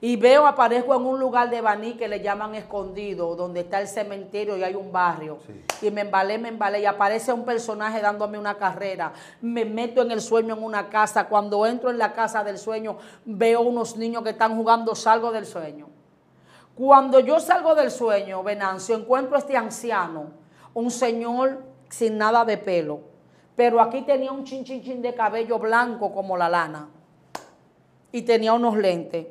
Y 0.00 0.14
veo, 0.14 0.46
aparezco 0.46 0.94
en 0.94 1.04
un 1.04 1.18
lugar 1.18 1.50
de 1.50 1.60
Baní 1.60 1.94
que 1.94 2.06
le 2.06 2.20
llaman 2.20 2.54
escondido, 2.54 3.34
donde 3.34 3.62
está 3.62 3.80
el 3.80 3.88
cementerio 3.88 4.56
y 4.56 4.62
hay 4.62 4.76
un 4.76 4.92
barrio. 4.92 5.40
Sí. 5.44 5.88
Y 5.88 5.90
me 5.90 6.02
embalé, 6.02 6.38
me 6.38 6.50
embalé 6.50 6.82
y 6.82 6.86
aparece 6.86 7.32
un 7.32 7.44
personaje 7.44 8.00
dándome 8.00 8.38
una 8.38 8.58
carrera. 8.58 9.12
Me 9.40 9.64
meto 9.64 10.02
en 10.02 10.12
el 10.12 10.20
sueño 10.20 10.54
en 10.54 10.62
una 10.62 10.88
casa. 10.88 11.26
Cuando 11.26 11.66
entro 11.66 11.90
en 11.90 11.98
la 11.98 12.12
casa 12.12 12.44
del 12.44 12.58
sueño, 12.58 12.96
veo 13.24 13.62
unos 13.62 13.96
niños 13.96 14.22
que 14.22 14.30
están 14.30 14.56
jugando, 14.56 14.94
salgo 14.94 15.32
del 15.32 15.46
sueño. 15.46 15.88
Cuando 16.80 17.20
yo 17.20 17.38
salgo 17.40 17.74
del 17.74 17.90
sueño, 17.90 18.42
Venancio, 18.42 18.96
encuentro 18.96 19.36
a 19.36 19.40
este 19.40 19.54
anciano, 19.54 20.30
un 20.72 20.90
señor 20.90 21.62
sin 21.90 22.16
nada 22.16 22.42
de 22.46 22.56
pelo, 22.56 23.00
pero 23.54 23.82
aquí 23.82 24.00
tenía 24.00 24.32
un 24.32 24.44
chin 24.44 24.64
chin 24.64 24.82
chin 24.82 25.02
de 25.02 25.12
cabello 25.12 25.58
blanco 25.58 26.10
como 26.10 26.38
la 26.38 26.48
lana 26.48 26.88
y 28.10 28.22
tenía 28.22 28.54
unos 28.54 28.78
lentes. 28.78 29.26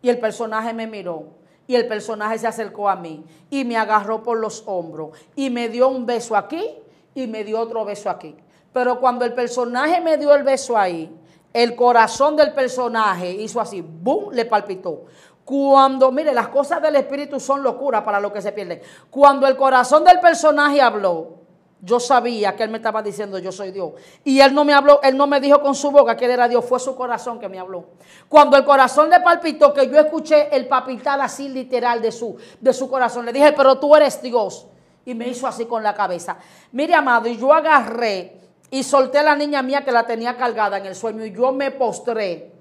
Y 0.00 0.08
el 0.08 0.18
personaje 0.18 0.72
me 0.72 0.86
miró. 0.86 1.24
Y 1.66 1.74
el 1.74 1.86
personaje 1.86 2.38
se 2.38 2.46
acercó 2.46 2.88
a 2.88 2.96
mí 2.96 3.22
y 3.50 3.66
me 3.66 3.76
agarró 3.76 4.22
por 4.22 4.38
los 4.38 4.62
hombros 4.64 5.10
y 5.36 5.50
me 5.50 5.68
dio 5.68 5.88
un 5.88 6.06
beso 6.06 6.34
aquí 6.34 6.74
y 7.14 7.26
me 7.26 7.44
dio 7.44 7.60
otro 7.60 7.84
beso 7.84 8.08
aquí. 8.08 8.34
Pero 8.72 8.98
cuando 8.98 9.26
el 9.26 9.34
personaje 9.34 10.00
me 10.00 10.16
dio 10.16 10.34
el 10.34 10.42
beso 10.42 10.74
ahí, 10.74 11.14
el 11.52 11.76
corazón 11.76 12.34
del 12.34 12.52
personaje 12.52 13.30
hizo 13.30 13.60
así, 13.60 13.80
¡boom!, 13.80 14.32
le 14.32 14.44
palpitó. 14.44 15.04
Cuando, 15.44 16.10
mire, 16.10 16.32
las 16.32 16.48
cosas 16.48 16.80
del 16.80 16.96
espíritu 16.96 17.38
son 17.38 17.62
locuras 17.62 18.02
para 18.02 18.18
los 18.18 18.32
que 18.32 18.40
se 18.40 18.52
pierden. 18.52 18.80
Cuando 19.10 19.46
el 19.46 19.56
corazón 19.56 20.02
del 20.04 20.18
personaje 20.20 20.80
habló, 20.80 21.44
yo 21.84 22.00
sabía 22.00 22.56
que 22.56 22.62
él 22.62 22.70
me 22.70 22.78
estaba 22.78 23.02
diciendo 23.02 23.38
yo 23.38 23.52
soy 23.52 23.70
Dios. 23.70 23.92
Y 24.24 24.40
él 24.40 24.54
no 24.54 24.64
me 24.64 24.72
habló, 24.72 25.02
él 25.02 25.18
no 25.18 25.26
me 25.26 25.38
dijo 25.40 25.60
con 25.60 25.74
su 25.74 25.90
boca 25.90 26.16
que 26.16 26.24
él 26.24 26.30
era 26.30 26.48
Dios, 26.48 26.64
fue 26.64 26.80
su 26.80 26.96
corazón 26.96 27.38
que 27.38 27.48
me 27.48 27.58
habló. 27.58 27.84
Cuando 28.26 28.56
el 28.56 28.64
corazón 28.64 29.10
le 29.10 29.20
palpitó, 29.20 29.74
que 29.74 29.86
yo 29.88 29.98
escuché 29.98 30.54
el 30.56 30.66
palpitar 30.66 31.20
así 31.20 31.50
literal 31.50 32.00
de 32.00 32.10
su, 32.10 32.36
de 32.58 32.72
su 32.72 32.88
corazón, 32.88 33.26
le 33.26 33.32
dije, 33.34 33.52
pero 33.52 33.78
tú 33.78 33.94
eres 33.94 34.22
Dios. 34.22 34.66
Y 35.04 35.14
me 35.14 35.28
hizo 35.28 35.46
así 35.46 35.66
con 35.66 35.82
la 35.82 35.92
cabeza. 35.92 36.38
Mire, 36.72 36.94
amado, 36.94 37.28
y 37.28 37.36
yo 37.36 37.52
agarré 37.52 38.40
y 38.70 38.82
solté 38.82 39.18
a 39.18 39.22
la 39.22 39.36
niña 39.36 39.60
mía 39.60 39.84
que 39.84 39.92
la 39.92 40.06
tenía 40.06 40.38
cargada 40.38 40.78
en 40.78 40.86
el 40.86 40.94
sueño 40.94 41.22
y 41.22 41.32
yo 41.32 41.52
me 41.52 41.70
postré. 41.70 42.53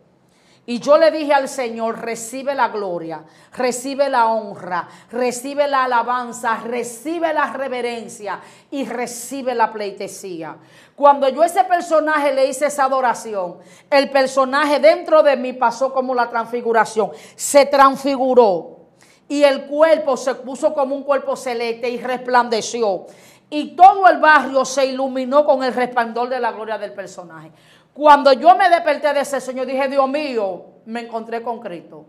Y 0.65 0.79
yo 0.79 0.97
le 0.97 1.11
dije 1.11 1.33
al 1.33 1.49
Señor, 1.49 1.99
recibe 1.99 2.55
la 2.55 2.69
gloria, 2.69 3.25
recibe 3.51 4.09
la 4.09 4.27
honra, 4.27 4.87
recibe 5.11 5.67
la 5.67 5.83
alabanza, 5.83 6.55
recibe 6.63 7.33
la 7.33 7.51
reverencia 7.51 8.39
y 8.71 8.85
recibe 8.85 9.55
la 9.55 9.73
pleitesía. 9.73 10.55
Cuando 10.95 11.27
yo 11.27 11.41
a 11.41 11.47
ese 11.47 11.65
personaje 11.65 12.33
le 12.33 12.47
hice 12.47 12.67
esa 12.67 12.85
adoración, 12.85 13.57
el 13.89 14.09
personaje 14.09 14.79
dentro 14.79 15.21
de 15.21 15.35
mí 15.35 15.51
pasó 15.51 15.93
como 15.93 16.15
la 16.15 16.29
transfiguración, 16.29 17.11
se 17.35 17.65
transfiguró 17.65 18.77
y 19.27 19.43
el 19.43 19.65
cuerpo 19.65 20.15
se 20.15 20.35
puso 20.35 20.73
como 20.73 20.95
un 20.95 21.03
cuerpo 21.03 21.35
celeste 21.35 21.89
y 21.89 21.97
resplandeció. 21.97 23.07
Y 23.49 23.75
todo 23.75 24.07
el 24.07 24.19
barrio 24.19 24.63
se 24.63 24.85
iluminó 24.85 25.45
con 25.45 25.61
el 25.63 25.73
resplandor 25.73 26.29
de 26.29 26.39
la 26.39 26.53
gloria 26.53 26.77
del 26.77 26.93
personaje. 26.93 27.51
Cuando 27.93 28.33
yo 28.33 28.55
me 28.57 28.69
desperté 28.69 29.13
de 29.13 29.21
ese 29.21 29.39
sueño, 29.39 29.65
dije, 29.65 29.87
Dios 29.87 30.07
mío, 30.09 30.65
me 30.85 31.01
encontré 31.01 31.41
con 31.41 31.59
Cristo. 31.59 32.05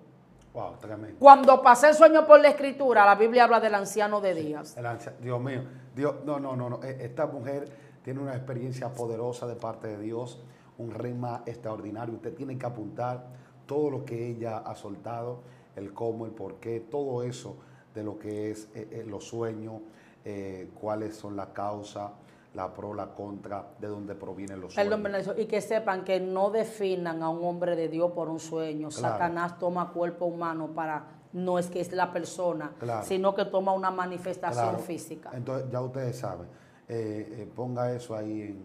Wow, 0.55 0.77
tremendo. 0.81 1.17
Cuando 1.19 1.61
pasé 1.63 1.89
el 1.89 1.95
sueño 1.95 2.27
por 2.27 2.41
la 2.41 2.49
escritura, 2.49 3.05
la 3.05 3.17
Biblia 3.17 3.45
habla 3.45 3.61
del 3.61 3.75
anciano 3.75 4.21
de 4.21 4.35
días. 4.35 4.77
El 4.77 4.87
Dios 5.21 5.41
mío, 5.41 5.63
Dios, 5.95 6.17
no, 6.25 6.39
no, 6.39 6.55
no, 6.57 6.71
no. 6.71 6.83
E- 6.83 7.05
Esta 7.05 7.27
mujer 7.27 7.69
tiene 8.03 8.21
una 8.21 8.35
experiencia 8.35 8.89
poderosa 8.95 9.47
de 9.47 9.57
parte 9.57 9.89
de 9.89 9.99
Dios, 9.99 10.41
un 10.79 10.93
rema 10.93 11.43
extraordinario. 11.45 12.15
Usted 12.15 12.35
tiene 12.35 12.57
que 12.57 12.67
apuntar 12.67 13.25
todo 13.67 13.91
lo 13.91 14.05
que 14.05 14.29
ella 14.29 14.59
ha 14.59 14.75
soltado, 14.77 15.41
el 15.75 15.93
cómo, 15.93 16.25
el 16.25 16.33
por 16.33 16.57
qué, 16.57 16.81
todo 16.81 17.23
eso 17.25 17.57
de 17.95 18.05
lo 18.05 18.19
que 18.19 18.51
es 18.53 18.69
eh, 18.75 18.89
eh, 18.91 19.05
los 19.07 19.25
sueños, 19.25 19.81
eh, 20.25 20.71
cuáles 20.81 21.17
son 21.17 21.35
las 21.37 21.49
causas, 21.49 22.11
la 22.55 22.73
pro, 22.73 22.95
la 22.95 23.07
contra, 23.15 23.67
de 23.81 23.89
dónde 23.89 24.15
provienen 24.15 24.61
los 24.61 24.73
sueños. 24.75 24.89
Perdón, 24.89 25.03
Bernardo, 25.03 25.41
y 25.41 25.47
que 25.47 25.61
sepan 25.61 26.05
que 26.05 26.21
no 26.21 26.51
definan 26.51 27.23
a 27.23 27.29
un 27.29 27.45
hombre 27.45 27.75
de 27.77 27.89
Dios 27.89 28.13
por 28.13 28.29
un 28.29 28.39
sueño. 28.39 28.89
Claro. 28.91 29.15
Satanás 29.15 29.59
toma 29.59 29.93
cuerpo 29.93 30.27
humano 30.27 30.69
para, 30.69 31.05
no 31.33 31.59
es 31.59 31.69
que 31.69 31.81
es 31.81 31.93
la 31.93 32.13
persona, 32.13 32.73
Claro. 32.79 33.05
sino 33.05 33.35
que 33.35 33.45
toma 33.47 33.73
una 33.73 33.91
manifestación 33.91 34.69
Claro. 34.71 34.79
física. 34.85 35.31
Entonces, 35.35 35.69
ya 35.71 35.81
ustedes 35.81 36.17
saben, 36.17 36.47
eh, 36.89 37.39
eh, 37.41 37.51
ponga 37.55 37.93
eso 37.93 38.15
ahí 38.15 38.43
en, 38.43 38.65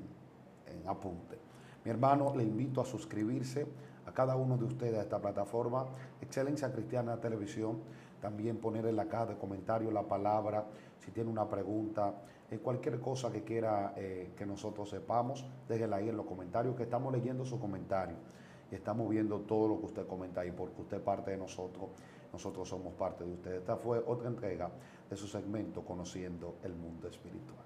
en 0.67 0.87
apunte. 0.87 1.39
Mi 1.83 1.89
hermano, 1.89 2.33
le 2.35 2.43
invito 2.43 2.81
a 2.81 2.85
suscribirse 2.85 3.65
a 4.05 4.11
cada 4.11 4.35
uno 4.35 4.55
de 4.57 4.65
ustedes 4.65 4.99
a 4.99 5.01
esta 5.01 5.19
plataforma, 5.19 5.85
Excelencia 6.21 6.71
Cristiana 6.71 7.17
Televisión. 7.17 7.79
También 8.21 8.57
poner 8.57 8.85
en 8.85 8.97
la 8.97 9.05
caja 9.05 9.27
de 9.27 9.37
comentarios 9.37 9.93
la 9.93 10.03
palabra, 10.03 10.65
si 10.99 11.09
tiene 11.11 11.29
una 11.29 11.47
pregunta, 11.47 12.13
eh, 12.51 12.57
cualquier 12.57 12.99
cosa 12.99 13.31
que 13.31 13.43
quiera 13.43 13.93
eh, 13.95 14.31
que 14.35 14.45
nosotros 14.45 14.89
sepamos, 14.89 15.45
déjela 15.67 15.97
ahí 15.97 16.09
en 16.09 16.17
los 16.17 16.25
comentarios, 16.25 16.75
que 16.75 16.83
estamos 16.83 17.13
leyendo 17.13 17.45
su 17.45 17.59
comentario 17.59 18.15
y 18.71 18.75
estamos 18.75 19.09
viendo 19.09 19.41
todo 19.41 19.67
lo 19.67 19.79
que 19.79 19.85
usted 19.85 20.07
comenta 20.07 20.41
ahí, 20.41 20.51
porque 20.51 20.81
usted 20.81 20.97
es 20.97 21.03
parte 21.03 21.31
de 21.31 21.37
nosotros, 21.37 21.89
nosotros 22.31 22.67
somos 22.67 22.93
parte 22.93 23.23
de 23.23 23.31
usted. 23.31 23.51
Esta 23.53 23.77
fue 23.77 23.99
otra 24.05 24.27
entrega 24.27 24.69
de 25.09 25.15
su 25.15 25.27
segmento 25.27 25.83
Conociendo 25.83 26.57
el 26.63 26.75
Mundo 26.75 27.07
Espiritual. 27.07 27.65